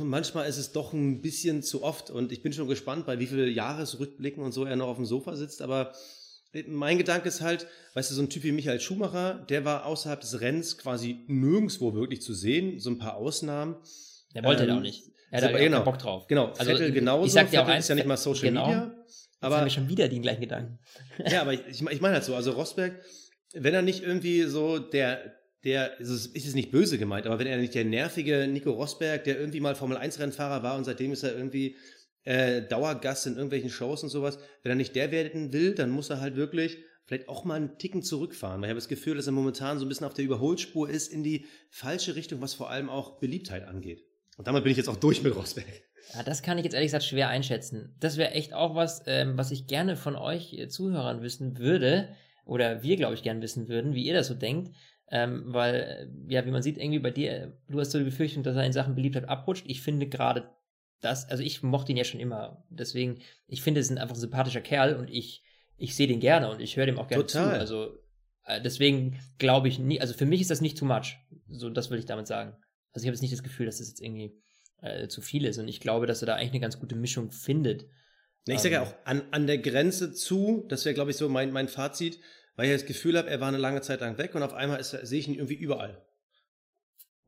manchmal 0.00 0.48
ist 0.48 0.58
es 0.58 0.72
doch 0.72 0.92
ein 0.92 1.22
bisschen 1.22 1.62
zu 1.62 1.84
oft. 1.84 2.10
Und 2.10 2.32
ich 2.32 2.42
bin 2.42 2.52
schon 2.52 2.66
gespannt, 2.66 3.06
bei 3.06 3.20
wie 3.20 3.28
viele 3.28 3.48
Jahresrückblicken 3.48 4.42
und 4.42 4.50
so 4.50 4.64
er 4.64 4.74
noch 4.74 4.88
auf 4.88 4.96
dem 4.96 5.06
Sofa 5.06 5.36
sitzt. 5.36 5.62
Aber 5.62 5.92
mein 6.66 6.98
Gedanke 6.98 7.28
ist 7.28 7.42
halt, 7.42 7.68
weißt 7.94 8.10
du, 8.10 8.16
so 8.16 8.22
ein 8.22 8.28
Typ 8.28 8.42
wie 8.42 8.50
Michael 8.50 8.80
Schumacher, 8.80 9.46
der 9.48 9.64
war 9.64 9.86
außerhalb 9.86 10.20
des 10.20 10.40
Rennens 10.40 10.78
quasi 10.78 11.26
nirgendwo 11.28 11.94
wirklich 11.94 12.22
zu 12.22 12.34
sehen. 12.34 12.80
So 12.80 12.90
ein 12.90 12.98
paar 12.98 13.14
Ausnahmen. 13.14 13.76
Der 14.34 14.42
wollte 14.42 14.64
ähm, 14.64 14.78
auch 14.78 14.80
nicht. 14.80 15.04
Er 15.30 15.42
hat 15.42 15.52
so, 15.52 15.56
genau, 15.56 15.84
Bock 15.84 15.98
drauf. 15.98 16.26
Genau, 16.26 16.46
also, 16.46 16.64
Vettel 16.64 16.90
genauso. 16.90 17.24
Ich 17.24 17.32
sag 17.34 17.52
dir 17.52 17.62
auch 17.62 17.68
eins, 17.68 17.84
ist 17.84 17.90
ja 17.90 17.94
nicht 17.94 18.08
mal 18.08 18.16
Social 18.16 18.48
genau. 18.48 18.66
Media. 18.66 18.96
Aber 19.40 19.54
Jetzt 19.54 19.60
haben 19.60 19.66
wir 19.66 19.70
schon 19.70 19.88
wieder 19.88 20.08
den 20.08 20.22
gleichen 20.22 20.40
Gedanken. 20.42 20.78
ja, 21.26 21.40
aber 21.42 21.54
ich, 21.54 21.60
ich 21.68 22.00
meine 22.00 22.14
halt 22.14 22.24
so, 22.24 22.34
also 22.34 22.52
Rosberg, 22.52 23.00
wenn 23.54 23.74
er 23.74 23.82
nicht 23.82 24.02
irgendwie 24.02 24.42
so 24.42 24.78
der, 24.78 25.34
der, 25.64 25.98
also 25.98 26.14
ist 26.14 26.46
es 26.46 26.54
nicht 26.54 26.70
böse 26.70 26.98
gemeint, 26.98 27.26
aber 27.26 27.38
wenn 27.38 27.46
er 27.46 27.58
nicht 27.58 27.74
der 27.74 27.84
nervige 27.84 28.46
Nico 28.46 28.70
Rosberg, 28.70 29.24
der 29.24 29.38
irgendwie 29.38 29.60
mal 29.60 29.74
Formel-1-Rennfahrer 29.74 30.62
war 30.62 30.76
und 30.76 30.84
seitdem 30.84 31.12
ist 31.12 31.22
er 31.22 31.34
irgendwie 31.34 31.76
äh, 32.24 32.62
Dauergast 32.62 33.26
in 33.26 33.34
irgendwelchen 33.34 33.70
Shows 33.70 34.02
und 34.02 34.10
sowas, 34.10 34.38
wenn 34.62 34.72
er 34.72 34.76
nicht 34.76 34.94
der 34.94 35.10
werden 35.10 35.52
will, 35.52 35.74
dann 35.74 35.90
muss 35.90 36.10
er 36.10 36.20
halt 36.20 36.36
wirklich 36.36 36.78
vielleicht 37.06 37.28
auch 37.28 37.44
mal 37.44 37.54
einen 37.54 37.78
Ticken 37.78 38.02
zurückfahren. 38.02 38.60
Weil 38.60 38.68
ich 38.68 38.70
habe 38.70 38.78
das 38.78 38.88
Gefühl, 38.88 39.16
dass 39.16 39.26
er 39.26 39.32
momentan 39.32 39.78
so 39.78 39.84
ein 39.84 39.88
bisschen 39.88 40.06
auf 40.06 40.14
der 40.14 40.24
Überholspur 40.24 40.88
ist 40.88 41.12
in 41.12 41.24
die 41.24 41.46
falsche 41.68 42.14
Richtung, 42.14 42.40
was 42.40 42.54
vor 42.54 42.70
allem 42.70 42.88
auch 42.88 43.18
Beliebtheit 43.18 43.66
angeht. 43.66 44.04
Und 44.36 44.46
damit 44.46 44.62
bin 44.62 44.70
ich 44.70 44.76
jetzt 44.78 44.88
auch 44.88 44.96
durch 44.96 45.22
mit 45.22 45.34
Rosberg. 45.34 45.66
Ja, 46.14 46.22
das 46.22 46.42
kann 46.42 46.58
ich 46.58 46.64
jetzt 46.64 46.74
ehrlich 46.74 46.88
gesagt 46.88 47.04
schwer 47.04 47.28
einschätzen. 47.28 47.94
Das 48.00 48.16
wäre 48.16 48.32
echt 48.32 48.52
auch 48.52 48.74
was, 48.74 49.02
ähm, 49.06 49.38
was 49.38 49.50
ich 49.50 49.66
gerne 49.66 49.96
von 49.96 50.16
euch 50.16 50.52
äh, 50.54 50.68
Zuhörern 50.68 51.22
wissen 51.22 51.58
würde, 51.58 52.14
oder 52.44 52.82
wir, 52.82 52.96
glaube 52.96 53.14
ich, 53.14 53.22
gerne 53.22 53.42
wissen 53.42 53.68
würden, 53.68 53.94
wie 53.94 54.04
ihr 54.04 54.14
das 54.14 54.26
so 54.26 54.34
denkt. 54.34 54.74
Ähm, 55.12 55.44
weil, 55.46 55.74
äh, 55.74 56.32
ja, 56.32 56.44
wie 56.46 56.50
man 56.50 56.62
sieht, 56.62 56.78
irgendwie 56.78 56.98
bei 56.98 57.10
dir, 57.10 57.56
du 57.68 57.80
hast 57.80 57.90
so 57.90 57.98
die 57.98 58.04
Befürchtung, 58.04 58.42
dass 58.42 58.56
er 58.56 58.64
in 58.64 58.72
Sachen 58.72 58.94
Beliebtheit 58.94 59.28
abrutscht. 59.28 59.64
Ich 59.66 59.82
finde 59.82 60.08
gerade 60.08 60.50
das, 61.00 61.28
also 61.28 61.42
ich 61.42 61.62
mochte 61.62 61.92
ihn 61.92 61.98
ja 61.98 62.04
schon 62.04 62.20
immer. 62.20 62.64
Deswegen, 62.70 63.20
ich 63.46 63.62
finde, 63.62 63.80
es 63.80 63.90
ist 63.90 63.98
einfach 63.98 64.14
ein 64.14 64.20
sympathischer 64.20 64.60
Kerl 64.60 64.96
und 64.96 65.10
ich, 65.10 65.42
ich 65.76 65.96
sehe 65.96 66.06
den 66.06 66.20
gerne 66.20 66.50
und 66.50 66.60
ich 66.60 66.76
höre 66.76 66.86
dem 66.86 66.98
auch 66.98 67.08
gerne 67.08 67.26
Total. 67.26 67.54
zu. 67.54 67.58
Also, 67.58 67.98
äh, 68.46 68.60
deswegen 68.60 69.18
glaube 69.38 69.68
ich 69.68 69.78
nie, 69.78 70.00
also 70.00 70.14
für 70.14 70.26
mich 70.26 70.40
ist 70.40 70.50
das 70.50 70.60
nicht 70.60 70.78
too 70.78 70.84
much. 70.84 71.16
So, 71.48 71.70
das 71.70 71.90
will 71.90 71.98
ich 71.98 72.06
damit 72.06 72.26
sagen. 72.26 72.56
Also 72.92 73.04
ich 73.04 73.08
habe 73.08 73.14
jetzt 73.14 73.22
nicht 73.22 73.32
das 73.32 73.42
Gefühl, 73.42 73.66
dass 73.66 73.78
das 73.78 73.88
jetzt 73.88 74.02
irgendwie 74.02 74.36
äh, 74.82 75.08
zu 75.08 75.20
viel 75.20 75.44
ist. 75.44 75.58
Und 75.58 75.68
ich 75.68 75.80
glaube, 75.80 76.06
dass 76.06 76.22
er 76.22 76.26
da 76.26 76.34
eigentlich 76.34 76.50
eine 76.50 76.60
ganz 76.60 76.78
gute 76.78 76.96
Mischung 76.96 77.30
findet. 77.30 77.86
ich 78.46 78.60
sage 78.60 78.74
ja 78.74 78.82
ähm, 78.82 78.88
auch, 78.88 78.94
an, 79.04 79.22
an 79.30 79.46
der 79.46 79.58
Grenze 79.58 80.12
zu, 80.12 80.64
das 80.68 80.84
wäre, 80.84 80.94
glaube 80.94 81.10
ich, 81.10 81.16
so 81.16 81.28
mein, 81.28 81.52
mein 81.52 81.68
Fazit, 81.68 82.18
weil 82.56 82.66
ich 82.66 82.72
das 82.72 82.86
Gefühl 82.86 83.16
habe, 83.16 83.30
er 83.30 83.40
war 83.40 83.48
eine 83.48 83.58
lange 83.58 83.80
Zeit 83.80 84.00
lang 84.00 84.18
weg 84.18 84.34
und 84.34 84.42
auf 84.42 84.52
einmal 84.52 84.82
sehe 84.82 85.18
ich 85.18 85.28
ihn 85.28 85.34
irgendwie 85.34 85.54
überall. 85.54 86.04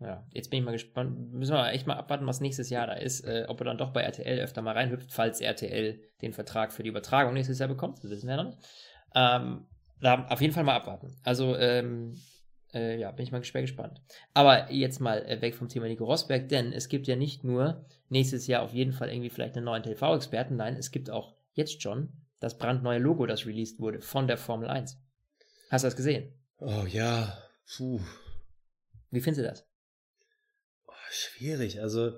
Ja, 0.02 0.26
jetzt 0.32 0.50
bin 0.50 0.58
ich 0.58 0.64
mal 0.64 0.72
gespannt. 0.72 1.32
Müssen 1.32 1.54
wir 1.54 1.70
echt 1.70 1.86
mal 1.86 1.94
abwarten, 1.94 2.26
was 2.26 2.40
nächstes 2.40 2.70
Jahr 2.70 2.88
da 2.88 2.94
ist. 2.94 3.24
Äh, 3.24 3.44
ob 3.48 3.60
er 3.60 3.64
dann 3.64 3.78
doch 3.78 3.92
bei 3.92 4.02
RTL 4.02 4.40
öfter 4.40 4.60
mal 4.60 4.72
reinhüpft, 4.72 5.12
falls 5.12 5.40
RTL 5.40 6.00
den 6.22 6.32
Vertrag 6.32 6.72
für 6.72 6.82
die 6.82 6.88
Übertragung 6.88 7.34
nächstes 7.34 7.60
Jahr 7.60 7.68
bekommt. 7.68 8.02
Das 8.02 8.10
wissen 8.10 8.28
wir 8.28 8.36
noch 8.36 8.46
nicht. 8.46 8.58
Ähm, 9.14 9.66
da 10.00 10.26
auf 10.26 10.40
jeden 10.40 10.52
Fall 10.52 10.64
mal 10.64 10.74
abwarten. 10.74 11.16
Also, 11.22 11.56
ähm, 11.56 12.16
äh, 12.74 12.98
ja, 12.98 13.10
bin 13.10 13.24
ich 13.24 13.32
mal 13.32 13.44
schwer 13.44 13.62
gespannt. 13.62 14.00
Aber 14.34 14.70
jetzt 14.70 15.00
mal 15.00 15.24
äh, 15.26 15.40
weg 15.40 15.54
vom 15.54 15.68
Thema 15.68 15.86
Nico 15.86 16.04
Rosberg, 16.04 16.48
denn 16.48 16.72
es 16.72 16.88
gibt 16.88 17.06
ja 17.06 17.16
nicht 17.16 17.44
nur 17.44 17.84
nächstes 18.08 18.46
Jahr 18.46 18.62
auf 18.62 18.72
jeden 18.72 18.92
Fall 18.92 19.10
irgendwie 19.10 19.30
vielleicht 19.30 19.56
einen 19.56 19.66
neuen 19.66 19.82
TV-Experten, 19.82 20.56
nein, 20.56 20.76
es 20.76 20.90
gibt 20.90 21.10
auch 21.10 21.34
jetzt 21.54 21.82
schon 21.82 22.10
das 22.40 22.58
brandneue 22.58 22.98
Logo, 22.98 23.26
das 23.26 23.46
released 23.46 23.78
wurde 23.78 24.00
von 24.00 24.26
der 24.26 24.36
Formel 24.36 24.68
1. 24.68 24.98
Hast 25.70 25.84
du 25.84 25.86
das 25.86 25.96
gesehen? 25.96 26.32
Oh 26.58 26.84
ja, 26.88 27.38
puh. 27.76 28.00
Wie 29.10 29.20
findest 29.20 29.44
du 29.44 29.48
das? 29.48 29.66
Oh, 30.86 30.92
schwierig, 31.10 31.80
also, 31.80 32.08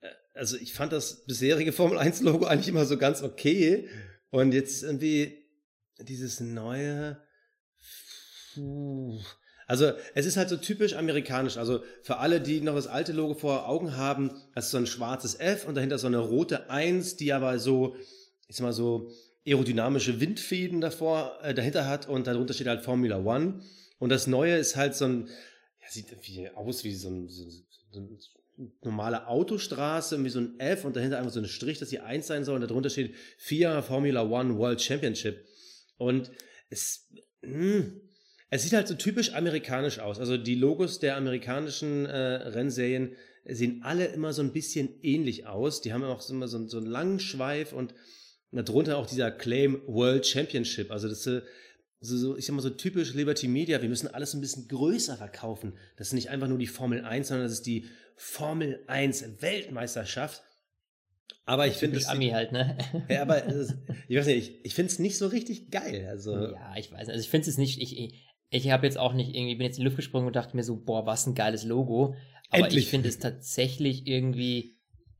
äh, 0.00 0.08
also 0.34 0.56
ich 0.56 0.72
fand 0.72 0.92
das 0.92 1.24
bisherige 1.26 1.72
Formel 1.72 1.98
1 1.98 2.22
Logo 2.22 2.46
eigentlich 2.46 2.68
immer 2.68 2.86
so 2.86 2.96
ganz 2.96 3.22
okay 3.22 3.88
und 4.30 4.52
jetzt 4.52 4.82
irgendwie 4.82 5.44
dieses 5.98 6.40
neue, 6.40 7.20
puh. 8.54 9.20
Also 9.72 9.92
es 10.14 10.26
ist 10.26 10.36
halt 10.36 10.50
so 10.50 10.58
typisch 10.58 10.92
amerikanisch. 10.92 11.56
Also 11.56 11.82
für 12.02 12.18
alle, 12.18 12.42
die 12.42 12.60
noch 12.60 12.74
das 12.74 12.86
alte 12.86 13.12
Logo 13.12 13.32
vor 13.32 13.66
Augen 13.66 13.96
haben, 13.96 14.30
das 14.54 14.66
ist 14.66 14.72
so 14.72 14.76
ein 14.76 14.86
schwarzes 14.86 15.40
F 15.40 15.66
und 15.66 15.76
dahinter 15.76 15.96
so 15.96 16.08
eine 16.08 16.18
rote 16.18 16.68
1, 16.68 17.16
die 17.16 17.32
aber 17.32 17.58
so, 17.58 17.96
ich 18.48 18.56
sag 18.56 18.64
mal 18.64 18.74
so 18.74 19.10
aerodynamische 19.46 20.20
Windfäden 20.20 20.82
davor, 20.82 21.38
äh, 21.42 21.54
dahinter 21.54 21.88
hat 21.88 22.06
und 22.06 22.26
darunter 22.26 22.52
steht 22.52 22.66
halt 22.66 22.82
Formula 22.82 23.16
One. 23.24 23.62
Und 23.98 24.10
das 24.10 24.26
Neue 24.26 24.58
ist 24.58 24.76
halt 24.76 24.94
so 24.94 25.06
ein, 25.06 25.28
ja, 25.80 25.88
sieht 25.88 26.10
irgendwie 26.10 26.50
aus 26.50 26.84
wie 26.84 26.94
so 26.94 27.08
ein, 27.08 27.30
so, 27.30 27.48
so 27.92 28.00
ein 28.00 28.18
normale 28.82 29.26
Autostraße, 29.26 30.22
wie 30.22 30.28
so 30.28 30.40
ein 30.40 30.60
F 30.60 30.84
und 30.84 30.96
dahinter 30.96 31.16
einfach 31.16 31.32
so 31.32 31.40
ein 31.40 31.48
Strich, 31.48 31.78
dass 31.78 31.88
die 31.88 32.00
1 32.00 32.26
sein 32.26 32.44
soll 32.44 32.56
und 32.56 32.68
darunter 32.68 32.90
steht 32.90 33.14
FIA 33.38 33.80
Formula 33.80 34.22
One 34.22 34.58
World 34.58 34.82
Championship. 34.82 35.46
Und 35.96 36.30
es, 36.68 37.08
mh, 37.40 37.54
hm, 37.54 38.01
Es 38.52 38.64
sieht 38.64 38.74
halt 38.74 38.86
so 38.86 38.94
typisch 38.94 39.32
amerikanisch 39.32 39.98
aus. 39.98 40.18
Also 40.18 40.36
die 40.36 40.56
Logos 40.56 40.98
der 40.98 41.16
amerikanischen 41.16 42.04
äh, 42.04 42.16
Rennserien 42.18 43.16
sehen 43.46 43.80
alle 43.82 44.04
immer 44.04 44.34
so 44.34 44.42
ein 44.42 44.52
bisschen 44.52 44.90
ähnlich 45.02 45.46
aus. 45.46 45.80
Die 45.80 45.94
haben 45.94 46.04
auch 46.04 46.28
immer 46.28 46.46
so, 46.48 46.68
so 46.68 46.76
einen 46.76 46.86
langen 46.86 47.18
Schweif 47.18 47.72
und 47.72 47.94
darunter 48.50 48.98
auch 48.98 49.06
dieser 49.06 49.30
Claim 49.30 49.80
World 49.86 50.26
Championship. 50.26 50.90
Also 50.90 51.08
das 51.08 51.26
ist 51.26 51.42
so, 52.00 52.18
so, 52.18 52.36
ich 52.36 52.44
sag 52.44 52.54
mal 52.54 52.60
so 52.60 52.68
typisch 52.68 53.14
Liberty 53.14 53.48
Media. 53.48 53.80
Wir 53.80 53.88
müssen 53.88 54.08
alles 54.08 54.34
ein 54.34 54.42
bisschen 54.42 54.68
größer 54.68 55.16
verkaufen. 55.16 55.72
Das 55.96 56.08
ist 56.08 56.12
nicht 56.12 56.28
einfach 56.28 56.48
nur 56.48 56.58
die 56.58 56.66
Formel 56.66 57.06
1, 57.06 57.28
sondern 57.28 57.46
das 57.46 57.54
ist 57.54 57.66
die 57.66 57.86
Formel 58.16 58.84
1 58.86 59.40
Weltmeisterschaft. 59.40 60.42
Aber 61.46 61.66
ich 61.66 61.74
finde 61.74 61.96
es. 61.96 62.06
Ami 62.06 62.28
halt, 62.28 62.52
ne? 62.52 62.76
Ja, 63.08 63.22
aber 63.22 63.46
ich 64.08 64.16
weiß 64.18 64.26
nicht, 64.26 64.36
ich, 64.36 64.64
ich 64.66 64.74
finde 64.74 64.92
es 64.92 64.98
nicht 64.98 65.16
so 65.16 65.28
richtig 65.28 65.70
geil. 65.70 66.06
Also. 66.06 66.34
Ja, 66.34 66.74
ich 66.76 66.92
weiß. 66.92 67.08
Also 67.08 67.18
ich 67.18 67.30
finde 67.30 67.48
es 67.48 67.56
nicht. 67.56 67.80
Ich, 67.80 67.98
ich, 68.52 68.70
habe 68.70 68.86
jetzt 68.86 68.98
auch 68.98 69.14
nicht 69.14 69.34
irgendwie, 69.34 69.54
bin 69.54 69.66
jetzt 69.66 69.78
in 69.78 69.82
die 69.82 69.86
Luft 69.86 69.96
gesprungen 69.96 70.26
und 70.26 70.36
dachte 70.36 70.54
mir 70.56 70.62
so, 70.62 70.76
boah, 70.76 71.06
was 71.06 71.26
ein 71.26 71.34
geiles 71.34 71.64
Logo. 71.64 72.14
Aber 72.50 72.64
Endlich. 72.64 72.84
ich 72.84 72.90
finde 72.90 73.08
es 73.08 73.18
tatsächlich 73.18 74.06
irgendwie. 74.06 74.76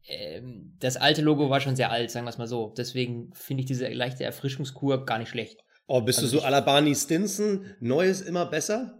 Ähm, 0.07 0.76
das 0.78 0.97
alte 0.97 1.22
Logo 1.22 1.49
war 1.49 1.61
schon 1.61 1.76
sehr 1.76 1.91
alt, 1.91 2.11
sagen 2.11 2.26
wir 2.26 2.30
es 2.30 2.39
mal 2.39 2.47
so. 2.47 2.74
Deswegen 2.76 3.33
finde 3.35 3.62
ich 3.62 3.66
diese 3.66 3.89
leichte 3.89 4.24
Erfrischungskur 4.24 5.07
gar 5.07 5.18
nicht 5.18 5.30
schlecht. 5.30 5.61
Oh, 5.87 6.01
bist 6.01 6.18
also 6.18 6.37
du 6.37 6.41
so 6.41 6.47
Alabani 6.47 6.95
Stinson? 6.95 7.66
Neues 7.80 8.20
immer 8.20 8.47
besser? 8.47 8.99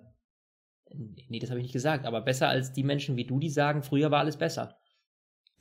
Nee, 1.28 1.39
das 1.39 1.51
habe 1.51 1.61
ich 1.61 1.64
nicht 1.64 1.72
gesagt, 1.72 2.07
aber 2.07 2.20
besser 2.20 2.49
als 2.49 2.72
die 2.72 2.85
Menschen 2.85 3.16
wie 3.16 3.26
du, 3.26 3.39
die 3.39 3.51
sagen, 3.51 3.83
früher 3.83 4.11
war 4.11 4.20
alles 4.20 4.37
besser. 4.37 4.78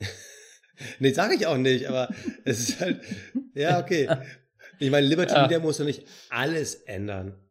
nee, 0.98 1.12
sage 1.12 1.34
ich 1.34 1.46
auch 1.46 1.56
nicht, 1.56 1.86
aber 1.86 2.08
es 2.44 2.68
ist 2.68 2.80
halt, 2.80 3.02
ja, 3.54 3.80
okay. 3.80 4.08
Ich 4.78 4.90
meine, 4.90 5.06
Liberty 5.06 5.32
ja. 5.32 5.42
Media 5.42 5.60
muss 5.60 5.78
ja 5.78 5.84
nicht 5.84 6.04
alles 6.28 6.74
ändern. 6.74 7.41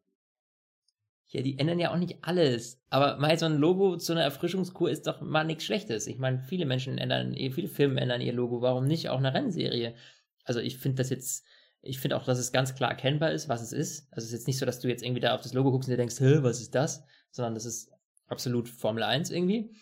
Ja, 1.31 1.41
die 1.41 1.57
ändern 1.57 1.79
ja 1.79 1.93
auch 1.93 1.97
nicht 1.97 2.17
alles. 2.23 2.81
Aber 2.89 3.17
mal 3.17 3.37
so 3.39 3.45
ein 3.45 3.57
Logo 3.57 3.95
zu 3.95 4.11
einer 4.11 4.23
Erfrischungskur 4.23 4.89
ist 4.89 5.07
doch 5.07 5.21
mal 5.21 5.45
nichts 5.45 5.63
Schlechtes. 5.63 6.07
Ich 6.07 6.17
meine, 6.17 6.41
viele 6.41 6.65
Menschen 6.65 6.97
ändern, 6.97 7.33
viele 7.33 7.69
Filme 7.69 8.01
ändern 8.01 8.19
ihr 8.19 8.33
Logo. 8.33 8.61
Warum 8.61 8.85
nicht 8.85 9.07
auch 9.07 9.17
eine 9.17 9.33
Rennserie? 9.33 9.95
Also 10.43 10.59
ich 10.59 10.77
finde 10.77 10.97
das 10.97 11.09
jetzt, 11.09 11.45
ich 11.81 11.99
finde 11.99 12.17
auch, 12.17 12.25
dass 12.25 12.37
es 12.37 12.51
ganz 12.51 12.75
klar 12.75 12.89
erkennbar 12.89 13.31
ist, 13.31 13.47
was 13.47 13.61
es 13.61 13.71
ist. 13.71 14.11
Also 14.11 14.25
es 14.25 14.33
ist 14.33 14.39
jetzt 14.39 14.47
nicht 14.47 14.57
so, 14.57 14.65
dass 14.65 14.81
du 14.81 14.89
jetzt 14.89 15.03
irgendwie 15.03 15.21
da 15.21 15.33
auf 15.33 15.41
das 15.41 15.53
Logo 15.53 15.71
guckst 15.71 15.87
und 15.87 15.93
dir 15.93 15.97
denkst, 15.97 16.19
was 16.19 16.59
ist 16.59 16.75
das? 16.75 17.05
Sondern 17.31 17.53
das 17.53 17.63
ist 17.63 17.89
absolut 18.27 18.67
Formel 18.67 19.03
1 19.03 19.31
irgendwie. 19.31 19.73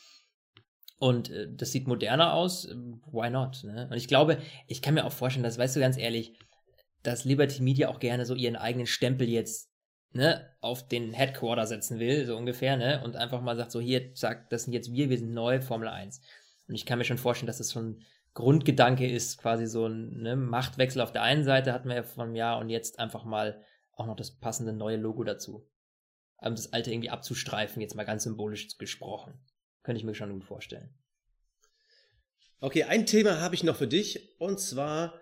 Und 1.00 1.32
äh, 1.32 1.48
das 1.52 1.72
sieht 1.72 1.88
moderner 1.88 2.34
aus. 2.34 2.68
Why 3.12 3.32
not? 3.32 3.64
Ne? 3.64 3.88
Und 3.90 3.98
ich 3.98 4.08
glaube, 4.08 4.38
ich 4.68 4.84
kann 4.84 4.94
mir 4.94 5.04
auch 5.04 5.12
vorstellen, 5.12 5.44
das 5.44 5.58
weißt 5.58 5.76
du 5.76 5.80
ganz 5.80 5.98
ehrlich, 5.98 6.38
dass 7.02 7.26
Liberty 7.26 7.64
Media 7.64 7.90
auch 7.90 8.00
gerne 8.00 8.26
so 8.28 8.36
ihren 8.36 8.56
eigenen 8.56 8.86
Stempel 8.86 9.28
jetzt 9.28 9.69
ne, 10.12 10.50
auf 10.62 10.88
den 10.88 11.14
Headquarter 11.14 11.68
setzen 11.68 12.00
will, 12.00 12.26
so 12.26 12.36
ungefähr, 12.36 12.78
ne, 12.78 13.02
und 13.04 13.16
einfach 13.16 13.42
mal 13.42 13.56
sagt, 13.56 13.72
so 13.72 13.80
hier, 13.80 14.12
sagt, 14.14 14.52
das 14.52 14.64
sind 14.64 14.74
jetzt 14.74 14.92
wir, 14.92 15.10
wir 15.10 15.18
sind 15.18 15.34
neu, 15.34 15.62
Formel 15.62 15.88
1. 15.88 16.22
Und 16.68 16.76
ich 16.76 16.86
kann 16.86 16.98
mir 16.98 17.06
schon 17.06 17.18
vorstellen, 17.18 17.48
dass 17.48 17.58
das 17.58 17.72
schon 17.72 18.04
Grundgedanke 18.34 19.10
ist, 19.10 19.38
quasi 19.38 19.68
so 19.68 19.88
ein 19.88 20.22
ne, 20.22 20.36
Machtwechsel 20.36 21.02
auf 21.02 21.12
der 21.12 21.24
einen 21.24 21.44
Seite 21.44 21.74
hatten 21.74 21.90
wir 21.90 21.96
ja 21.96 22.04
vor 22.04 22.24
einem 22.24 22.36
Jahr 22.36 22.60
und 22.60 22.70
jetzt 22.70 23.00
einfach 23.00 23.24
mal 23.24 23.64
auch 23.92 24.06
noch 24.06 24.16
das 24.16 24.32
passende 24.32 24.72
neue 24.72 24.98
Logo 24.98 25.24
dazu. 25.24 25.68
Um 26.38 26.56
das 26.56 26.72
alte 26.72 26.92
irgendwie 26.92 27.10
abzustreifen, 27.10 27.82
jetzt 27.82 27.96
mal 27.96 28.06
ganz 28.06 28.24
symbolisch 28.24 28.78
gesprochen. 28.78 29.34
Könnte 29.84 30.00
ich 30.00 30.06
mir 30.06 30.16
schon 30.16 30.32
gut 30.32 30.46
vorstellen. 30.46 30.94
Okay, 32.62 32.84
ein 32.84 33.06
Thema 33.06 33.42
habe 33.42 33.56
ich 33.56 33.64
noch 33.64 33.76
für 33.76 33.88
dich 33.88 34.40
und 34.40 34.60
zwar 34.60 35.20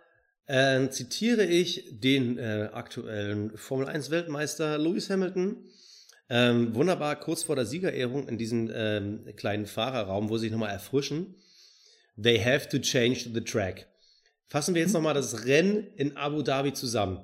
äh, 0.47 0.89
zitiere 0.89 1.45
ich 1.45 1.85
den 1.91 2.37
äh, 2.37 2.69
aktuellen 2.73 3.55
Formel 3.57 3.87
1 3.87 4.09
Weltmeister 4.09 4.77
Lewis 4.77 5.09
Hamilton. 5.09 5.57
Ähm, 6.29 6.75
wunderbar 6.75 7.17
kurz 7.17 7.43
vor 7.43 7.55
der 7.55 7.65
Siegerehrung 7.65 8.27
in 8.27 8.37
diesem 8.37 8.69
ähm, 8.73 9.25
kleinen 9.35 9.65
Fahrerraum, 9.65 10.29
wo 10.29 10.37
sie 10.37 10.43
sich 10.43 10.51
nochmal 10.51 10.71
erfrischen. 10.71 11.35
They 12.21 12.39
have 12.39 12.67
to 12.69 12.79
change 12.79 13.29
the 13.33 13.41
track. 13.41 13.87
Fassen 14.47 14.73
wir 14.73 14.81
jetzt 14.81 14.93
nochmal 14.93 15.13
das 15.13 15.45
Rennen 15.45 15.87
in 15.95 16.17
Abu 16.17 16.41
Dhabi 16.41 16.73
zusammen. 16.73 17.23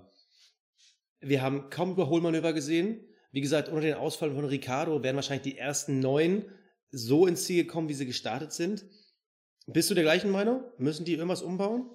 Wir 1.20 1.42
haben 1.42 1.70
kaum 1.70 1.92
Überholmanöver 1.92 2.54
gesehen. 2.54 3.00
Wie 3.32 3.42
gesagt, 3.42 3.70
unter 3.70 3.82
den 3.82 3.96
Ausfall 3.96 4.34
von 4.36 4.46
Ricardo 4.46 5.02
werden 5.02 5.16
wahrscheinlich 5.16 5.54
die 5.54 5.58
ersten 5.58 6.00
neun 6.00 6.46
so 6.92 7.26
ins 7.26 7.46
Ziel 7.46 7.64
gekommen, 7.64 7.90
wie 7.90 7.94
sie 7.94 8.06
gestartet 8.06 8.52
sind. 8.52 8.86
Bist 9.66 9.90
du 9.90 9.96
der 9.96 10.04
gleichen 10.04 10.30
Meinung? 10.30 10.64
Müssen 10.78 11.06
die 11.06 11.14
irgendwas 11.14 11.42
umbauen? 11.42 11.90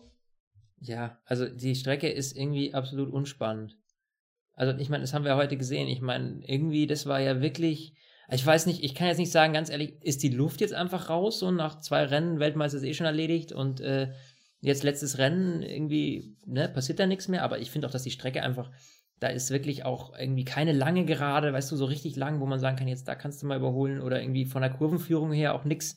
Ja, 0.81 1.19
also 1.25 1.49
die 1.49 1.75
Strecke 1.75 2.09
ist 2.09 2.37
irgendwie 2.37 2.75
absolut 2.75 3.13
unspannend. 3.13 3.77
Also 4.55 4.77
ich 4.79 4.89
meine, 4.89 5.03
das 5.03 5.15
haben 5.15 5.25
wir 5.25 5.37
heute 5.37 5.57
gesehen. 5.57 5.89
Ich 5.89 6.01
meine, 6.01 6.41
irgendwie, 6.45 6.87
das 6.87 7.07
war 7.07 7.21
ja 7.21 7.41
wirklich. 7.41 7.95
Ich 8.31 8.45
weiß 8.45 8.67
nicht, 8.67 8.85
ich 8.85 8.95
kann 8.95 9.07
jetzt 9.07 9.19
nicht 9.19 9.33
sagen, 9.33 9.55
ganz 9.55 9.71
ehrlich, 9.71 9.95
ist 10.03 10.23
die 10.23 10.29
Luft 10.29 10.61
jetzt 10.61 10.75
einfach 10.75 11.09
raus 11.09 11.43
und 11.43 11.57
nach 11.57 11.81
zwei 11.81 12.05
Rennen 12.05 12.41
Weltmeister 12.41 12.77
ist 12.77 12.85
eh 12.85 12.93
schon 12.93 13.07
erledigt 13.07 13.53
und 13.53 13.81
äh, 13.81 14.13
jetzt 14.61 14.83
letztes 14.83 15.17
Rennen 15.17 15.63
irgendwie, 15.63 16.37
ne, 16.45 16.69
passiert 16.69 16.99
da 16.99 17.07
nichts 17.07 17.29
mehr, 17.29 17.43
aber 17.43 17.59
ich 17.59 17.71
finde 17.71 17.87
auch, 17.87 17.91
dass 17.91 18.03
die 18.03 18.11
Strecke 18.11 18.43
einfach, 18.43 18.71
da 19.19 19.29
ist 19.29 19.51
wirklich 19.51 19.87
auch 19.87 20.19
irgendwie 20.19 20.45
keine 20.45 20.73
lange 20.73 21.07
Gerade, 21.07 21.55
weißt 21.55 21.73
du, 21.73 21.77
so 21.77 21.87
richtig 21.87 22.17
lang, 22.17 22.41
wo 22.41 22.47
man 22.47 22.61
sagen 22.61 22.77
kann, 22.77 22.89
jetzt 22.89 23.09
da 23.09 23.15
kannst 23.15 23.43
du 23.43 23.47
mal 23.47 23.57
überholen 23.57 24.01
oder 24.01 24.21
irgendwie 24.21 24.45
von 24.45 24.61
der 24.61 24.73
Kurvenführung 24.73 25.33
her 25.33 25.55
auch 25.55 25.65
nichts, 25.65 25.97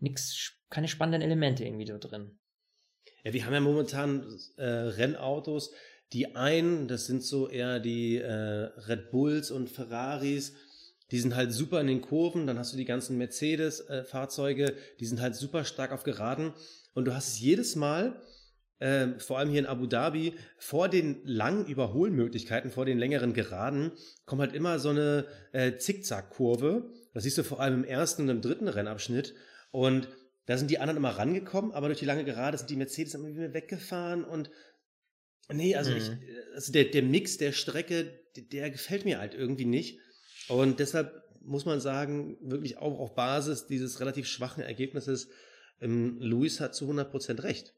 nix, 0.00 0.52
keine 0.68 0.88
spannenden 0.88 1.22
Elemente 1.22 1.64
irgendwie 1.64 1.86
da 1.86 1.96
drin. 1.96 2.38
Ja, 3.24 3.32
wir 3.32 3.46
haben 3.46 3.54
ja 3.54 3.60
momentan 3.60 4.38
äh, 4.58 4.64
Rennautos, 4.64 5.72
die 6.12 6.36
einen, 6.36 6.88
das 6.88 7.06
sind 7.06 7.22
so 7.22 7.48
eher 7.48 7.80
die 7.80 8.18
äh, 8.18 8.28
Red 8.28 9.10
Bulls 9.10 9.50
und 9.50 9.70
Ferraris, 9.70 10.52
die 11.10 11.18
sind 11.18 11.34
halt 11.34 11.52
super 11.52 11.80
in 11.80 11.86
den 11.86 12.02
Kurven, 12.02 12.46
dann 12.46 12.58
hast 12.58 12.74
du 12.74 12.76
die 12.76 12.84
ganzen 12.84 13.16
Mercedes-Fahrzeuge, 13.16 14.72
äh, 14.72 14.74
die 15.00 15.06
sind 15.06 15.22
halt 15.22 15.36
super 15.36 15.64
stark 15.64 15.92
auf 15.92 16.02
Geraden. 16.02 16.52
Und 16.92 17.06
du 17.06 17.14
hast 17.14 17.28
es 17.28 17.40
jedes 17.40 17.76
Mal, 17.76 18.20
äh, 18.78 19.08
vor 19.18 19.38
allem 19.38 19.48
hier 19.48 19.60
in 19.60 19.66
Abu 19.66 19.86
Dhabi, 19.86 20.34
vor 20.58 20.88
den 20.88 21.20
langen 21.24 21.66
Überholmöglichkeiten, 21.66 22.70
vor 22.70 22.84
den 22.84 22.98
längeren 22.98 23.32
Geraden, 23.32 23.92
kommt 24.26 24.42
halt 24.42 24.54
immer 24.54 24.78
so 24.78 24.90
eine 24.90 25.24
äh, 25.52 25.76
Zickzack-Kurve. 25.76 26.90
Das 27.14 27.24
siehst 27.24 27.38
du 27.38 27.42
vor 27.42 27.60
allem 27.60 27.74
im 27.74 27.84
ersten 27.84 28.22
und 28.22 28.28
im 28.28 28.40
dritten 28.42 28.68
Rennabschnitt. 28.68 29.34
Und 29.70 30.08
da 30.46 30.58
sind 30.58 30.70
die 30.70 30.78
anderen 30.78 30.98
immer 30.98 31.10
rangekommen, 31.10 31.72
aber 31.72 31.88
durch 31.88 32.00
die 32.00 32.04
lange 32.04 32.24
Gerade 32.24 32.58
sind 32.58 32.70
die 32.70 32.76
Mercedes 32.76 33.14
immer 33.14 33.28
wieder 33.28 33.54
weggefahren 33.54 34.24
und 34.24 34.50
nee, 35.52 35.74
also 35.74 35.90
mhm. 35.90 35.96
ich, 35.96 36.10
also 36.54 36.72
der, 36.72 36.84
der 36.84 37.02
Mix 37.02 37.38
der 37.38 37.52
Strecke, 37.52 38.20
der, 38.36 38.70
gefällt 38.70 39.04
mir 39.04 39.18
halt 39.18 39.34
irgendwie 39.34 39.64
nicht. 39.64 40.00
Und 40.48 40.80
deshalb 40.80 41.22
muss 41.40 41.64
man 41.64 41.80
sagen, 41.80 42.36
wirklich 42.40 42.78
auch 42.78 42.98
auf 42.98 43.14
Basis 43.14 43.66
dieses 43.66 44.00
relativ 44.00 44.26
schwachen 44.26 44.62
Ergebnisses, 44.62 45.28
ähm, 45.80 46.18
Luis 46.20 46.60
hat 46.60 46.74
zu 46.74 46.90
100% 46.90 47.42
recht. 47.42 47.74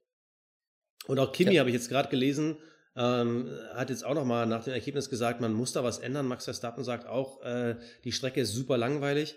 Und 1.07 1.19
auch 1.19 1.33
Kimi 1.33 1.55
ja. 1.55 1.61
habe 1.61 1.71
ich 1.71 1.75
jetzt 1.75 1.89
gerade 1.89 2.09
gelesen, 2.09 2.57
ähm, 2.97 3.51
hat 3.75 3.91
jetzt 3.91 4.05
auch 4.05 4.14
nochmal 4.14 4.47
nach 4.47 4.64
dem 4.64 4.73
Ergebnis 4.73 5.11
gesagt, 5.11 5.41
man 5.41 5.53
muss 5.53 5.73
da 5.73 5.85
was 5.85 5.99
ändern. 5.99 6.27
Max 6.27 6.45
Verstappen 6.45 6.83
sagt 6.83 7.07
auch, 7.07 7.43
äh, 7.43 7.77
die 8.05 8.12
Strecke 8.12 8.41
ist 8.41 8.53
super 8.53 8.79
langweilig. 8.79 9.37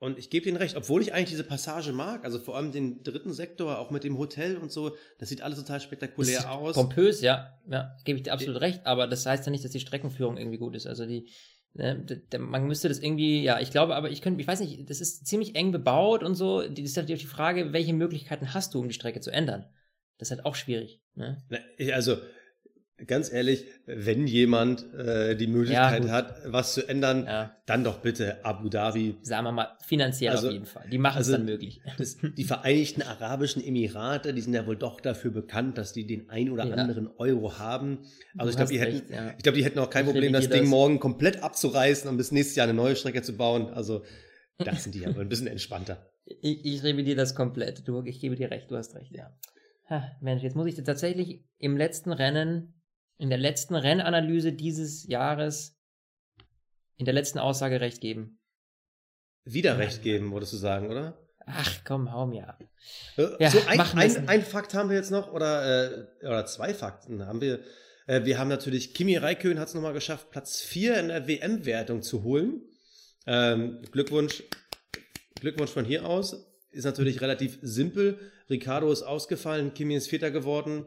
Und 0.00 0.18
ich 0.18 0.30
gebe 0.30 0.48
Ihnen 0.48 0.56
recht, 0.56 0.76
obwohl 0.76 1.02
ich 1.02 1.12
eigentlich 1.12 1.28
diese 1.28 1.44
Passage 1.44 1.92
mag, 1.92 2.24
also 2.24 2.38
vor 2.38 2.56
allem 2.56 2.72
den 2.72 3.02
dritten 3.02 3.34
Sektor, 3.34 3.78
auch 3.78 3.90
mit 3.90 4.02
dem 4.02 4.16
Hotel 4.16 4.56
und 4.56 4.72
so, 4.72 4.96
das 5.18 5.28
sieht 5.28 5.42
alles 5.42 5.58
total 5.58 5.78
spektakulär 5.78 6.50
aus. 6.50 6.74
Pompös, 6.74 7.20
ja, 7.20 7.58
ja, 7.70 7.94
gebe 8.04 8.16
ich 8.16 8.22
dir 8.22 8.32
absolut 8.32 8.62
recht, 8.62 8.86
aber 8.86 9.06
das 9.06 9.26
heißt 9.26 9.44
ja 9.44 9.52
nicht, 9.52 9.62
dass 9.62 9.72
die 9.72 9.80
Streckenführung 9.80 10.38
irgendwie 10.38 10.56
gut 10.56 10.74
ist. 10.74 10.86
Also 10.86 11.04
die, 11.04 11.28
ne, 11.74 12.02
man 12.38 12.66
müsste 12.66 12.88
das 12.88 12.98
irgendwie, 12.98 13.42
ja, 13.42 13.60
ich 13.60 13.72
glaube, 13.72 13.94
aber 13.94 14.10
ich 14.10 14.22
könnte, 14.22 14.40
ich 14.40 14.48
weiß 14.48 14.60
nicht, 14.60 14.88
das 14.88 15.02
ist 15.02 15.26
ziemlich 15.26 15.54
eng 15.54 15.70
bebaut 15.70 16.22
und 16.22 16.34
so. 16.34 16.62
Das 16.62 16.78
ist 16.78 16.96
natürlich 16.96 17.20
die 17.20 17.26
Frage, 17.26 17.74
welche 17.74 17.92
Möglichkeiten 17.92 18.54
hast 18.54 18.72
du, 18.72 18.80
um 18.80 18.88
die 18.88 18.94
Strecke 18.94 19.20
zu 19.20 19.30
ändern? 19.30 19.66
Das 20.16 20.28
ist 20.28 20.36
halt 20.36 20.46
auch 20.46 20.54
schwierig. 20.54 21.02
Ne? 21.14 21.42
Also 21.92 22.16
ganz 23.06 23.32
ehrlich, 23.32 23.64
wenn 23.86 24.26
jemand 24.26 24.92
äh, 24.94 25.36
die 25.36 25.46
Möglichkeit 25.46 26.04
ja, 26.04 26.10
hat, 26.10 26.40
was 26.46 26.74
zu 26.74 26.88
ändern, 26.88 27.24
ja. 27.24 27.56
dann 27.66 27.84
doch 27.84 27.98
bitte 27.98 28.44
Abu 28.44 28.68
Dhabi. 28.68 29.16
Sagen 29.22 29.44
wir 29.44 29.52
mal, 29.52 29.76
finanziell 29.84 30.32
also, 30.32 30.48
auf 30.48 30.52
jeden 30.52 30.66
Fall. 30.66 30.88
Die 30.90 30.98
machen 30.98 31.18
also, 31.18 31.32
es 31.32 31.38
dann 31.38 31.46
möglich. 31.46 31.80
Das, 31.98 32.16
die 32.36 32.44
Vereinigten 32.44 33.02
Arabischen 33.02 33.62
Emirate, 33.62 34.32
die 34.32 34.40
sind 34.40 34.54
ja 34.54 34.66
wohl 34.66 34.76
doch 34.76 35.00
dafür 35.00 35.30
bekannt, 35.30 35.76
dass 35.76 35.92
die 35.92 36.06
den 36.06 36.30
ein 36.30 36.50
oder 36.50 36.64
ja. 36.64 36.74
anderen 36.74 37.08
Euro 37.18 37.58
haben. 37.58 37.98
Also 38.38 38.50
ich 38.50 38.56
glaube, 38.56 38.72
die, 38.72 38.80
hätten, 38.80 39.12
ich 39.36 39.42
glaub, 39.42 39.54
die 39.54 39.64
hätten 39.64 39.78
auch 39.78 39.90
kein 39.90 40.06
ich 40.06 40.12
Problem, 40.12 40.32
das 40.32 40.48
Ding 40.48 40.62
das. 40.62 40.70
morgen 40.70 41.00
komplett 41.00 41.42
abzureißen 41.42 42.08
und 42.08 42.16
bis 42.16 42.32
nächstes 42.32 42.56
Jahr 42.56 42.64
eine 42.64 42.74
neue 42.74 42.96
Strecke 42.96 43.22
zu 43.22 43.36
bauen. 43.36 43.68
Also 43.70 44.04
da 44.64 44.74
sind 44.74 44.94
die 44.94 45.06
aber 45.06 45.20
ein 45.20 45.28
bisschen 45.28 45.46
entspannter. 45.46 46.06
Ich, 46.42 46.64
ich 46.64 46.84
revidiere 46.84 47.16
das 47.16 47.34
komplett. 47.34 47.88
Du, 47.88 48.04
ich 48.04 48.20
gebe 48.20 48.36
dir 48.36 48.52
recht, 48.52 48.70
du 48.70 48.76
hast 48.76 48.94
recht, 48.94 49.10
ja. 49.16 49.36
Ha, 49.88 50.12
Mensch, 50.20 50.44
jetzt 50.44 50.54
muss 50.54 50.68
ich 50.68 50.76
dir 50.76 50.84
tatsächlich 50.84 51.44
im 51.58 51.76
letzten 51.76 52.12
Rennen 52.12 52.79
in 53.20 53.28
der 53.28 53.38
letzten 53.38 53.74
Rennanalyse 53.74 54.54
dieses 54.54 55.06
Jahres 55.06 55.78
in 56.96 57.04
der 57.04 57.12
letzten 57.12 57.38
Aussage 57.38 57.80
recht 57.80 58.00
geben. 58.00 58.40
Wieder 59.44 59.78
recht 59.78 60.02
geben, 60.02 60.32
würdest 60.32 60.54
du 60.54 60.56
sagen, 60.56 60.88
oder? 60.88 61.18
Ach 61.44 61.80
komm, 61.84 62.12
hau 62.12 62.26
mir 62.26 62.48
ab. 62.48 62.62
Äh, 63.16 63.28
ja, 63.38 63.50
so 63.50 63.58
ein, 63.66 63.80
ein, 63.80 64.28
ein, 64.28 64.42
Fakt 64.42 64.72
haben 64.72 64.88
wir 64.88 64.96
jetzt 64.96 65.10
noch, 65.10 65.32
oder, 65.32 66.08
äh, 66.22 66.26
oder 66.26 66.46
zwei 66.46 66.72
Fakten 66.72 67.26
haben 67.26 67.40
wir. 67.40 67.60
Äh, 68.06 68.24
wir 68.24 68.38
haben 68.38 68.48
natürlich, 68.48 68.94
Kimi 68.94 69.16
Räikkönen 69.16 69.58
hat 69.58 69.68
es 69.68 69.74
nochmal 69.74 69.92
geschafft, 69.92 70.30
Platz 70.30 70.60
4 70.62 70.98
in 71.00 71.08
der 71.08 71.28
WM-Wertung 71.28 72.02
zu 72.02 72.22
holen. 72.22 72.62
Ähm, 73.26 73.82
Glückwunsch, 73.90 74.44
Glückwunsch 75.40 75.70
von 75.70 75.84
hier 75.84 76.06
aus. 76.06 76.46
Ist 76.70 76.84
natürlich 76.84 77.20
relativ 77.20 77.58
simpel. 77.60 78.18
Ricardo 78.48 78.90
ist 78.90 79.02
ausgefallen, 79.02 79.74
Kimi 79.74 79.94
ist 79.96 80.08
Vierter 80.08 80.30
geworden. 80.30 80.86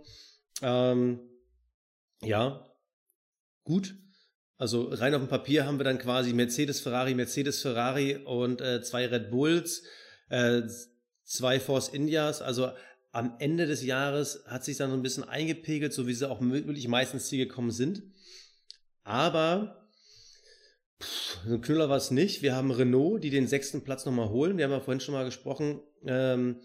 Ähm, 0.62 1.20
ja, 2.26 2.66
gut. 3.64 3.96
Also 4.58 4.90
rein 4.90 5.14
auf 5.14 5.22
dem 5.22 5.28
Papier 5.28 5.66
haben 5.66 5.80
wir 5.80 5.84
dann 5.84 5.98
quasi 5.98 6.34
Mercedes, 6.34 6.80
Ferrari, 6.80 7.16
Mercedes, 7.16 7.62
Ferrari 7.62 8.18
und 8.18 8.62
äh, 8.62 8.82
zwei 8.82 9.08
Red 9.08 9.30
Bulls, 9.30 9.84
äh, 10.30 10.62
zwei 11.24 11.60
Force 11.60 11.90
Indias. 11.90 12.42
Also 12.42 12.72
am 13.12 13.36
Ende 13.40 13.66
des 13.66 13.84
Jahres 13.84 14.44
hat 14.48 14.64
sich 14.64 14.78
dann 14.78 14.90
so 14.90 14.96
ein 14.96 15.02
bisschen 15.02 15.24
eingepegelt, 15.24 15.94
so 15.94 16.08
wie 16.08 16.14
sie 16.14 16.30
auch 16.30 16.42
wirklich 16.42 16.88
meistens 16.88 17.30
hier 17.30 17.46
gekommen 17.46 17.72
sind. 17.72 18.04
Aber 19.04 19.90
pff, 21.02 21.46
ein 21.46 21.62
Knüller 21.62 21.90
war 21.90 21.98
es 21.98 22.12
nicht. 22.12 22.42
Wir 22.42 22.56
haben 22.56 22.72
Renault, 22.72 23.24
die 23.24 23.30
den 23.30 23.48
sechsten 23.48 23.84
Platz 23.84 24.06
nochmal 24.06 24.30
holen. 24.30 24.58
Wir 24.58 24.66
haben 24.66 24.72
ja 24.72 24.80
vorhin 24.80 25.02
schon 25.02 25.14
mal 25.14 25.26
gesprochen. 25.26 25.82
Ähm, 26.06 26.62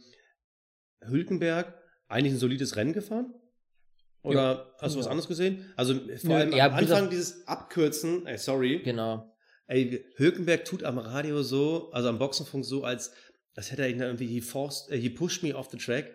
Hülkenberg, 1.00 1.74
eigentlich 2.06 2.34
ein 2.34 2.38
solides 2.38 2.76
Rennen 2.76 2.92
gefahren. 2.92 3.34
Oder 4.22 4.42
ja, 4.42 4.66
hast 4.80 4.94
du 4.94 4.98
was 4.98 5.06
anderes 5.06 5.28
gesehen? 5.28 5.64
Also 5.76 5.94
vor 6.24 6.36
allem 6.36 6.52
ja, 6.52 6.66
am 6.66 6.74
Anfang 6.74 7.10
dieses 7.10 7.46
Abkürzen, 7.46 8.26
ey, 8.26 8.36
sorry. 8.36 8.80
Genau. 8.80 9.32
Ey, 9.66 10.04
Hülkenberg 10.16 10.64
tut 10.64 10.82
am 10.82 10.98
Radio 10.98 11.42
so, 11.42 11.90
also 11.92 12.08
am 12.08 12.18
Boxenfunk 12.18 12.64
so, 12.64 12.84
als, 12.84 13.12
als 13.54 13.70
hätte 13.70 13.82
er 13.82 13.90
ihn 13.90 14.00
irgendwie, 14.00 14.26
he, 14.26 14.40
forced, 14.40 14.90
he 14.92 15.10
pushed 15.10 15.42
me 15.42 15.54
off 15.54 15.68
the 15.70 15.76
track. 15.76 16.10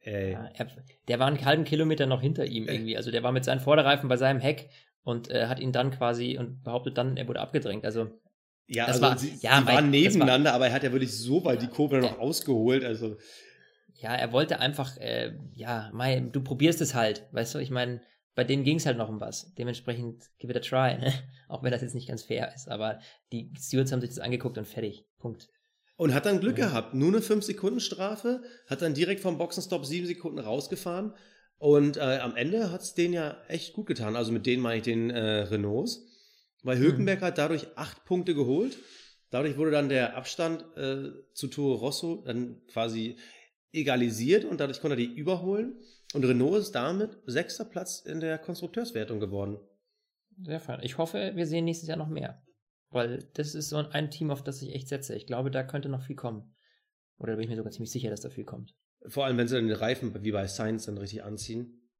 Ey. 0.00 0.32
Ja, 0.32 0.50
er, 0.54 0.66
der 1.08 1.18
war 1.18 1.26
einen 1.26 1.44
halben 1.44 1.64
Kilometer 1.64 2.06
noch 2.06 2.20
hinter 2.20 2.44
ihm 2.44 2.68
irgendwie. 2.68 2.96
Also 2.96 3.10
der 3.10 3.22
war 3.22 3.32
mit 3.32 3.44
seinen 3.44 3.60
Vorderreifen 3.60 4.08
bei 4.08 4.16
seinem 4.16 4.40
Heck 4.40 4.68
und 5.02 5.30
äh, 5.30 5.46
hat 5.46 5.60
ihn 5.60 5.72
dann 5.72 5.90
quasi 5.90 6.38
und 6.38 6.62
behauptet 6.62 6.98
dann, 6.98 7.16
er 7.16 7.28
wurde 7.28 7.40
abgedrängt. 7.40 7.84
Also 7.84 8.10
ja, 8.66 8.86
das 8.86 8.96
also 8.96 9.02
war, 9.02 9.18
sie, 9.18 9.38
ja, 9.40 9.60
sie 9.60 9.66
waren 9.66 9.90
nebeneinander, 9.90 10.50
war, 10.50 10.56
aber 10.56 10.66
er 10.68 10.72
hat 10.72 10.82
ja 10.82 10.92
wirklich 10.92 11.12
so 11.12 11.44
weit 11.44 11.62
die 11.62 11.68
Kurve 11.68 11.98
noch 11.98 12.18
ausgeholt. 12.18 12.84
Also 12.84 13.16
ja, 13.94 14.14
er 14.14 14.32
wollte 14.32 14.60
einfach, 14.60 14.96
äh, 14.98 15.34
ja, 15.54 15.90
Mai, 15.92 16.20
du 16.20 16.42
probierst 16.42 16.80
es 16.80 16.94
halt, 16.94 17.26
weißt 17.32 17.54
du, 17.54 17.58
ich 17.58 17.70
meine, 17.70 18.00
bei 18.34 18.44
denen 18.44 18.64
ging 18.64 18.78
es 18.78 18.86
halt 18.86 18.98
noch 18.98 19.08
um 19.08 19.20
was. 19.20 19.54
Dementsprechend 19.54 20.24
give 20.38 20.52
it 20.52 20.56
a 20.56 20.60
try, 20.60 20.98
ne? 20.98 21.12
auch 21.48 21.62
wenn 21.62 21.70
das 21.70 21.82
jetzt 21.82 21.94
nicht 21.94 22.08
ganz 22.08 22.22
fair 22.22 22.52
ist. 22.54 22.68
Aber 22.68 22.98
die 23.32 23.52
Stewards 23.58 23.92
haben 23.92 24.00
sich 24.00 24.10
das 24.10 24.18
angeguckt 24.18 24.58
und 24.58 24.66
fertig. 24.66 25.06
Punkt. 25.18 25.48
Und 25.96 26.12
hat 26.12 26.26
dann 26.26 26.40
Glück 26.40 26.58
ja. 26.58 26.66
gehabt. 26.66 26.94
Nur 26.94 27.08
eine 27.08 27.20
5-Sekunden-Strafe, 27.20 28.42
hat 28.66 28.82
dann 28.82 28.94
direkt 28.94 29.20
vom 29.20 29.38
Boxenstopp 29.38 29.86
7 29.86 30.06
Sekunden 30.06 30.40
rausgefahren. 30.40 31.14
Und 31.58 31.96
äh, 31.96 32.18
am 32.18 32.34
Ende 32.34 32.72
hat 32.72 32.82
es 32.82 32.94
denen 32.94 33.14
ja 33.14 33.36
echt 33.46 33.74
gut 33.74 33.86
getan. 33.86 34.16
Also 34.16 34.32
mit 34.32 34.46
denen 34.46 34.62
meine 34.62 34.78
ich 34.78 34.82
den 34.82 35.10
äh, 35.10 35.42
Renaults. 35.42 36.04
Weil 36.64 36.78
Hülkenberg 36.78 37.20
hm. 37.20 37.26
hat 37.26 37.38
dadurch 37.38 37.68
acht 37.76 38.04
Punkte 38.04 38.34
geholt. 38.34 38.76
Dadurch 39.30 39.56
wurde 39.56 39.70
dann 39.70 39.88
der 39.88 40.16
Abstand 40.16 40.64
äh, 40.76 41.10
zu 41.32 41.48
Toro 41.48 41.74
Rosso 41.74 42.22
dann 42.26 42.60
quasi 42.66 43.16
egalisiert 43.74 44.44
und 44.44 44.60
dadurch 44.60 44.80
konnte 44.80 44.94
er 44.94 45.06
die 45.06 45.14
überholen. 45.14 45.76
Und 46.12 46.24
Renault 46.24 46.58
ist 46.58 46.72
damit 46.72 47.18
sechster 47.26 47.64
Platz 47.64 48.00
in 48.00 48.20
der 48.20 48.38
Konstrukteurswertung 48.38 49.20
geworden. 49.20 49.58
Sehr 50.42 50.60
fein. 50.60 50.80
Ich 50.82 50.98
hoffe, 50.98 51.32
wir 51.34 51.46
sehen 51.46 51.64
nächstes 51.64 51.88
Jahr 51.88 51.98
noch 51.98 52.08
mehr. 52.08 52.42
Weil 52.90 53.28
das 53.34 53.54
ist 53.54 53.70
so 53.70 53.76
ein 53.76 54.10
Team, 54.10 54.30
auf 54.30 54.44
das 54.44 54.62
ich 54.62 54.74
echt 54.74 54.88
setze. 54.88 55.14
Ich 55.16 55.26
glaube, 55.26 55.50
da 55.50 55.64
könnte 55.64 55.88
noch 55.88 56.02
viel 56.02 56.16
kommen. 56.16 56.54
Oder 57.18 57.32
da 57.32 57.36
bin 57.36 57.44
ich 57.44 57.50
mir 57.50 57.56
sogar 57.56 57.72
ziemlich 57.72 57.90
sicher, 57.90 58.10
dass 58.10 58.20
da 58.20 58.30
viel 58.30 58.44
kommt. 58.44 58.74
Vor 59.06 59.24
allem, 59.24 59.36
wenn 59.36 59.48
sie 59.48 59.56
dann 59.56 59.66
den 59.66 59.76
Reifen 59.76 60.14
wie 60.22 60.32
bei 60.32 60.46
Science 60.46 60.86
dann 60.86 60.98
richtig 60.98 61.24
anziehen. 61.24 61.90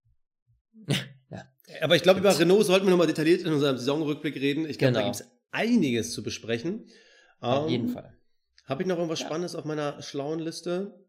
ja. 1.31 1.45
Aber 1.81 1.97
ich 1.97 2.03
glaube, 2.03 2.21
über 2.21 2.39
Renault 2.39 2.67
sollten 2.67 2.87
wir 2.87 2.91
nochmal 2.91 3.07
detailliert 3.07 3.43
in 3.43 3.53
unserem 3.53 3.77
Saisonrückblick 3.77 4.37
reden. 4.37 4.69
Ich 4.69 4.79
glaube, 4.79 4.93
genau. 4.93 5.07
da 5.07 5.13
gibt 5.13 5.17
es 5.17 5.31
einiges 5.51 6.13
zu 6.13 6.23
besprechen. 6.23 6.87
Auf 7.41 7.65
um, 7.65 7.71
jeden 7.71 7.89
ähm, 7.89 7.95
Fall. 7.95 8.17
Habe 8.65 8.83
ich 8.83 8.89
noch 8.89 8.97
irgendwas 8.97 9.21
ja. 9.21 9.27
Spannendes 9.27 9.55
auf 9.55 9.65
meiner 9.65 10.01
schlauen 10.01 10.39
Liste? 10.39 11.04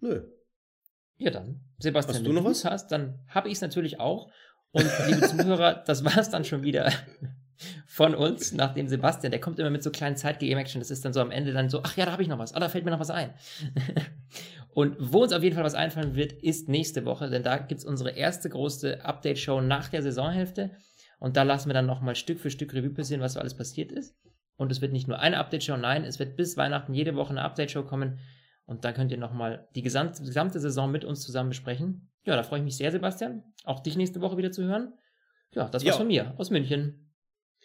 Nö. 0.00 0.22
Ja, 1.16 1.30
dann. 1.30 1.60
Sebastian, 1.78 2.16
hast 2.16 2.26
du 2.26 2.32
noch 2.32 2.44
was 2.44 2.64
hast, 2.64 2.88
dann 2.88 3.20
habe 3.28 3.48
ich 3.48 3.54
es 3.54 3.60
natürlich 3.60 4.00
auch. 4.00 4.30
Und 4.72 4.90
liebe 5.06 5.22
Zuhörer, 5.22 5.74
das 5.86 6.04
war 6.04 6.18
es 6.18 6.30
dann 6.30 6.44
schon 6.44 6.62
wieder 6.62 6.90
von 7.86 8.14
uns, 8.14 8.52
nachdem 8.52 8.88
Sebastian, 8.88 9.30
der 9.30 9.40
kommt 9.40 9.58
immer 9.58 9.70
mit 9.70 9.82
so 9.82 9.90
kleinen 9.90 10.16
Zeitgame-Action, 10.16 10.80
das 10.80 10.90
ist 10.90 11.04
dann 11.04 11.12
so 11.12 11.20
am 11.20 11.30
Ende 11.30 11.52
dann 11.52 11.68
so, 11.68 11.82
ach 11.84 11.96
ja, 11.96 12.06
da 12.06 12.12
habe 12.12 12.22
ich 12.22 12.28
noch 12.28 12.38
was, 12.38 12.54
ah, 12.54 12.60
da 12.60 12.68
fällt 12.68 12.84
mir 12.84 12.90
noch 12.90 13.00
was 13.00 13.10
ein. 13.10 13.32
und 14.74 14.96
wo 14.98 15.22
uns 15.22 15.32
auf 15.32 15.42
jeden 15.42 15.54
Fall 15.54 15.64
was 15.64 15.74
einfallen 15.74 16.16
wird, 16.16 16.32
ist 16.32 16.68
nächste 16.68 17.04
Woche, 17.04 17.30
denn 17.30 17.44
da 17.44 17.58
gibt 17.58 17.80
es 17.80 17.84
unsere 17.84 18.10
erste 18.10 18.48
große 18.48 19.04
Update-Show 19.04 19.60
nach 19.60 19.88
der 19.88 20.02
Saisonhälfte. 20.02 20.70
Und 21.20 21.36
da 21.36 21.44
lassen 21.44 21.68
wir 21.68 21.74
dann 21.74 21.86
nochmal 21.86 22.16
Stück 22.16 22.40
für 22.40 22.50
Stück 22.50 22.74
Revue 22.74 22.90
passieren, 22.90 23.22
was 23.22 23.34
so 23.34 23.40
alles 23.40 23.54
passiert 23.54 23.92
ist. 23.92 24.16
Und 24.56 24.72
es 24.72 24.80
wird 24.80 24.92
nicht 24.92 25.08
nur 25.08 25.20
eine 25.20 25.38
Update-Show, 25.38 25.76
nein, 25.76 26.04
es 26.04 26.18
wird 26.18 26.36
bis 26.36 26.56
Weihnachten 26.56 26.92
jede 26.92 27.14
Woche 27.14 27.30
eine 27.30 27.42
Update-Show 27.42 27.84
kommen 27.84 28.18
und 28.66 28.84
da 28.84 28.92
könnt 28.92 29.12
ihr 29.12 29.18
nochmal 29.18 29.68
die 29.74 29.82
gesamte, 29.82 30.22
gesamte 30.22 30.60
Saison 30.60 30.90
mit 30.90 31.04
uns 31.04 31.22
zusammen 31.22 31.50
besprechen. 31.50 32.10
Ja, 32.24 32.36
da 32.36 32.42
freue 32.42 32.60
ich 32.60 32.64
mich 32.64 32.76
sehr, 32.76 32.90
Sebastian. 32.90 33.42
Auch 33.64 33.80
dich 33.80 33.96
nächste 33.96 34.20
Woche 34.20 34.36
wieder 34.36 34.52
zu 34.52 34.64
hören. 34.64 34.94
Ja, 35.52 35.68
das 35.68 35.84
war's 35.84 35.94
ja. 35.94 35.98
von 35.98 36.06
mir 36.06 36.34
aus 36.38 36.50
München. 36.50 37.04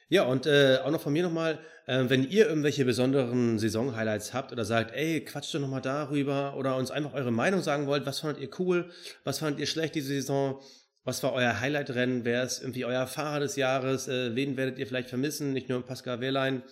Ja, 0.09 0.23
und 0.23 0.47
äh, 0.47 0.79
auch 0.83 0.89
noch 0.89 1.01
von 1.01 1.13
mir 1.13 1.21
nochmal, 1.21 1.59
äh, 1.85 2.05
wenn 2.07 2.27
ihr 2.27 2.47
irgendwelche 2.47 2.83
besonderen 2.83 3.59
Saison-Highlights 3.59 4.33
habt 4.33 4.51
oder 4.51 4.65
sagt, 4.65 4.91
ey, 4.95 5.23
quatscht 5.23 5.53
doch 5.53 5.59
nochmal 5.59 5.81
darüber 5.81 6.57
oder 6.57 6.75
uns 6.77 6.89
einfach 6.89 7.13
eure 7.13 7.31
Meinung 7.31 7.61
sagen 7.61 7.85
wollt, 7.85 8.07
was 8.07 8.19
fandet 8.19 8.41
ihr 8.41 8.49
cool, 8.57 8.89
was 9.23 9.37
fandet 9.37 9.59
ihr 9.59 9.67
schlecht 9.67 9.93
diese 9.93 10.07
Saison, 10.07 10.59
was 11.03 11.21
war 11.21 11.33
euer 11.33 11.59
Highlight-Rennen, 11.59 12.25
wer 12.25 12.43
ist 12.43 12.61
irgendwie 12.61 12.85
euer 12.85 13.05
Fahrer 13.05 13.39
des 13.39 13.55
Jahres, 13.55 14.07
äh, 14.07 14.35
wen 14.35 14.57
werdet 14.57 14.79
ihr 14.79 14.87
vielleicht 14.87 15.09
vermissen, 15.09 15.53
nicht 15.53 15.69
nur 15.69 15.85
Pascal 15.85 16.21
Wehrlein, 16.21 16.63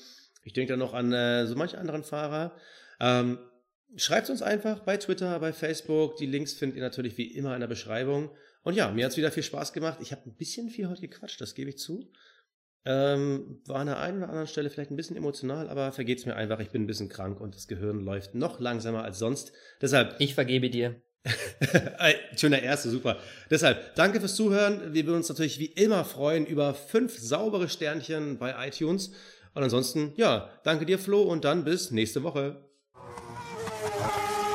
ich 0.43 0.53
denke 0.53 0.73
da 0.73 0.77
noch 0.77 0.95
an 0.95 1.13
äh, 1.13 1.45
so 1.45 1.55
manche 1.55 1.77
anderen 1.77 2.03
Fahrer. 2.03 2.55
Ähm, 2.99 3.37
Schreibt 3.95 4.29
uns 4.29 4.41
einfach 4.41 4.81
bei 4.81 4.97
Twitter, 4.97 5.39
bei 5.39 5.53
Facebook. 5.53 6.17
Die 6.17 6.25
Links 6.25 6.53
findet 6.53 6.77
ihr 6.77 6.83
natürlich 6.83 7.17
wie 7.17 7.33
immer 7.33 7.53
in 7.53 7.61
der 7.61 7.67
Beschreibung. 7.67 8.29
Und 8.63 8.75
ja, 8.75 8.91
mir 8.91 9.05
hat 9.05 9.11
es 9.11 9.17
wieder 9.17 9.31
viel 9.31 9.43
Spaß 9.43 9.73
gemacht. 9.73 9.99
Ich 10.01 10.11
habe 10.11 10.23
ein 10.25 10.35
bisschen 10.35 10.69
viel 10.69 10.89
heute 10.89 11.01
gequatscht, 11.01 11.39
das 11.39 11.55
gebe 11.55 11.69
ich 11.69 11.77
zu. 11.77 12.11
Ähm, 12.85 13.61
war 13.65 13.77
an 13.77 13.87
der 13.87 13.99
einen 13.99 14.17
oder 14.19 14.29
anderen 14.29 14.47
Stelle 14.47 14.69
vielleicht 14.69 14.91
ein 14.91 14.95
bisschen 14.95 15.17
emotional, 15.17 15.69
aber 15.69 15.91
vergeht's 15.91 16.25
mir 16.25 16.35
einfach. 16.35 16.59
Ich 16.59 16.69
bin 16.69 16.83
ein 16.83 16.87
bisschen 16.87 17.09
krank 17.09 17.39
und 17.39 17.55
das 17.55 17.67
Gehirn 17.67 17.99
läuft 18.01 18.35
noch 18.35 18.59
langsamer 18.59 19.03
als 19.03 19.19
sonst. 19.19 19.51
Deshalb. 19.81 20.15
Ich 20.19 20.35
vergebe 20.35 20.69
dir. 20.69 21.01
Schon 22.37 22.51
der 22.51 22.63
erste, 22.63 22.89
super. 22.89 23.19
Deshalb, 23.49 23.95
danke 23.95 24.19
fürs 24.19 24.35
Zuhören. 24.35 24.93
Wir 24.93 25.05
würden 25.05 25.17
uns 25.17 25.29
natürlich 25.29 25.59
wie 25.59 25.65
immer 25.65 26.05
freuen 26.05 26.45
über 26.45 26.73
fünf 26.73 27.17
saubere 27.17 27.67
Sternchen 27.69 28.37
bei 28.37 28.67
iTunes. 28.67 29.11
Und 29.53 29.63
ansonsten, 29.63 30.13
ja, 30.15 30.49
danke 30.63 30.85
dir, 30.85 30.99
Flo, 30.99 31.23
und 31.23 31.43
dann 31.43 31.63
bis 31.65 31.91
nächste 31.91 32.23
Woche. 32.23 32.66